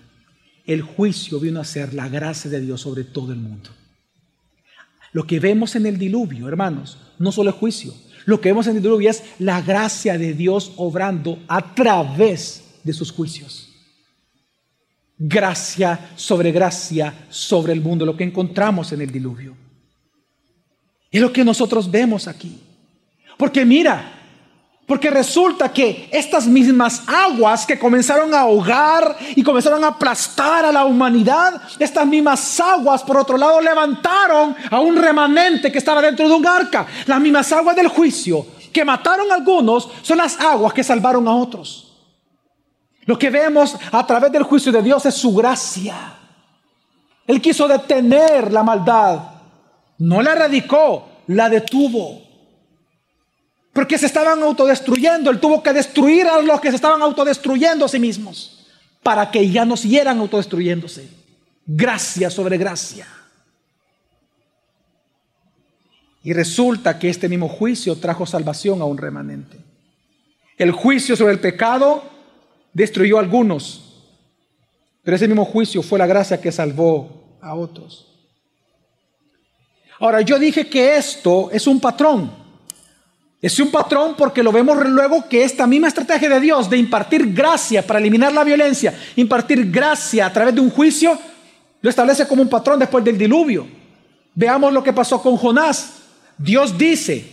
El 0.66 0.82
juicio 0.82 1.42
vino 1.42 1.60
a 1.60 1.66
ser 1.66 1.94
la 1.94 2.08
gracia 2.08 2.50
de 2.50 2.62
Dios 2.62 2.80
sobre 2.80 3.04
todo 3.04 3.34
el 3.34 3.40
mundo. 3.40 3.70
Lo 5.12 5.28
que 5.28 5.42
vemos 5.42 5.76
en 5.76 5.88
el 5.88 5.98
diluvio, 5.98 6.48
hermanos, 6.48 6.98
no 7.20 7.34
solo 7.34 7.50
es 7.50 7.58
juicio. 7.58 7.94
Lo 8.24 8.40
que 8.40 8.48
vemos 8.48 8.68
en 8.68 8.78
el 8.78 8.82
diluvio 8.82 9.10
es 9.10 9.24
la 9.40 9.62
gracia 9.62 10.18
de 10.18 10.34
Dios 10.34 10.72
obrando 10.78 11.44
a 11.50 11.76
través 11.76 12.64
de 12.86 12.94
sus 12.94 13.12
juicios 13.12 13.74
gracia 15.20 16.12
sobre 16.16 16.54
gracia 16.54 17.28
sobre 17.28 17.74
el 17.74 17.82
mundo, 17.82 18.06
lo 18.06 18.16
que 18.16 18.24
encontramos 18.24 18.94
en 18.94 19.02
el 19.02 19.12
diluvio. 19.12 19.58
Es 21.12 21.20
lo 21.20 21.34
que 21.34 21.44
nosotros 21.44 21.92
vemos 21.92 22.30
aquí. 22.30 22.62
Porque 23.38 23.64
mira, 23.64 24.18
porque 24.88 25.10
resulta 25.10 25.72
que 25.72 26.10
estas 26.14 26.48
mismas 26.48 27.04
aguas 27.08 27.66
que 27.66 27.78
comenzaron 27.78 28.34
a 28.34 28.42
ahogar 28.42 29.18
y 29.36 29.44
comenzaron 29.44 29.84
a 29.84 29.88
aplastar 29.88 30.64
a 30.64 30.72
la 30.72 30.86
humanidad, 30.86 31.62
estas 31.78 32.08
mismas 32.08 32.58
aguas, 32.60 33.04
por 33.04 33.18
otro 33.18 33.38
lado, 33.38 33.60
levantaron 33.60 34.56
a 34.72 34.80
un 34.80 34.96
remanente 34.96 35.72
que 35.72 35.78
estaba 35.78 36.02
dentro 36.02 36.30
de 36.30 36.34
un 36.34 36.48
arca. 36.48 36.88
Las 37.06 37.20
mismas 37.20 37.52
aguas 37.52 37.76
del 37.76 37.90
juicio 37.90 38.46
que 38.72 38.86
mataron 38.86 39.30
a 39.30 39.36
algunos 39.36 39.90
son 40.04 40.20
las 40.20 40.40
aguas 40.40 40.72
que 40.72 40.86
salvaron 40.86 41.28
a 41.28 41.36
otros. 41.36 41.94
Lo 43.06 43.20
que 43.20 43.30
vemos 43.30 43.76
a 43.92 44.08
través 44.08 44.32
del 44.32 44.44
juicio 44.44 44.72
de 44.72 44.82
Dios 44.82 45.06
es 45.06 45.16
su 45.16 45.36
gracia. 45.36 45.96
Él 47.26 47.42
quiso 47.42 47.68
detener 47.68 48.54
la 48.54 48.64
maldad. 48.64 49.20
No 49.98 50.22
la 50.22 50.32
erradicó, 50.32 51.10
la 51.28 51.50
detuvo. 51.50 52.27
Porque 53.78 54.00
se 54.00 54.08
estaban 54.08 54.42
autodestruyendo. 54.42 55.30
Él 55.30 55.40
tuvo 55.40 55.62
que 55.62 55.72
destruir 55.72 56.26
a 56.26 56.42
los 56.42 56.60
que 56.60 56.72
se 56.72 56.78
estaban 56.78 57.00
autodestruyendo 57.00 57.86
a 57.86 57.88
sí 57.88 58.00
mismos. 58.00 58.66
Para 59.04 59.30
que 59.30 59.48
ya 59.52 59.66
no 59.66 59.78
siguieran 59.78 60.18
autodestruyéndose. 60.18 61.08
Gracia 61.64 62.32
sobre 62.32 62.58
gracia. 62.58 63.06
Y 66.24 66.34
resulta 66.34 66.98
que 66.98 67.08
este 67.08 67.30
mismo 67.30 67.48
juicio 67.48 67.96
trajo 67.98 68.26
salvación 68.26 68.82
a 68.82 68.86
un 68.86 68.98
remanente. 68.98 69.60
El 70.58 70.72
juicio 70.72 71.16
sobre 71.16 71.34
el 71.34 71.40
pecado 71.40 72.02
destruyó 72.74 73.18
a 73.18 73.22
algunos, 73.22 74.08
pero 75.04 75.18
ese 75.18 75.28
mismo 75.28 75.46
juicio 75.46 75.84
fue 75.84 76.00
la 76.00 76.08
gracia 76.08 76.42
que 76.42 76.52
salvó 76.52 77.38
a 77.42 77.54
otros. 77.54 78.08
Ahora, 80.00 80.22
yo 80.22 80.40
dije 80.40 80.68
que 80.68 80.98
esto 80.98 81.52
es 81.52 81.68
un 81.68 81.80
patrón. 81.80 82.47
Es 83.40 83.60
un 83.60 83.70
patrón 83.70 84.16
porque 84.18 84.42
lo 84.42 84.52
vemos 84.52 84.84
luego 84.88 85.28
que 85.30 85.44
esta 85.44 85.68
misma 85.68 85.90
estrategia 85.90 86.28
de 86.28 86.40
Dios 86.40 86.70
de 86.70 86.78
impartir 86.78 87.34
gracia 87.34 87.86
para 87.86 88.00
eliminar 88.00 88.34
la 88.34 88.44
violencia, 88.44 88.98
impartir 89.16 89.70
gracia 89.70 90.26
a 90.26 90.34
través 90.34 90.56
de 90.56 90.62
un 90.62 90.72
juicio, 90.72 91.18
lo 91.82 91.90
establece 91.90 92.28
como 92.28 92.42
un 92.42 92.50
patrón 92.50 92.80
después 92.80 93.04
del 93.04 93.18
diluvio. 93.18 93.68
Veamos 94.34 94.74
lo 94.74 94.84
que 94.84 94.92
pasó 94.92 95.22
con 95.22 95.38
Jonás. 95.38 95.94
Dios 96.36 96.78
dice, 96.78 97.26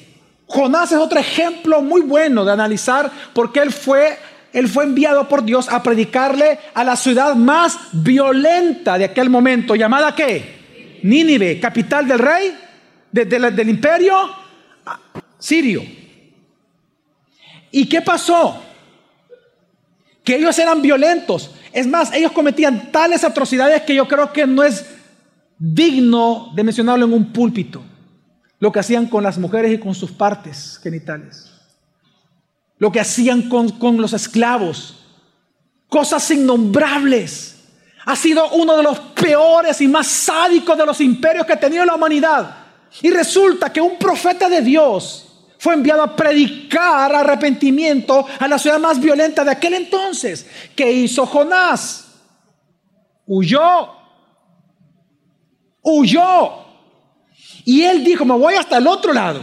Jonás 0.46 0.92
es 0.92 0.98
otro 0.98 1.18
ejemplo 1.18 1.80
muy 1.80 2.02
bueno 2.02 2.44
de 2.44 2.52
analizar 2.52 3.10
por 3.32 3.50
qué 3.50 3.60
él 3.60 3.72
fue 3.72 4.18
él 4.52 4.68
fue 4.68 4.84
enviado 4.84 5.28
por 5.28 5.42
Dios 5.42 5.68
a 5.68 5.82
predicarle 5.82 6.60
a 6.74 6.84
la 6.84 6.94
ciudad 6.94 7.34
más 7.34 7.76
violenta 7.90 8.96
de 8.96 9.06
aquel 9.06 9.28
momento, 9.28 9.74
llamada 9.74 10.14
qué? 10.14 11.00
Nínive, 11.02 11.58
capital 11.58 12.06
del 12.06 12.20
rey, 12.20 12.56
del 13.10 13.68
imperio 13.68 14.43
sirio. 15.44 15.82
¿Y 17.70 17.86
qué 17.86 18.00
pasó? 18.00 18.62
Que 20.22 20.36
ellos 20.36 20.58
eran 20.58 20.80
violentos. 20.80 21.50
Es 21.72 21.86
más, 21.86 22.12
ellos 22.12 22.32
cometían 22.32 22.92
tales 22.92 23.24
atrocidades 23.24 23.82
que 23.82 23.94
yo 23.94 24.06
creo 24.06 24.32
que 24.32 24.46
no 24.46 24.62
es 24.62 24.86
digno 25.58 26.52
de 26.54 26.62
mencionarlo 26.62 27.04
en 27.04 27.12
un 27.12 27.32
púlpito. 27.32 27.82
Lo 28.58 28.70
que 28.72 28.80
hacían 28.80 29.06
con 29.06 29.22
las 29.22 29.38
mujeres 29.38 29.72
y 29.72 29.78
con 29.78 29.94
sus 29.94 30.12
partes 30.12 30.78
genitales 30.82 31.54
lo 32.78 32.90
que 32.92 33.00
hacían 33.00 33.48
con, 33.48 33.96
los 33.98 34.12
esclavos, 34.12 35.06
cosas 35.88 36.30
innombrables. 36.30 37.56
Ha 38.04 38.16
sido 38.16 38.50
uno 38.50 38.76
de 38.76 38.82
los 38.82 38.98
peores 38.98 39.80
y 39.80 39.88
más 39.88 40.06
sádicos 40.06 40.76
de 40.76 40.84
los 40.84 41.00
imperios 41.00 41.46
que 41.46 41.54
ha 41.54 41.60
tenido 41.60 41.84
la 41.84 41.94
humanidad. 41.94 42.56
Y 43.00 43.10
resulta 43.10 43.72
que 43.72 43.80
un 43.80 43.98
profeta 43.98 44.48
de 44.48 44.60
Dios 44.60 45.33
fue 45.64 45.72
enviado 45.72 46.02
a 46.02 46.14
predicar 46.14 47.14
arrepentimiento 47.14 48.26
a 48.38 48.46
la 48.46 48.58
ciudad 48.58 48.78
más 48.78 49.00
violenta 49.00 49.42
de 49.42 49.52
aquel 49.52 49.72
entonces. 49.72 50.46
¿Qué 50.76 50.92
hizo 50.92 51.24
Jonás? 51.24 52.20
Huyó. 53.26 53.64
Huyó. 55.80 56.66
Y 57.64 57.80
él 57.80 58.04
dijo, 58.04 58.26
me 58.26 58.36
voy 58.36 58.56
hasta 58.56 58.76
el 58.76 58.86
otro 58.86 59.14
lado, 59.14 59.40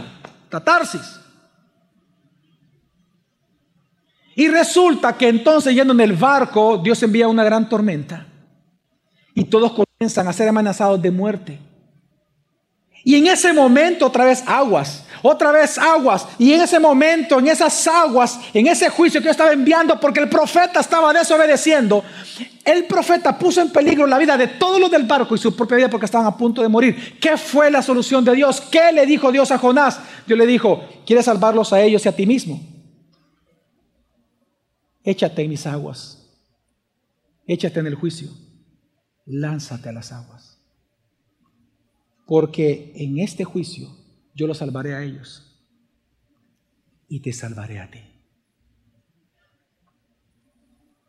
Tatarsis. 0.48 1.18
Y 4.36 4.46
resulta 4.46 5.18
que 5.18 5.26
entonces 5.26 5.74
yendo 5.74 5.92
en 5.92 6.02
el 6.02 6.12
barco, 6.12 6.78
Dios 6.78 7.02
envía 7.02 7.26
una 7.26 7.42
gran 7.42 7.68
tormenta. 7.68 8.28
Y 9.34 9.46
todos 9.46 9.72
comienzan 9.72 10.28
a 10.28 10.32
ser 10.32 10.48
amenazados 10.48 11.02
de 11.02 11.10
muerte. 11.10 11.58
Y 13.04 13.16
en 13.16 13.26
ese 13.26 13.52
momento 13.52 14.06
otra 14.06 14.24
vez 14.24 14.44
aguas, 14.46 15.04
otra 15.22 15.50
vez 15.50 15.78
aguas. 15.78 16.26
Y 16.38 16.52
en 16.52 16.62
ese 16.62 16.78
momento, 16.78 17.38
en 17.38 17.48
esas 17.48 17.86
aguas, 17.86 18.38
en 18.54 18.66
ese 18.66 18.88
juicio 18.88 19.20
que 19.20 19.26
yo 19.26 19.30
estaba 19.30 19.52
enviando, 19.52 19.98
porque 19.98 20.20
el 20.20 20.28
profeta 20.28 20.80
estaba 20.80 21.12
desobedeciendo, 21.12 22.04
el 22.64 22.84
profeta 22.84 23.36
puso 23.36 23.60
en 23.60 23.70
peligro 23.70 24.06
la 24.06 24.18
vida 24.18 24.36
de 24.36 24.46
todos 24.48 24.80
los 24.80 24.90
del 24.90 25.04
barco 25.04 25.34
y 25.34 25.38
su 25.38 25.56
propia 25.56 25.78
vida 25.78 25.90
porque 25.90 26.06
estaban 26.06 26.26
a 26.26 26.36
punto 26.36 26.62
de 26.62 26.68
morir. 26.68 27.18
¿Qué 27.20 27.36
fue 27.36 27.70
la 27.70 27.82
solución 27.82 28.24
de 28.24 28.34
Dios? 28.34 28.60
¿Qué 28.60 28.92
le 28.92 29.04
dijo 29.06 29.32
Dios 29.32 29.50
a 29.50 29.58
Jonás? 29.58 29.98
Dios 30.26 30.38
le 30.38 30.46
dijo, 30.46 30.84
¿quieres 31.04 31.24
salvarlos 31.24 31.72
a 31.72 31.80
ellos 31.80 32.04
y 32.04 32.08
a 32.08 32.14
ti 32.14 32.26
mismo? 32.26 32.60
Échate 35.04 35.42
en 35.42 35.50
mis 35.50 35.66
aguas. 35.66 36.18
Échate 37.46 37.80
en 37.80 37.88
el 37.88 37.96
juicio. 37.96 38.28
Lánzate 39.26 39.88
a 39.88 39.92
las 39.92 40.12
aguas. 40.12 40.51
Porque 42.32 42.94
en 42.96 43.18
este 43.18 43.44
juicio 43.44 43.90
yo 44.34 44.46
los 44.46 44.56
salvaré 44.56 44.94
a 44.94 45.02
ellos 45.02 45.54
y 47.06 47.20
te 47.20 47.30
salvaré 47.30 47.78
a 47.78 47.90
ti. 47.90 47.98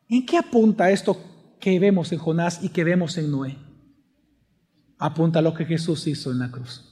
¿En 0.09 0.26
qué 0.26 0.38
apunta 0.38 0.91
esto 0.91 1.15
que 1.61 1.80
vemos 1.80 2.11
en 2.11 2.19
Jonás 2.19 2.61
y 2.61 2.67
que 2.67 2.84
vemos 2.84 3.17
en 3.17 3.32
Noé? 3.32 3.55
Apunta 4.97 5.41
lo 5.41 5.53
que 5.53 5.63
Jesús 5.63 6.05
hizo 6.07 6.30
en 6.30 6.39
la 6.39 6.51
cruz. 6.51 6.84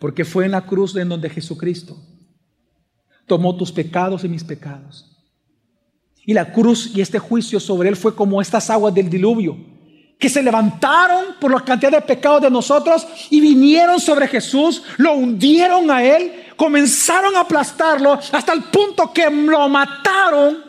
Porque 0.00 0.24
fue 0.24 0.46
en 0.46 0.50
la 0.50 0.66
cruz 0.66 0.96
en 0.96 1.08
donde 1.08 1.30
Jesucristo 1.30 1.96
tomó 3.28 3.56
tus 3.56 3.70
pecados 3.70 4.24
y 4.24 4.28
mis 4.28 4.42
pecados 4.42 5.14
y 6.26 6.34
la 6.34 6.52
cruz 6.52 6.90
y 6.96 7.00
este 7.00 7.20
juicio 7.20 7.60
sobre 7.60 7.90
él 7.90 7.94
fue 7.94 8.16
como 8.16 8.42
estas 8.42 8.70
aguas 8.70 8.92
del 8.92 9.08
diluvio, 9.08 9.56
que 10.18 10.28
se 10.28 10.42
levantaron 10.42 11.36
por 11.40 11.52
la 11.52 11.60
cantidad 11.60 11.92
de 11.92 12.00
pecados 12.00 12.42
de 12.42 12.50
nosotros 12.50 13.06
y 13.30 13.40
vinieron 13.40 14.00
sobre 14.00 14.26
Jesús, 14.26 14.82
lo 14.96 15.14
hundieron 15.14 15.90
a 15.90 16.02
él, 16.02 16.46
comenzaron 16.56 17.36
a 17.36 17.40
aplastarlo 17.40 18.14
hasta 18.14 18.52
el 18.52 18.64
punto 18.64 19.12
que 19.12 19.30
lo 19.30 19.68
mataron. 19.68 20.66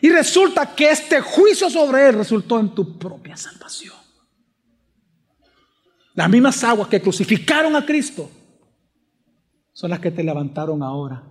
Y 0.00 0.10
resulta 0.10 0.74
que 0.74 0.90
este 0.90 1.20
juicio 1.20 1.68
sobre 1.68 2.08
él 2.08 2.14
resultó 2.14 2.58
en 2.60 2.74
tu 2.74 2.98
propia 2.98 3.36
salvación. 3.36 3.94
Las 6.14 6.28
mismas 6.28 6.62
aguas 6.62 6.88
que 6.88 7.00
crucificaron 7.00 7.74
a 7.74 7.86
Cristo 7.86 8.30
son 9.72 9.90
las 9.90 10.00
que 10.00 10.10
te 10.10 10.22
levantaron 10.22 10.82
ahora, 10.82 11.22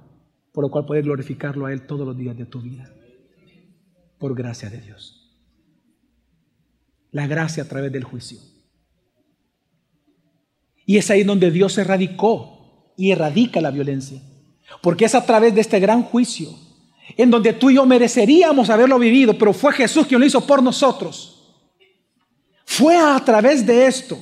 por 0.52 0.64
lo 0.64 0.72
cual 0.72 0.86
puedes 0.86 1.04
glorificarlo 1.04 1.68
a 1.68 1.74
Él 1.74 1.86
todos 1.86 2.06
los 2.06 2.18
días 2.18 2.36
de 2.36 2.46
tu 2.46 2.62
vida 2.62 2.92
por 4.18 4.36
gracia 4.36 4.70
de 4.70 4.82
Dios. 4.82 5.21
La 7.12 7.28
gracia 7.28 7.64
a 7.64 7.68
través 7.68 7.92
del 7.92 8.04
juicio. 8.04 8.40
Y 10.86 10.98
es 10.98 11.10
ahí 11.10 11.24
donde 11.24 11.52
Dios 11.52 11.78
erradicó 11.78 12.94
y 12.98 13.12
erradica 13.12 13.62
la 13.62 13.72
violencia. 13.72 14.22
Porque 14.82 15.06
es 15.06 15.16
a 15.16 15.26
través 15.26 15.54
de 15.54 15.62
este 15.62 15.80
gran 15.80 16.04
juicio, 16.04 16.50
en 17.18 17.30
donde 17.30 17.54
tú 17.54 17.70
y 17.70 17.76
yo 17.76 17.86
mereceríamos 17.86 18.70
haberlo 18.70 18.98
vivido, 19.00 19.38
pero 19.38 19.54
fue 19.54 19.74
Jesús 19.74 20.08
quien 20.08 20.20
lo 20.20 20.26
hizo 20.26 20.46
por 20.46 20.64
nosotros. 20.64 21.56
Fue 22.66 22.96
a 22.96 23.20
través 23.24 23.66
de 23.66 23.86
esto 23.86 24.18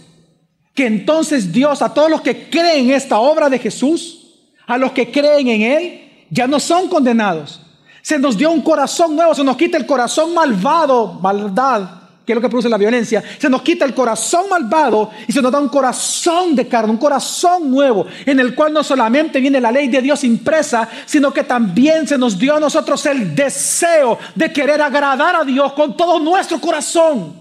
que 0.74 0.88
entonces 0.88 1.52
Dios, 1.52 1.82
a 1.82 1.94
todos 1.94 2.10
los 2.10 2.22
que 2.22 2.50
creen 2.50 2.86
en 2.86 2.96
esta 2.96 3.20
obra 3.20 3.50
de 3.50 3.60
Jesús, 3.60 4.48
a 4.66 4.78
los 4.78 4.92
que 4.92 5.12
creen 5.12 5.48
en 5.48 5.62
Él, 5.62 6.02
ya 6.30 6.48
no 6.48 6.60
son 6.60 6.88
condenados, 6.88 7.62
se 8.02 8.18
nos 8.18 8.38
dio 8.38 8.50
un 8.52 8.62
corazón 8.62 9.16
nuevo, 9.16 9.36
se 9.36 9.44
nos 9.44 9.58
quita 9.58 9.78
el 9.78 9.86
corazón 9.86 10.34
malvado, 10.34 11.14
maldad, 11.14 11.99
que 12.30 12.34
es 12.34 12.36
lo 12.36 12.42
que 12.42 12.50
produce 12.50 12.70
la 12.70 12.78
violencia. 12.78 13.24
Se 13.40 13.50
nos 13.50 13.64
quita 13.64 13.86
el 13.86 13.96
corazón 13.96 14.50
malvado 14.52 15.10
y 15.28 15.32
se 15.32 15.42
nos 15.42 15.52
da 15.52 15.60
un 15.60 15.68
corazón 15.68 16.56
de 16.56 16.68
carne, 16.68 16.92
un 16.92 17.00
corazón 17.00 17.72
nuevo, 17.72 18.06
en 18.24 18.40
el 18.40 18.54
cual 18.54 18.72
no 18.72 18.84
solamente 18.84 19.40
viene 19.40 19.60
la 19.60 19.72
ley 19.72 19.88
de 19.88 20.00
Dios 20.00 20.24
impresa, 20.24 20.88
sino 21.08 21.34
que 21.34 21.44
también 21.44 22.08
se 22.08 22.20
nos 22.20 22.38
dio 22.38 22.56
a 22.56 22.60
nosotros 22.60 23.04
el 23.08 23.34
deseo 23.34 24.20
de 24.36 24.54
querer 24.54 24.80
agradar 24.80 25.38
a 25.38 25.44
Dios 25.44 25.74
con 25.74 25.98
todo 25.98 26.20
nuestro 26.20 26.62
corazón. 26.62 27.34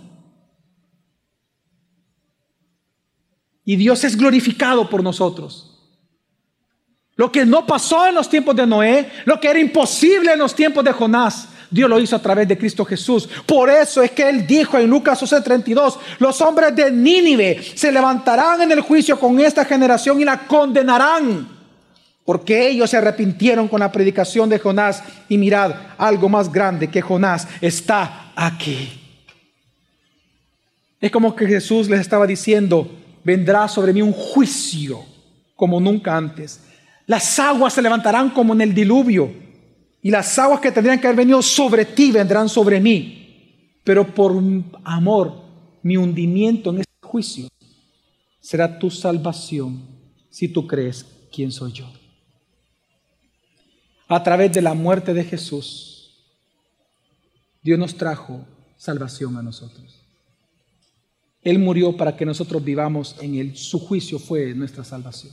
Y 3.66 3.76
Dios 3.76 4.02
es 4.04 4.16
glorificado 4.16 4.88
por 4.88 5.02
nosotros. 5.02 5.78
Lo 7.14 7.30
que 7.30 7.44
no 7.44 7.66
pasó 7.66 8.06
en 8.06 8.14
los 8.14 8.30
tiempos 8.30 8.56
de 8.56 8.66
Noé, 8.66 9.12
lo 9.26 9.38
que 9.38 9.50
era 9.50 9.58
imposible 9.58 10.32
en 10.32 10.38
los 10.38 10.54
tiempos 10.54 10.82
de 10.82 10.92
Jonás, 10.92 11.48
Dios 11.70 11.88
lo 11.88 12.00
hizo 12.00 12.16
a 12.16 12.22
través 12.22 12.48
de 12.48 12.58
Cristo 12.58 12.84
Jesús. 12.84 13.28
Por 13.46 13.70
eso 13.70 14.02
es 14.02 14.10
que 14.12 14.28
Él 14.28 14.46
dijo 14.46 14.78
en 14.78 14.88
Lucas 14.88 15.18
32, 15.18 15.98
los 16.18 16.40
hombres 16.40 16.74
de 16.74 16.90
Nínive 16.90 17.62
se 17.74 17.92
levantarán 17.92 18.62
en 18.62 18.72
el 18.72 18.80
juicio 18.80 19.18
con 19.18 19.38
esta 19.40 19.64
generación 19.64 20.20
y 20.20 20.24
la 20.24 20.46
condenarán. 20.46 21.56
Porque 22.24 22.68
ellos 22.68 22.90
se 22.90 22.96
arrepintieron 22.96 23.68
con 23.68 23.80
la 23.80 23.90
predicación 23.90 24.48
de 24.48 24.58
Jonás. 24.58 25.02
Y 25.28 25.38
mirad, 25.38 25.74
algo 25.96 26.28
más 26.28 26.52
grande 26.52 26.88
que 26.88 27.00
Jonás 27.00 27.48
está 27.60 28.32
aquí. 28.36 29.00
Es 31.00 31.10
como 31.10 31.34
que 31.34 31.46
Jesús 31.46 31.88
les 31.88 32.00
estaba 32.00 32.26
diciendo, 32.26 32.90
vendrá 33.24 33.66
sobre 33.68 33.92
mí 33.92 34.02
un 34.02 34.12
juicio 34.12 35.04
como 35.56 35.80
nunca 35.80 36.16
antes 36.16 36.60
las 37.08 37.38
aguas 37.38 37.72
se 37.72 37.80
levantarán 37.80 38.28
como 38.28 38.52
en 38.52 38.60
el 38.60 38.74
diluvio. 38.74 39.32
Y 40.02 40.10
las 40.10 40.38
aguas 40.38 40.60
que 40.60 40.70
tendrían 40.72 41.00
que 41.00 41.06
haber 41.06 41.18
venido 41.18 41.42
sobre 41.42 41.84
ti 41.84 42.12
vendrán 42.12 42.48
sobre 42.48 42.80
mí. 42.80 43.80
Pero 43.84 44.14
por 44.14 44.34
amor, 44.84 45.42
mi 45.82 45.96
hundimiento 45.96 46.70
en 46.70 46.80
este 46.80 47.06
juicio 47.06 47.48
será 48.40 48.78
tu 48.78 48.90
salvación 48.90 49.82
si 50.30 50.48
tú 50.48 50.66
crees 50.66 51.04
quién 51.32 51.50
soy 51.50 51.72
yo. 51.72 51.90
A 54.08 54.22
través 54.22 54.52
de 54.52 54.62
la 54.62 54.74
muerte 54.74 55.12
de 55.12 55.24
Jesús, 55.24 55.98
Dios 57.62 57.78
nos 57.78 57.94
trajo 57.96 58.46
salvación 58.76 59.36
a 59.36 59.42
nosotros. 59.42 60.02
Él 61.42 61.58
murió 61.58 61.96
para 61.96 62.16
que 62.16 62.24
nosotros 62.24 62.62
vivamos 62.64 63.16
en 63.20 63.34
Él. 63.34 63.56
Su 63.56 63.78
juicio 63.78 64.18
fue 64.18 64.54
nuestra 64.54 64.84
salvación. 64.84 65.32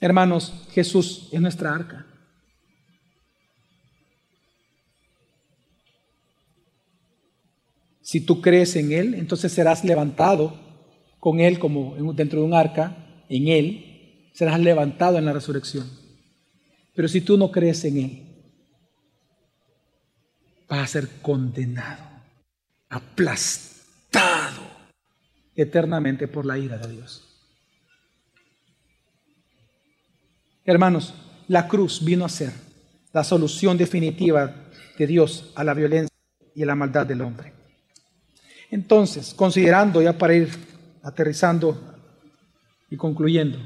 Hermanos, 0.00 0.52
Jesús 0.72 1.28
es 1.32 1.40
nuestra 1.40 1.74
arca. 1.74 2.06
Si 8.08 8.22
tú 8.22 8.40
crees 8.40 8.74
en 8.74 8.92
Él, 8.92 9.12
entonces 9.12 9.52
serás 9.52 9.84
levantado 9.84 10.58
con 11.20 11.40
Él 11.40 11.58
como 11.58 11.94
dentro 12.14 12.40
de 12.40 12.46
un 12.46 12.54
arca, 12.54 12.96
en 13.28 13.48
Él, 13.48 14.30
serás 14.32 14.58
levantado 14.60 15.18
en 15.18 15.26
la 15.26 15.34
resurrección. 15.34 15.86
Pero 16.94 17.06
si 17.06 17.20
tú 17.20 17.36
no 17.36 17.52
crees 17.52 17.84
en 17.84 17.98
Él, 17.98 18.22
vas 20.70 20.84
a 20.84 20.86
ser 20.86 21.20
condenado, 21.20 22.02
aplastado 22.88 24.62
eternamente 25.54 26.28
por 26.28 26.46
la 26.46 26.56
ira 26.56 26.78
de 26.78 26.90
Dios. 26.90 27.28
Hermanos, 30.64 31.12
la 31.46 31.68
cruz 31.68 32.02
vino 32.02 32.24
a 32.24 32.30
ser 32.30 32.54
la 33.12 33.22
solución 33.22 33.76
definitiva 33.76 34.70
de 34.96 35.06
Dios 35.06 35.52
a 35.54 35.62
la 35.62 35.74
violencia 35.74 36.16
y 36.54 36.62
a 36.62 36.66
la 36.66 36.74
maldad 36.74 37.04
del 37.04 37.20
hombre. 37.20 37.57
Entonces, 38.70 39.34
considerando 39.34 40.02
ya 40.02 40.16
para 40.16 40.34
ir 40.34 40.48
aterrizando 41.02 41.96
y 42.90 42.96
concluyendo, 42.96 43.58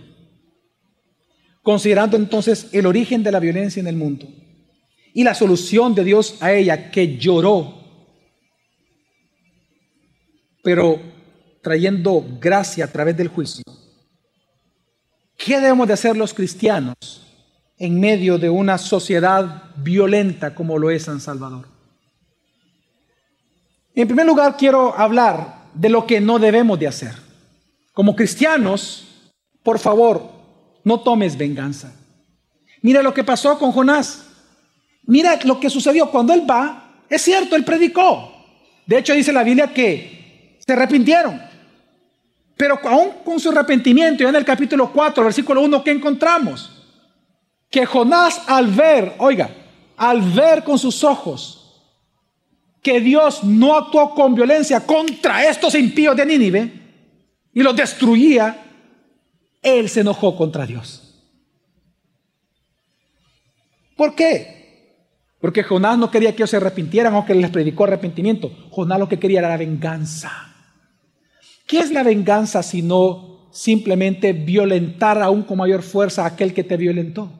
considerando 1.62 2.16
entonces 2.16 2.68
el 2.72 2.86
origen 2.86 3.22
de 3.22 3.32
la 3.32 3.40
violencia 3.40 3.80
en 3.80 3.86
el 3.86 3.96
mundo 3.96 4.26
y 5.14 5.24
la 5.24 5.34
solución 5.34 5.94
de 5.94 6.04
Dios 6.04 6.36
a 6.40 6.52
ella 6.52 6.90
que 6.90 7.18
lloró, 7.18 7.80
pero 10.62 11.00
trayendo 11.62 12.24
gracia 12.40 12.84
a 12.84 12.88
través 12.88 13.16
del 13.16 13.28
juicio, 13.28 13.64
¿Qué 15.44 15.58
debemos 15.58 15.88
de 15.88 15.94
hacer 15.94 16.16
los 16.16 16.34
cristianos 16.34 16.94
en 17.76 17.98
medio 17.98 18.38
de 18.38 18.48
una 18.48 18.78
sociedad 18.78 19.64
violenta 19.76 20.54
como 20.54 20.78
lo 20.78 20.88
es 20.88 21.02
San 21.04 21.20
Salvador? 21.20 21.66
En 23.94 24.08
primer 24.08 24.26
lugar, 24.26 24.56
quiero 24.56 24.98
hablar 24.98 25.62
de 25.74 25.88
lo 25.88 26.06
que 26.06 26.20
no 26.20 26.38
debemos 26.38 26.78
de 26.78 26.86
hacer. 26.88 27.14
Como 27.92 28.16
cristianos, 28.16 29.06
por 29.62 29.78
favor, 29.78 30.30
no 30.84 31.00
tomes 31.00 31.36
venganza. 31.36 31.92
Mira 32.80 33.02
lo 33.02 33.12
que 33.12 33.22
pasó 33.22 33.58
con 33.58 33.72
Jonás. 33.72 34.24
Mira 35.04 35.38
lo 35.44 35.60
que 35.60 35.68
sucedió 35.68 36.10
cuando 36.10 36.32
él 36.32 36.48
va. 36.48 37.02
Es 37.08 37.22
cierto, 37.22 37.54
él 37.54 37.64
predicó. 37.64 38.32
De 38.86 38.98
hecho, 38.98 39.12
dice 39.12 39.32
la 39.32 39.44
Biblia 39.44 39.72
que 39.72 40.58
se 40.64 40.72
arrepintieron. 40.72 41.40
Pero 42.56 42.78
aún 42.84 43.10
con 43.24 43.38
su 43.38 43.50
arrepentimiento, 43.50 44.22
ya 44.22 44.30
en 44.30 44.36
el 44.36 44.44
capítulo 44.44 44.90
4, 44.92 45.24
versículo 45.24 45.60
1, 45.62 45.84
¿qué 45.84 45.90
encontramos? 45.90 46.70
Que 47.70 47.84
Jonás 47.84 48.42
al 48.46 48.68
ver, 48.68 49.14
oiga, 49.18 49.50
al 49.96 50.22
ver 50.22 50.64
con 50.64 50.78
sus 50.78 51.04
ojos 51.04 51.61
que 52.82 53.00
Dios 53.00 53.44
no 53.44 53.76
actuó 53.76 54.14
con 54.14 54.34
violencia 54.34 54.80
contra 54.80 55.48
estos 55.48 55.74
impíos 55.76 56.16
de 56.16 56.26
Nínive 56.26 56.72
y 57.54 57.62
los 57.62 57.76
destruía, 57.76 58.64
él 59.62 59.88
se 59.88 60.00
enojó 60.00 60.36
contra 60.36 60.66
Dios. 60.66 61.08
¿Por 63.96 64.16
qué? 64.16 64.62
Porque 65.40 65.62
Jonás 65.62 65.96
no 65.96 66.10
quería 66.10 66.32
que 66.32 66.42
ellos 66.42 66.50
se 66.50 66.56
arrepintieran 66.56 67.14
o 67.14 67.24
que 67.24 67.34
les 67.34 67.50
predicó 67.50 67.84
arrepentimiento. 67.84 68.50
Jonás 68.70 68.98
lo 68.98 69.08
que 69.08 69.18
quería 69.18 69.38
era 69.38 69.48
la 69.48 69.56
venganza. 69.56 70.52
¿Qué 71.66 71.78
es 71.78 71.92
la 71.92 72.02
venganza 72.02 72.62
sino 72.62 73.48
simplemente 73.52 74.32
violentar 74.32 75.22
aún 75.22 75.42
con 75.42 75.58
mayor 75.58 75.82
fuerza 75.82 76.24
a 76.24 76.28
aquel 76.28 76.52
que 76.52 76.64
te 76.64 76.76
violentó? 76.76 77.30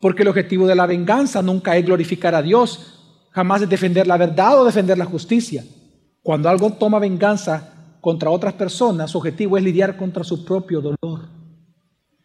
Porque 0.00 0.22
el 0.22 0.28
objetivo 0.28 0.66
de 0.66 0.74
la 0.74 0.86
venganza 0.86 1.42
nunca 1.42 1.76
es 1.76 1.84
glorificar 1.84 2.34
a 2.34 2.42
Dios, 2.42 2.95
jamás 3.36 3.60
es 3.60 3.68
defender 3.68 4.06
la 4.06 4.16
verdad 4.16 4.58
o 4.58 4.64
defender 4.64 4.96
la 4.96 5.04
justicia. 5.04 5.62
Cuando 6.22 6.48
algo 6.48 6.72
toma 6.72 6.98
venganza 6.98 7.98
contra 8.00 8.30
otras 8.30 8.54
personas, 8.54 9.10
su 9.10 9.18
objetivo 9.18 9.58
es 9.58 9.62
lidiar 9.62 9.98
contra 9.98 10.24
su 10.24 10.42
propio 10.42 10.80
dolor. 10.80 11.28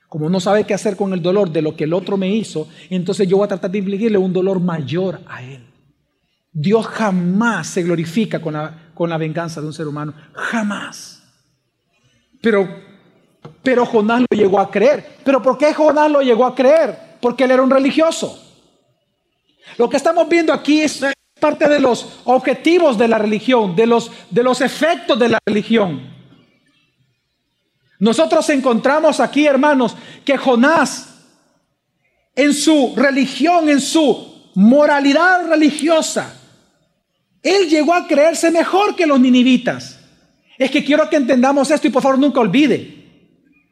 Como 0.08 0.30
no 0.30 0.40
sabe 0.40 0.64
qué 0.64 0.74
hacer 0.74 0.96
con 0.96 1.12
el 1.12 1.22
dolor 1.22 1.52
de 1.52 1.62
lo 1.62 1.76
que 1.76 1.84
el 1.84 1.94
otro 1.94 2.16
me 2.16 2.34
hizo, 2.34 2.70
entonces 2.90 3.28
yo 3.28 3.36
voy 3.36 3.44
a 3.44 3.50
tratar 3.50 3.70
de 3.70 3.80
infligirle 3.80 4.18
un 4.18 4.32
dolor 4.32 4.62
mayor 4.62 5.20
a 5.28 5.44
él. 5.44 5.68
Dios 6.54 6.88
jamás 6.88 7.68
se 7.68 7.84
glorifica 7.84 8.40
con 8.40 8.54
la, 8.54 8.92
con 8.94 9.10
la 9.10 9.18
venganza 9.18 9.60
de 9.60 9.68
un 9.68 9.74
ser 9.74 9.90
humano. 9.90 10.14
Jamás. 10.32 11.24
Pero, 12.42 12.70
pero 13.62 13.86
Jonás 13.86 14.22
lo 14.22 14.38
llegó 14.38 14.62
a 14.62 14.72
creer. 14.72 15.18
¿Pero 15.26 15.42
por 15.42 15.58
qué 15.58 15.74
Jonás 15.74 16.10
lo 16.10 16.22
llegó 16.22 16.46
a 16.46 16.56
creer? 16.56 17.18
Porque 17.20 17.44
él 17.44 17.52
era 17.52 17.64
un 17.64 17.70
religioso. 17.70 18.41
Lo 19.78 19.90
que 19.90 19.98
estamos 19.98 20.28
viendo 20.28 20.54
aquí 20.54 20.82
es 20.82 21.02
parte 21.40 21.68
de 21.68 21.80
los 21.80 22.20
objetivos 22.26 22.98
de 22.98 23.08
la 23.08 23.18
religión, 23.18 23.76
de 23.76 23.88
los, 23.88 24.12
de 24.30 24.44
los 24.44 24.62
efectos 24.62 25.18
de 25.18 25.30
la 25.30 25.40
religión. 25.46 26.10
Nosotros 28.00 28.50
encontramos 28.50 29.20
aquí, 29.20 29.46
hermanos, 29.46 29.96
que 30.26 30.38
Jonás, 30.38 31.10
en 32.36 32.54
su 32.54 32.94
religión, 32.96 33.70
en 33.70 33.82
su 33.82 34.52
moralidad 34.56 35.48
religiosa, 35.48 36.36
él 37.44 37.70
llegó 37.70 37.94
a 37.94 38.08
creerse 38.08 38.52
mejor 38.52 38.96
que 38.96 39.06
los 39.06 39.20
ninivitas. 39.20 40.00
Es 40.58 40.70
que 40.70 40.84
quiero 40.84 41.10
que 41.10 41.16
entendamos 41.16 41.72
esto 41.72 41.88
y 41.88 41.92
por 41.92 42.04
favor 42.04 42.20
nunca 42.20 42.40
olvide. 42.40 43.02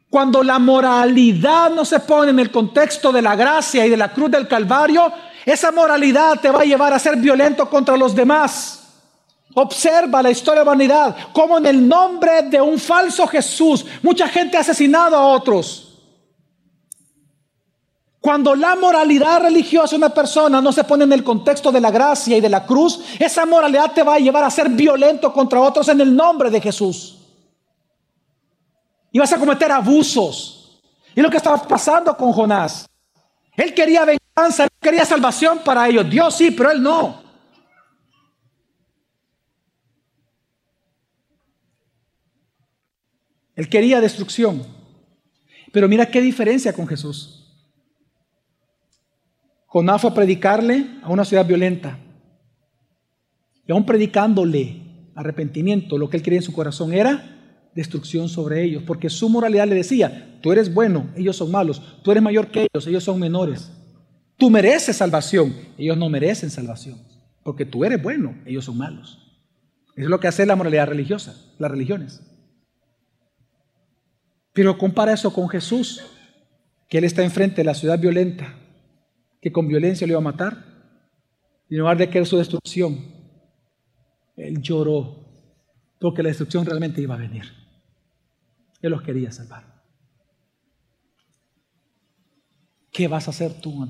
Cuando 0.08 0.42
la 0.42 0.58
moralidad 0.58 1.70
no 1.70 1.84
se 1.84 2.00
pone 2.00 2.32
en 2.32 2.40
el 2.40 2.50
contexto 2.50 3.12
de 3.12 3.22
la 3.22 3.36
gracia 3.36 3.86
y 3.86 3.90
de 3.90 3.96
la 3.96 4.12
cruz 4.12 4.30
del 4.30 4.48
Calvario, 4.48 5.12
esa 5.44 5.72
moralidad 5.72 6.40
te 6.40 6.50
va 6.50 6.60
a 6.60 6.64
llevar 6.64 6.92
a 6.92 6.98
ser 6.98 7.16
violento 7.16 7.68
contra 7.68 7.96
los 7.96 8.14
demás. 8.14 8.76
Observa 9.54 10.22
la 10.22 10.30
historia 10.30 10.60
de 10.60 10.64
la 10.64 10.70
humanidad, 10.70 11.16
como 11.32 11.58
en 11.58 11.66
el 11.66 11.88
nombre 11.88 12.42
de 12.42 12.60
un 12.60 12.78
falso 12.78 13.26
Jesús, 13.26 13.84
mucha 14.02 14.28
gente 14.28 14.56
ha 14.56 14.60
asesinado 14.60 15.16
a 15.16 15.26
otros. 15.26 15.90
Cuando 18.20 18.54
la 18.54 18.76
moralidad 18.76 19.40
religiosa 19.40 19.92
de 19.92 19.96
una 19.96 20.10
persona 20.10 20.60
no 20.60 20.72
se 20.72 20.84
pone 20.84 21.04
en 21.04 21.12
el 21.12 21.24
contexto 21.24 21.72
de 21.72 21.80
la 21.80 21.90
gracia 21.90 22.36
y 22.36 22.40
de 22.40 22.50
la 22.50 22.66
cruz, 22.66 23.00
esa 23.18 23.46
moralidad 23.46 23.92
te 23.92 24.02
va 24.02 24.16
a 24.16 24.18
llevar 24.18 24.44
a 24.44 24.50
ser 24.50 24.68
violento 24.68 25.32
contra 25.32 25.60
otros 25.60 25.88
en 25.88 26.00
el 26.02 26.14
nombre 26.14 26.50
de 26.50 26.60
Jesús. 26.60 27.16
Y 29.10 29.18
vas 29.18 29.32
a 29.32 29.38
cometer 29.38 29.72
abusos. 29.72 30.82
Y 31.14 31.22
lo 31.22 31.30
que 31.30 31.38
estaba 31.38 31.56
pasando 31.62 32.14
con 32.16 32.32
Jonás. 32.32 32.86
Él 33.56 33.74
quería 33.74 34.04
quería 34.80 35.04
salvación 35.04 35.60
para 35.64 35.88
ellos. 35.88 36.08
Dios 36.08 36.36
sí, 36.36 36.50
pero 36.50 36.70
él 36.70 36.82
no. 36.82 37.22
Él 43.54 43.68
quería 43.68 44.00
destrucción. 44.00 44.62
Pero 45.72 45.88
mira 45.88 46.06
qué 46.06 46.20
diferencia 46.20 46.72
con 46.72 46.86
Jesús. 46.86 47.36
Jonás 49.66 50.00
fue 50.00 50.10
a 50.10 50.14
predicarle 50.14 50.98
a 51.02 51.10
una 51.10 51.24
ciudad 51.24 51.46
violenta. 51.46 51.98
Y 53.66 53.72
aún 53.72 53.86
predicándole 53.86 54.82
arrepentimiento, 55.14 55.98
lo 55.98 56.10
que 56.10 56.16
él 56.16 56.22
quería 56.22 56.38
en 56.38 56.44
su 56.44 56.52
corazón 56.52 56.92
era 56.92 57.68
destrucción 57.74 58.28
sobre 58.28 58.64
ellos, 58.64 58.82
porque 58.84 59.10
su 59.10 59.28
moralidad 59.28 59.68
le 59.68 59.76
decía, 59.76 60.38
tú 60.42 60.50
eres 60.50 60.74
bueno, 60.74 61.10
ellos 61.16 61.36
son 61.36 61.52
malos, 61.52 62.00
tú 62.02 62.10
eres 62.10 62.22
mayor 62.22 62.48
que 62.48 62.66
ellos, 62.72 62.86
ellos 62.86 63.04
son 63.04 63.20
menores. 63.20 63.70
Tú 64.40 64.48
mereces 64.48 64.96
salvación, 64.96 65.54
ellos 65.76 65.98
no 65.98 66.08
merecen 66.08 66.48
salvación, 66.48 66.98
porque 67.44 67.66
tú 67.66 67.84
eres 67.84 68.02
bueno, 68.02 68.40
ellos 68.46 68.64
son 68.64 68.78
malos. 68.78 69.18
Es 69.94 70.06
lo 70.06 70.18
que 70.18 70.28
hace 70.28 70.46
la 70.46 70.56
moralidad 70.56 70.88
religiosa, 70.88 71.36
las 71.58 71.70
religiones. 71.70 72.22
Pero 74.54 74.78
compara 74.78 75.12
eso 75.12 75.30
con 75.30 75.46
Jesús, 75.50 76.02
que 76.88 76.96
Él 76.96 77.04
está 77.04 77.22
enfrente 77.22 77.56
de 77.56 77.64
la 77.64 77.74
ciudad 77.74 77.98
violenta, 77.98 78.58
que 79.42 79.52
con 79.52 79.68
violencia 79.68 80.06
le 80.06 80.14
iba 80.14 80.20
a 80.20 80.24
matar, 80.24 80.64
y 81.68 81.74
en 81.74 81.80
lugar 81.80 81.98
de 81.98 82.08
querer 82.08 82.26
su 82.26 82.38
destrucción, 82.38 82.98
Él 84.38 84.62
lloró, 84.62 85.22
porque 86.00 86.22
la 86.22 86.30
destrucción 86.30 86.64
realmente 86.64 87.02
iba 87.02 87.14
a 87.14 87.18
venir. 87.18 87.44
Él 88.80 88.90
los 88.90 89.02
quería 89.02 89.30
salvar. 89.32 89.79
¿Qué 92.92 93.06
vas 93.08 93.28
a 93.28 93.30
hacer 93.30 93.54
tú 93.60 93.82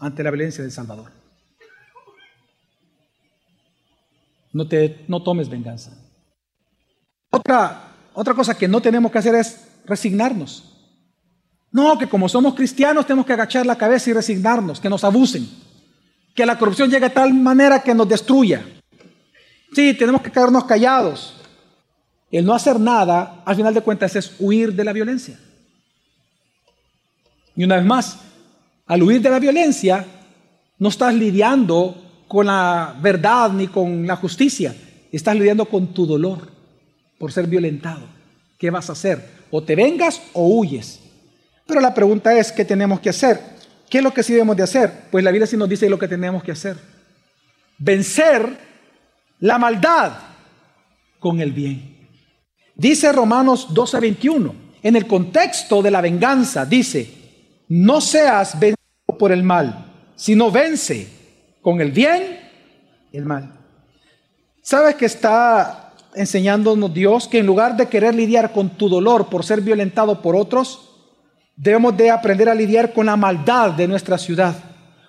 ante, 0.00 0.22
la 0.22 0.30
violencia 0.30 0.62
del 0.62 0.72
Salvador? 0.72 1.12
No, 4.52 4.66
te, 4.66 5.04
no 5.06 5.22
tomes 5.22 5.48
venganza. 5.48 5.92
Otra, 7.30 7.92
otra 8.14 8.34
cosa 8.34 8.56
que 8.56 8.66
no 8.66 8.80
tenemos 8.80 9.12
que 9.12 9.18
hacer 9.18 9.34
es 9.34 9.68
resignarnos. 9.84 10.74
No, 11.70 11.98
que 11.98 12.08
como 12.08 12.28
somos 12.28 12.54
cristianos 12.54 13.06
tenemos 13.06 13.26
que 13.26 13.34
agachar 13.34 13.66
la 13.66 13.76
cabeza 13.76 14.10
y 14.10 14.14
resignarnos, 14.14 14.80
que 14.80 14.88
nos 14.88 15.04
abusen, 15.04 15.48
que 16.34 16.46
la 16.46 16.58
corrupción 16.58 16.90
llegue 16.90 17.06
a 17.06 17.14
tal 17.14 17.34
manera 17.34 17.82
que 17.82 17.94
nos 17.94 18.08
destruya. 18.08 18.64
Sí, 19.72 19.94
tenemos 19.94 20.22
que 20.22 20.32
quedarnos 20.32 20.64
callados. 20.64 21.34
El 22.30 22.44
no 22.44 22.54
hacer 22.54 22.80
nada, 22.80 23.42
al 23.44 23.56
final 23.56 23.74
de 23.74 23.82
cuentas, 23.82 24.16
es 24.16 24.34
huir 24.38 24.72
de 24.74 24.84
la 24.84 24.92
violencia. 24.92 25.38
Y 27.54 27.64
una 27.64 27.76
vez 27.76 27.84
más, 27.84 28.18
al 28.88 29.02
huir 29.02 29.20
de 29.20 29.30
la 29.30 29.38
violencia, 29.38 30.04
no 30.78 30.88
estás 30.88 31.14
lidiando 31.14 32.24
con 32.26 32.46
la 32.46 32.96
verdad 33.00 33.50
ni 33.50 33.68
con 33.68 34.06
la 34.06 34.16
justicia, 34.16 34.74
estás 35.12 35.36
lidiando 35.36 35.66
con 35.66 35.88
tu 35.88 36.06
dolor 36.06 36.48
por 37.18 37.30
ser 37.30 37.46
violentado. 37.46 38.06
¿Qué 38.58 38.70
vas 38.70 38.88
a 38.88 38.92
hacer? 38.92 39.24
O 39.50 39.62
te 39.62 39.76
vengas 39.76 40.20
o 40.32 40.46
huyes. 40.46 41.00
Pero 41.66 41.80
la 41.80 41.94
pregunta 41.94 42.36
es, 42.36 42.50
¿qué 42.50 42.64
tenemos 42.64 43.00
que 43.00 43.10
hacer? 43.10 43.38
¿Qué 43.90 43.98
es 43.98 44.04
lo 44.04 44.12
que 44.12 44.22
sí 44.22 44.32
debemos 44.32 44.56
de 44.56 44.62
hacer? 44.62 44.90
Pues 45.10 45.22
la 45.22 45.30
Biblia 45.30 45.46
sí 45.46 45.56
nos 45.56 45.68
dice 45.68 45.88
lo 45.88 45.98
que 45.98 46.08
tenemos 46.08 46.42
que 46.42 46.52
hacer. 46.52 46.76
Vencer 47.78 48.58
la 49.40 49.58
maldad 49.58 50.12
con 51.18 51.40
el 51.40 51.52
bien. 51.52 52.08
Dice 52.74 53.12
Romanos 53.12 53.68
12:21, 53.70 54.52
en 54.82 54.96
el 54.96 55.06
contexto 55.06 55.82
de 55.82 55.90
la 55.90 56.00
venganza, 56.00 56.64
dice, 56.64 57.10
no 57.68 58.00
seas 58.00 58.58
vencido 58.58 58.77
por 59.16 59.32
el 59.32 59.42
mal, 59.42 59.86
sino 60.16 60.50
vence 60.50 61.08
con 61.62 61.80
el 61.80 61.92
bien 61.92 62.38
el 63.12 63.24
mal. 63.24 63.54
¿Sabes 64.62 64.96
que 64.96 65.06
está 65.06 65.94
enseñándonos 66.14 66.92
Dios 66.92 67.26
que 67.28 67.38
en 67.38 67.46
lugar 67.46 67.76
de 67.76 67.86
querer 67.86 68.14
lidiar 68.14 68.52
con 68.52 68.70
tu 68.70 68.88
dolor 68.88 69.28
por 69.28 69.44
ser 69.44 69.60
violentado 69.60 70.20
por 70.20 70.36
otros, 70.36 70.90
debemos 71.56 71.96
de 71.96 72.10
aprender 72.10 72.48
a 72.48 72.54
lidiar 72.54 72.92
con 72.92 73.06
la 73.06 73.16
maldad 73.16 73.72
de 73.72 73.88
nuestra 73.88 74.18
ciudad? 74.18 74.54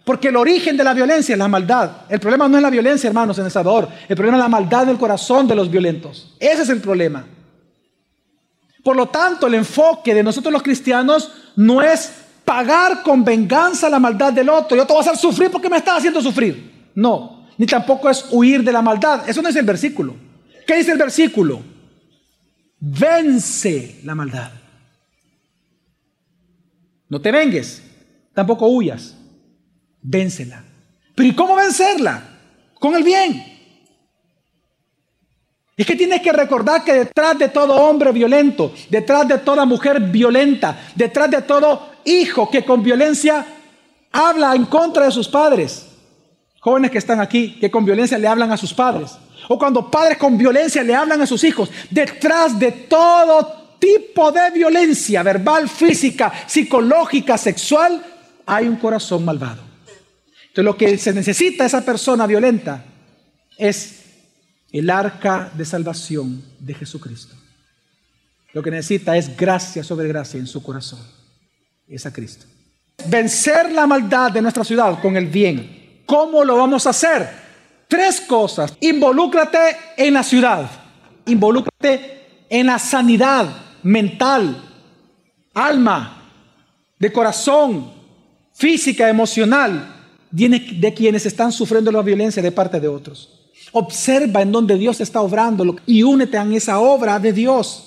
Porque 0.06 0.30
el 0.30 0.38
origen 0.38 0.78
de 0.78 0.84
la 0.84 0.93
violencia 0.93 1.34
es 1.34 1.39
la 1.39 1.47
maldad. 1.47 1.91
El 2.08 2.20
problema 2.20 2.47
no 2.47 2.58
es 2.58 2.64
la 2.64 2.70
violencia, 2.70 3.08
hermanos, 3.10 3.38
en 3.38 3.45
El 3.45 3.52
Salvador. 3.52 3.89
El 4.08 4.16
problema 4.16 4.38
es 4.38 4.43
la 4.43 4.50
maldad 4.50 4.84
en 4.84 4.89
el 4.89 4.97
corazón 4.97 5.47
de 5.47 5.56
los 5.56 5.70
violentos. 5.70 6.36
Ese 6.39 6.64
es 6.64 6.70
el 6.70 6.80
problema. 6.80 7.28
Por 8.84 8.95
lo 8.95 9.08
tanto, 9.10 9.45
el 9.45 9.56
enfoque 9.56 10.16
de 10.16 10.24
nosotros 10.24 10.52
los 10.52 10.64
cristianos 10.64 11.32
no 11.58 11.82
es 11.82 12.29
pagar 12.50 13.04
con 13.04 13.24
venganza 13.24 13.88
la 13.91 14.00
maldad 14.00 14.34
del 14.34 14.50
otro. 14.50 14.76
Yo 14.76 14.88
te 14.88 14.91
voy 14.91 15.04
a 15.04 15.06
hacer 15.06 15.18
sufrir 15.18 15.52
porque 15.52 15.70
me 15.70 15.78
estás 15.78 16.00
haciendo 16.00 16.20
sufrir. 16.20 16.89
No, 16.95 17.45
ni 17.60 17.68
tampoco 17.68 18.10
es 18.10 18.26
huir 18.32 18.64
de 18.64 18.72
la 18.72 18.82
maldad. 18.82 19.30
Eso 19.30 19.43
no 19.43 19.50
es 19.50 19.56
el 19.56 19.66
versículo. 19.66 20.16
¿Qué 20.66 20.78
dice 20.78 20.91
el 20.91 20.97
versículo? 20.97 21.62
Vence 22.80 24.00
la 24.04 24.16
maldad. 24.16 24.52
No 27.08 27.22
te 27.22 27.32
vengues, 27.32 27.84
tampoco 28.34 28.68
huyas. 28.68 29.16
Véncela. 30.02 30.64
Pero 31.14 31.30
¿y 31.30 31.36
cómo 31.36 31.56
vencerla? 31.56 32.24
Con 32.80 32.95
el 32.95 33.04
bien. 33.04 33.43
Es 35.78 35.86
que 35.86 35.95
tienes 35.95 36.22
que 36.22 36.34
recordar 36.34 36.84
que 36.84 36.93
detrás 36.93 37.38
de 37.38 37.50
todo 37.50 37.76
hombre 37.76 38.12
violento, 38.12 38.74
detrás 38.89 39.28
de 39.28 39.38
toda 39.38 39.66
mujer 39.66 40.00
violenta, 40.02 40.78
detrás 40.95 41.30
de 41.30 41.43
todo 41.43 41.99
hijo 42.10 42.49
que 42.49 42.64
con 42.64 42.84
violencia 42.84 43.45
habla 44.12 44.55
en 44.55 44.66
contra 44.66 45.05
de 45.05 45.12
sus 45.12 45.28
padres, 45.28 45.86
jóvenes 46.60 46.91
que 46.91 46.97
están 46.97 47.20
aquí, 47.20 47.57
que 47.60 47.72
con 47.72 47.86
violencia 47.86 48.18
le 48.18 48.28
hablan 48.28 48.51
a 48.51 48.57
sus 48.57 48.74
padres, 48.74 49.12
o 49.47 49.57
cuando 49.57 49.89
padres 49.89 50.18
con 50.18 50.38
violencia 50.38 50.84
le 50.84 50.95
hablan 50.95 51.22
a 51.22 51.28
sus 51.28 51.43
hijos, 51.43 51.70
detrás 51.89 52.57
de 52.60 52.72
todo 52.72 53.78
tipo 53.80 54.32
de 54.32 54.51
violencia, 54.51 55.24
verbal, 55.24 55.70
física, 55.70 56.32
psicológica, 56.47 57.38
sexual, 57.38 58.03
hay 58.45 58.68
un 58.68 58.76
corazón 58.76 59.24
malvado. 59.24 59.62
Entonces 60.47 60.66
lo 60.66 60.78
que 60.78 60.97
se 60.97 61.14
necesita 61.14 61.66
esa 61.66 61.86
persona 61.86 62.28
violenta 62.28 62.84
es 63.57 63.99
el 64.72 64.89
arca 64.89 65.51
de 65.55 65.66
salvación 65.66 66.43
de 66.60 66.74
Jesucristo. 66.74 67.36
Lo 68.53 68.64
que 68.64 68.72
necesita 68.72 69.16
es 69.16 69.36
gracia 69.38 69.84
sobre 69.84 70.07
gracia 70.07 70.39
en 70.39 70.47
su 70.47 70.62
corazón. 70.64 70.99
Es 71.90 72.06
a 72.06 72.14
Cristo. 72.14 72.46
Vencer 73.08 73.72
la 73.72 73.88
maldad 73.88 74.32
de 74.32 74.42
nuestra 74.42 74.64
ciudad 74.64 75.02
con 75.02 75.18
el 75.18 75.26
bien. 75.26 76.04
¿Cómo 76.06 76.44
lo 76.44 76.56
vamos 76.58 76.86
a 76.86 76.92
hacer? 76.92 77.28
Tres 77.88 78.22
cosas. 78.22 78.74
Involúcrate 78.82 79.58
en 79.98 80.14
la 80.14 80.22
ciudad. 80.22 80.70
Involúcrate 81.26 82.46
en 82.48 82.68
la 82.68 82.78
sanidad 82.78 83.48
mental, 83.82 84.62
alma, 85.54 86.32
de 87.00 87.12
corazón, 87.12 87.92
física, 88.54 89.10
emocional, 89.10 89.96
de 90.30 90.94
quienes 90.96 91.26
están 91.26 91.52
sufriendo 91.52 91.92
la 91.92 92.02
violencia 92.02 92.44
de 92.44 92.52
parte 92.52 92.80
de 92.80 92.88
otros. 92.88 93.52
Observa 93.72 94.42
en 94.42 94.52
donde 94.52 94.78
Dios 94.78 95.02
está 95.02 95.22
obrando 95.22 95.76
y 95.86 96.04
únete 96.04 96.38
en 96.38 96.54
esa 96.54 96.80
obra 96.80 97.18
de 97.20 97.34
Dios. 97.34 97.86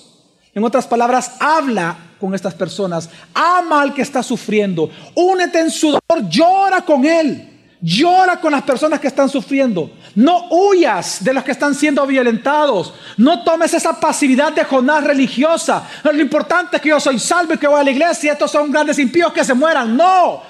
En 0.53 0.63
otras 0.63 0.87
palabras, 0.87 1.35
habla 1.39 2.12
con 2.23 2.33
estas 2.33 2.53
personas, 2.53 3.09
ama 3.33 3.81
al 3.81 3.93
que 3.93 4.01
está 4.01 4.23
sufriendo, 4.23 4.89
únete 5.13 5.59
en 5.59 5.69
su 5.69 5.87
dolor, 5.87 6.29
llora 6.29 6.81
con 6.81 7.03
él. 7.03 7.49
Llora 7.81 8.39
con 8.39 8.53
las 8.53 8.61
personas 8.61 8.97
que 9.01 9.07
están 9.07 9.27
sufriendo. 9.27 9.91
No 10.15 10.47
huyas 10.49 11.21
de 11.21 11.33
los 11.33 11.43
que 11.43 11.51
están 11.51 11.75
siendo 11.75 12.07
violentados. 12.07 12.93
No 13.17 13.43
tomes 13.43 13.73
esa 13.73 13.99
pasividad 13.99 14.53
de 14.53 14.63
Jonás 14.63 15.03
religiosa. 15.03 15.85
Lo 16.05 16.21
importante 16.21 16.77
es 16.77 16.81
que 16.81 16.87
yo 16.87 16.99
soy 17.01 17.19
salvo 17.19 17.55
y 17.55 17.57
que 17.57 17.67
voy 17.67 17.81
a 17.81 17.83
la 17.83 17.91
iglesia 17.91 18.29
y 18.29 18.31
estos 18.31 18.51
son 18.51 18.71
grandes 18.71 18.97
impíos 18.99 19.33
que 19.33 19.43
se 19.43 19.53
mueran. 19.53 19.97
No. 19.97 20.41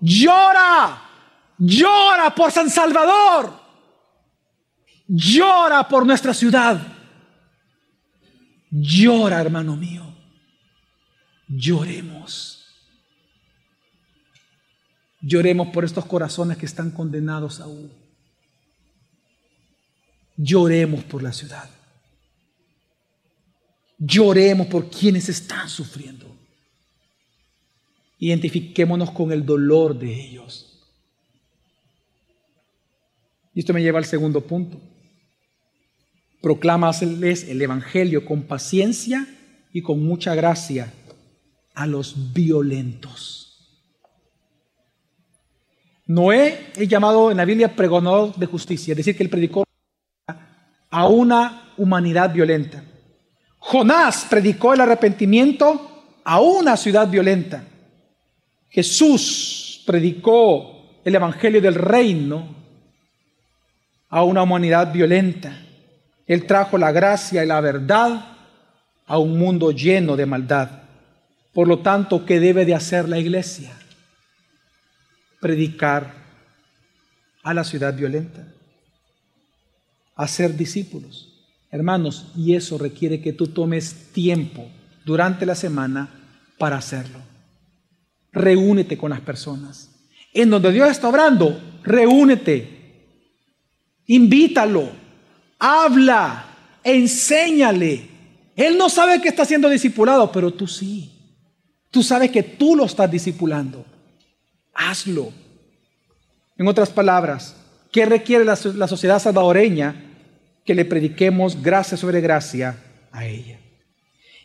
Llora. 0.00 1.02
Llora 1.56 2.34
por 2.34 2.50
San 2.50 2.68
Salvador. 2.68 3.52
Llora 5.06 5.86
por 5.86 6.04
nuestra 6.04 6.34
ciudad. 6.34 6.80
Llora, 8.72 9.40
hermano 9.40 9.76
mío. 9.76 10.11
Lloremos. 11.54 12.64
Lloremos 15.20 15.68
por 15.68 15.84
estos 15.84 16.06
corazones 16.06 16.56
que 16.56 16.64
están 16.64 16.90
condenados 16.90 17.60
aún. 17.60 17.92
Lloremos 20.36 21.04
por 21.04 21.22
la 21.22 21.32
ciudad. 21.32 21.68
Lloremos 23.98 24.66
por 24.66 24.88
quienes 24.88 25.28
están 25.28 25.68
sufriendo. 25.68 26.26
Identifiquémonos 28.18 29.10
con 29.10 29.30
el 29.30 29.44
dolor 29.44 29.98
de 29.98 30.10
ellos. 30.10 30.88
Y 33.54 33.60
esto 33.60 33.74
me 33.74 33.82
lleva 33.82 33.98
al 33.98 34.06
segundo 34.06 34.40
punto. 34.40 34.80
Proclámales 36.40 37.44
el 37.44 37.60
Evangelio 37.60 38.24
con 38.24 38.44
paciencia 38.44 39.26
y 39.72 39.82
con 39.82 40.02
mucha 40.02 40.34
gracia 40.34 40.92
a 41.74 41.86
los 41.86 42.32
violentos. 42.32 43.52
Noé 46.06 46.72
es 46.76 46.88
llamado 46.88 47.30
en 47.30 47.36
la 47.36 47.44
Biblia 47.44 47.74
pregonador 47.74 48.34
de 48.34 48.46
justicia, 48.46 48.92
es 48.92 48.96
decir, 48.98 49.16
que 49.16 49.22
él 49.22 49.30
predicó 49.30 49.64
a 50.90 51.06
una 51.08 51.72
humanidad 51.78 52.32
violenta. 52.32 52.84
Jonás 53.58 54.26
predicó 54.28 54.74
el 54.74 54.80
arrepentimiento 54.80 56.20
a 56.24 56.40
una 56.40 56.76
ciudad 56.76 57.08
violenta. 57.08 57.64
Jesús 58.68 59.82
predicó 59.86 61.00
el 61.04 61.14
Evangelio 61.14 61.60
del 61.60 61.74
reino 61.74 62.46
a 64.08 64.22
una 64.24 64.42
humanidad 64.42 64.92
violenta. 64.92 65.58
Él 66.26 66.46
trajo 66.46 66.76
la 66.76 66.92
gracia 66.92 67.42
y 67.42 67.46
la 67.46 67.60
verdad 67.60 68.36
a 69.06 69.18
un 69.18 69.38
mundo 69.38 69.70
lleno 69.70 70.16
de 70.16 70.26
maldad. 70.26 70.81
Por 71.52 71.68
lo 71.68 71.80
tanto, 71.80 72.24
¿qué 72.24 72.40
debe 72.40 72.64
de 72.64 72.74
hacer 72.74 73.08
la 73.08 73.18
iglesia? 73.18 73.72
Predicar 75.40 76.14
a 77.42 77.52
la 77.52 77.64
ciudad 77.64 77.94
violenta, 77.94 78.46
hacer 80.14 80.56
discípulos. 80.56 81.28
Hermanos, 81.70 82.32
y 82.36 82.54
eso 82.54 82.78
requiere 82.78 83.20
que 83.20 83.32
tú 83.32 83.48
tomes 83.48 84.12
tiempo 84.12 84.70
durante 85.04 85.46
la 85.46 85.54
semana 85.54 86.08
para 86.58 86.76
hacerlo. 86.76 87.18
Reúnete 88.30 88.96
con 88.96 89.10
las 89.10 89.20
personas. 89.20 89.90
En 90.32 90.50
donde 90.50 90.72
Dios 90.72 90.90
está 90.90 91.08
obrando, 91.08 91.60
reúnete. 91.82 92.80
Invítalo 94.06 95.02
habla, 95.62 96.44
enséñale. 96.82 98.08
Él 98.56 98.76
no 98.76 98.88
sabe 98.88 99.22
que 99.22 99.28
está 99.28 99.44
siendo 99.44 99.68
discipulado, 99.68 100.32
pero 100.32 100.50
tú 100.50 100.66
sí. 100.66 101.11
Tú 101.92 102.02
sabes 102.02 102.30
que 102.30 102.42
tú 102.42 102.74
lo 102.74 102.86
estás 102.86 103.08
discipulando. 103.08 103.84
Hazlo. 104.74 105.30
En 106.56 106.66
otras 106.66 106.88
palabras, 106.88 107.54
¿qué 107.92 108.06
requiere 108.06 108.46
la, 108.46 108.56
sociedad 108.56 109.20
salvadoreña? 109.20 109.94
Que 110.64 110.74
le 110.74 110.86
prediquemos 110.86 111.62
gracia 111.62 111.98
sobre 111.98 112.22
gracia 112.22 112.78
a 113.12 113.26
ella. 113.26 113.58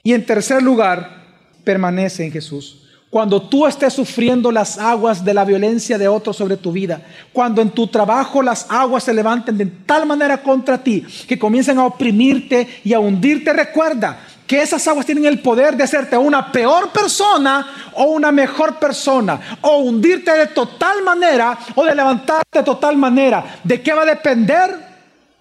Y 0.04 0.14
en 0.14 0.26
tercer 0.26 0.62
lugar, 0.62 1.24
permanece 1.64 2.26
en 2.26 2.34
Jesús. 2.34 2.84
Cuando 3.10 3.42
tú 3.42 3.66
estés 3.66 3.94
sufriendo 3.94 4.52
las 4.52 4.78
aguas 4.78 5.24
de 5.24 5.34
la 5.34 5.46
violencia 5.46 5.98
de 5.98 6.10
otros 6.10 6.36
sobre 6.36 6.58
tu 6.58 6.74
vida, 6.74 7.02
cuando 7.32 7.62
en 7.62 7.70
tu 7.70 7.88
trabajo 7.88 8.42
las 8.42 8.70
aguas 8.70 9.06
se 9.06 9.14
levanten 9.14 9.58
de 9.58 9.68
tal 9.68 10.06
manera 10.06 10.44
contra 10.44 10.84
ti 10.84 11.06
que 11.26 11.40
comiencen 11.40 11.78
a 11.78 11.86
oprimirte 11.86 12.68
y 12.84 12.92
a 12.92 13.00
hundirte, 13.00 13.54
recuerda 13.54 14.20
que 14.48 14.62
esas 14.62 14.88
aguas 14.88 15.06
tienen 15.06 15.26
el 15.26 15.42
poder 15.42 15.76
de 15.76 15.84
hacerte 15.84 16.18
una 16.18 16.52
peor 16.52 16.90
persona 16.92 17.92
o 17.94 18.06
una 18.06 18.32
mejor 18.32 18.80
persona, 18.80 19.60
o 19.62 19.80
hundirte 19.80 20.32
de 20.32 20.48
total 20.48 21.04
manera 21.04 21.60
o 21.76 21.84
de 21.84 21.94
levantarte 21.94 22.60
de 22.60 22.64
total 22.64 22.96
manera. 22.96 23.60
¿De 23.64 23.82
qué 23.82 23.94
va 23.94 24.04
a 24.04 24.06
depender? 24.06 24.88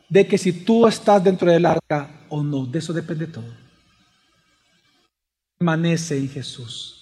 De 0.08 0.26
que 0.26 0.36
si 0.36 0.52
tú 0.52 0.86
estás 0.86 1.22
dentro 1.22 1.50
del 1.50 1.64
arca 1.64 2.08
o 2.28 2.42
no, 2.42 2.66
de 2.66 2.80
eso 2.80 2.92
depende 2.92 3.28
todo. 3.28 3.44
Permanece 5.58 6.18
en 6.18 6.28
Jesús. 6.28 6.92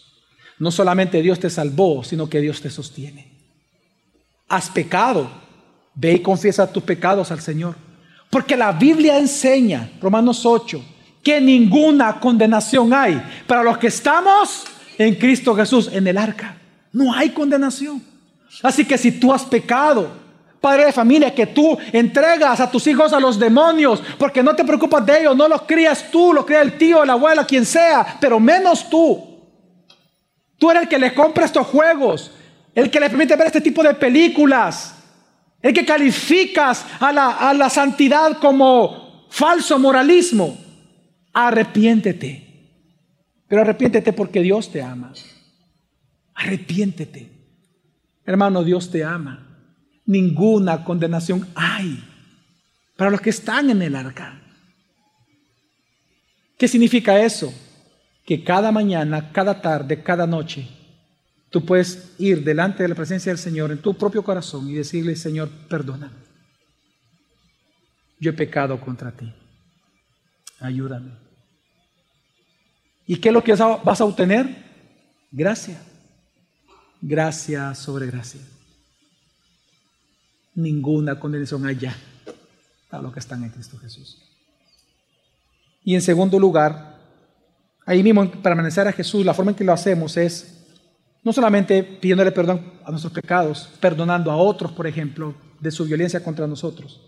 No 0.59 0.71
solamente 0.71 1.23
Dios 1.23 1.41
te 1.41 1.51
salvó, 1.51 2.05
sino 2.05 2.29
que 2.29 2.41
Dios 2.41 2.61
te 2.61 2.71
sostiene. 2.71 3.33
Has 4.49 4.69
pecado, 4.69 5.31
ve 5.95 6.13
y 6.13 6.21
confiesa 6.21 6.71
tus 6.71 6.83
pecados 6.83 7.31
al 7.31 7.41
Señor. 7.41 7.77
Porque 8.31 8.57
la 8.57 8.73
Biblia 8.73 9.19
enseña, 9.19 9.91
Romanos 10.01 10.45
8, 10.45 10.94
que 11.25 11.41
ninguna 11.41 12.21
condenación 12.21 12.93
hay 12.93 13.21
para 13.47 13.63
los 13.63 13.79
que 13.79 13.89
estamos 13.89 14.65
en 14.99 15.15
Cristo 15.15 15.57
Jesús, 15.57 15.89
en 15.93 16.07
el 16.07 16.19
arca. 16.19 16.57
No 16.93 17.13
hay 17.13 17.31
condenación. 17.31 18.03
Así 18.63 18.85
que 18.85 18.97
si 18.99 19.13
tú 19.13 19.33
has 19.33 19.45
pecado, 19.45 20.09
padre 20.61 20.87
de 20.87 20.93
familia, 20.93 21.35
que 21.35 21.47
tú 21.47 21.77
entregas 21.93 22.61
a 22.61 22.71
tus 22.71 22.87
hijos 22.87 23.13
a 23.13 23.21
los 23.21 23.39
demonios, 23.39 24.03
porque 24.19 24.43
no 24.43 24.55
te 24.55 24.65
preocupas 24.65 25.05
de 25.05 25.21
ellos, 25.21 25.37
no 25.37 25.49
los 25.49 25.63
crías 25.63 26.11
tú, 26.11 26.33
los 26.33 26.45
cría 26.45 26.63
el 26.63 26.79
tío, 26.79 27.05
la 27.05 27.15
abuela, 27.15 27.45
quien 27.45 27.67
sea, 27.67 28.19
pero 28.21 28.39
menos 28.39 28.89
tú. 28.89 29.23
Tú 30.57 30.71
eres 30.71 30.85
el 30.85 30.89
que 30.89 30.99
le 30.99 31.13
compra 31.13 31.47
estos 31.47 31.67
juegos, 31.67 32.31
el 32.75 32.91
que 32.91 33.01
le 33.01 33.09
permite 33.11 33.35
ver 33.35 33.49
este 33.49 33.61
tipo 33.61 33.83
de 33.83 33.95
películas, 33.95 34.95
el 35.61 35.75
que 35.75 35.85
calificas 35.85 36.85
a 37.01 37.13
la, 37.13 37.31
a 37.31 37.55
la 37.55 37.69
santidad 37.69 38.39
como 38.39 39.27
falso 39.31 39.79
moralismo. 39.79 40.64
Arrepiéntete. 41.35 42.45
Pero 43.49 43.61
arrepiéntete 43.61 44.13
porque 44.13 44.41
Dios 44.41 44.71
te 44.71 44.81
ama. 44.81 45.13
Arrepiéntete. 46.35 47.31
Hermano, 48.25 48.65
Dios 48.65 48.91
te 48.91 49.05
ama. 49.05 49.51
ninguna 50.07 50.85
condenación 50.85 51.49
hay 51.55 52.03
para 52.97 53.11
los 53.11 53.21
que 53.21 53.31
están 53.31 53.71
en 53.71 53.83
el 53.83 53.97
arca. 53.97 54.41
¿Qué 56.59 56.69
significa 56.69 57.19
eso? 57.25 57.53
Que 58.25 58.45
cada 58.45 58.71
mañana, 58.71 59.33
cada 59.33 59.61
tarde, 59.61 60.03
cada 60.03 60.27
noche, 60.27 60.69
tú 61.51 61.65
puedes 61.65 62.15
ir 62.19 62.45
delante 62.45 62.83
de 62.83 62.91
la 62.91 62.95
presencia 62.95 63.33
del 63.33 63.39
Señor 63.39 63.73
en 63.73 63.79
tu 63.79 63.95
propio 63.95 64.23
corazón 64.23 64.69
y 64.69 64.75
decirle, 64.75 65.17
Señor, 65.17 65.51
perdóname. 65.69 66.15
Yo 68.21 68.31
he 68.31 68.35
pecado 68.35 68.81
contra 68.81 69.11
ti. 69.11 69.33
Ayúdame. 70.61 71.24
¿Y 73.07 73.17
qué 73.17 73.29
es 73.29 73.33
lo 73.33 73.45
que 73.45 73.55
vas 73.55 74.01
a 74.01 74.05
obtener? 74.05 74.65
Gracia. 75.31 75.81
Gracia 77.01 77.75
sobre 77.75 78.07
gracia. 78.07 78.41
Ninguna 80.55 81.19
condenación 81.19 81.67
allá 81.67 81.97
a 82.91 83.03
los 83.03 83.13
que 83.13 83.21
están 83.21 83.43
en 83.45 83.51
Cristo 83.51 83.77
Jesús. 83.79 84.23
Y 85.83 85.95
en 85.95 86.01
segundo 86.01 86.39
lugar, 86.39 86.99
ahí 87.85 88.03
mismo 88.03 88.31
permanecer 88.31 88.89
a 88.89 88.93
Jesús, 88.93 89.25
la 89.25 89.35
forma 89.35 89.51
en 89.51 89.57
que 89.57 89.65
lo 89.65 89.73
hacemos 89.73 90.17
es 90.17 90.65
no 91.23 91.33
solamente 91.33 91.83
pidiéndole 91.83 92.33
perdón 92.33 92.73
a 92.85 92.91
nuestros 92.91 93.13
pecados, 93.13 93.71
perdonando 93.81 94.31
a 94.31 94.37
otros, 94.37 94.73
por 94.73 94.87
ejemplo, 94.87 95.35
de 95.61 95.71
su 95.71 95.85
violencia 95.85 96.23
contra 96.23 96.47
nosotros, 96.47 97.01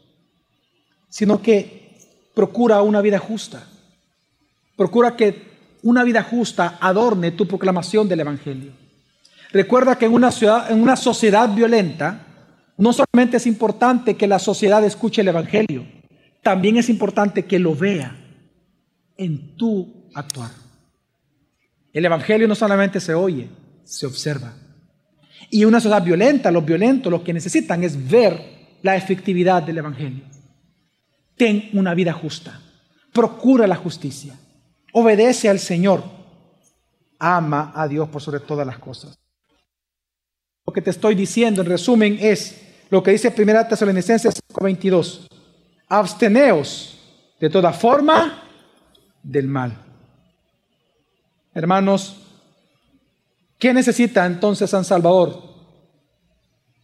sino 1.08 1.40
que 1.40 2.30
procura 2.34 2.82
una 2.82 3.00
vida 3.00 3.18
justa. 3.18 3.66
Procura 4.76 5.16
que 5.16 5.55
una 5.82 6.04
vida 6.04 6.22
justa 6.22 6.78
adorne 6.80 7.32
tu 7.32 7.46
proclamación 7.46 8.08
del 8.08 8.20
Evangelio. 8.20 8.72
Recuerda 9.52 9.96
que 9.96 10.06
en 10.06 10.12
una, 10.12 10.30
ciudad, 10.32 10.70
en 10.70 10.82
una 10.82 10.96
sociedad 10.96 11.54
violenta, 11.54 12.26
no 12.76 12.92
solamente 12.92 13.38
es 13.38 13.46
importante 13.46 14.16
que 14.16 14.26
la 14.26 14.38
sociedad 14.38 14.84
escuche 14.84 15.22
el 15.22 15.28
Evangelio, 15.28 15.86
también 16.42 16.76
es 16.76 16.88
importante 16.88 17.44
que 17.44 17.58
lo 17.58 17.74
vea 17.74 18.16
en 19.16 19.56
tu 19.56 20.08
actuar. 20.14 20.50
El 21.92 22.04
Evangelio 22.04 22.46
no 22.46 22.54
solamente 22.54 23.00
se 23.00 23.14
oye, 23.14 23.48
se 23.84 24.06
observa. 24.06 24.52
Y 25.50 25.64
una 25.64 25.80
sociedad 25.80 26.04
violenta, 26.04 26.50
los 26.50 26.64
violentos 26.64 27.10
lo 27.10 27.24
que 27.24 27.32
necesitan 27.32 27.82
es 27.84 28.08
ver 28.08 28.78
la 28.82 28.96
efectividad 28.96 29.62
del 29.62 29.78
Evangelio. 29.78 30.24
Ten 31.36 31.70
una 31.72 31.94
vida 31.94 32.12
justa, 32.12 32.60
procura 33.12 33.66
la 33.66 33.76
justicia, 33.76 34.34
obedece 34.98 35.50
al 35.50 35.58
Señor, 35.58 36.02
ama 37.18 37.70
a 37.74 37.86
Dios 37.86 38.08
por 38.08 38.22
sobre 38.22 38.40
todas 38.40 38.66
las 38.66 38.78
cosas. 38.78 39.18
Lo 40.66 40.72
que 40.72 40.80
te 40.80 40.88
estoy 40.88 41.14
diciendo 41.14 41.60
en 41.60 41.68
resumen 41.68 42.16
es 42.18 42.62
lo 42.88 43.02
que 43.02 43.10
dice 43.10 43.28
1 43.28 43.68
Tesalonicenses 43.68 44.42
5:22. 44.48 45.26
Absteneos 45.88 46.98
de 47.38 47.50
toda 47.50 47.74
forma 47.74 48.42
del 49.22 49.48
mal. 49.48 49.76
Hermanos, 51.52 52.16
¿qué 53.58 53.74
necesita 53.74 54.24
entonces 54.24 54.70
San 54.70 54.84
Salvador? 54.84 55.42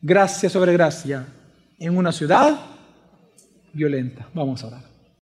Gracia 0.03 0.51
sobre 0.51 0.75
gracia 0.75 1.27
en 1.79 1.97
una 1.97 2.13
ciudad 2.13 2.61
violenta. 3.73 4.29
Vamos 4.35 4.63
a 4.63 4.67
orar. 4.67 4.92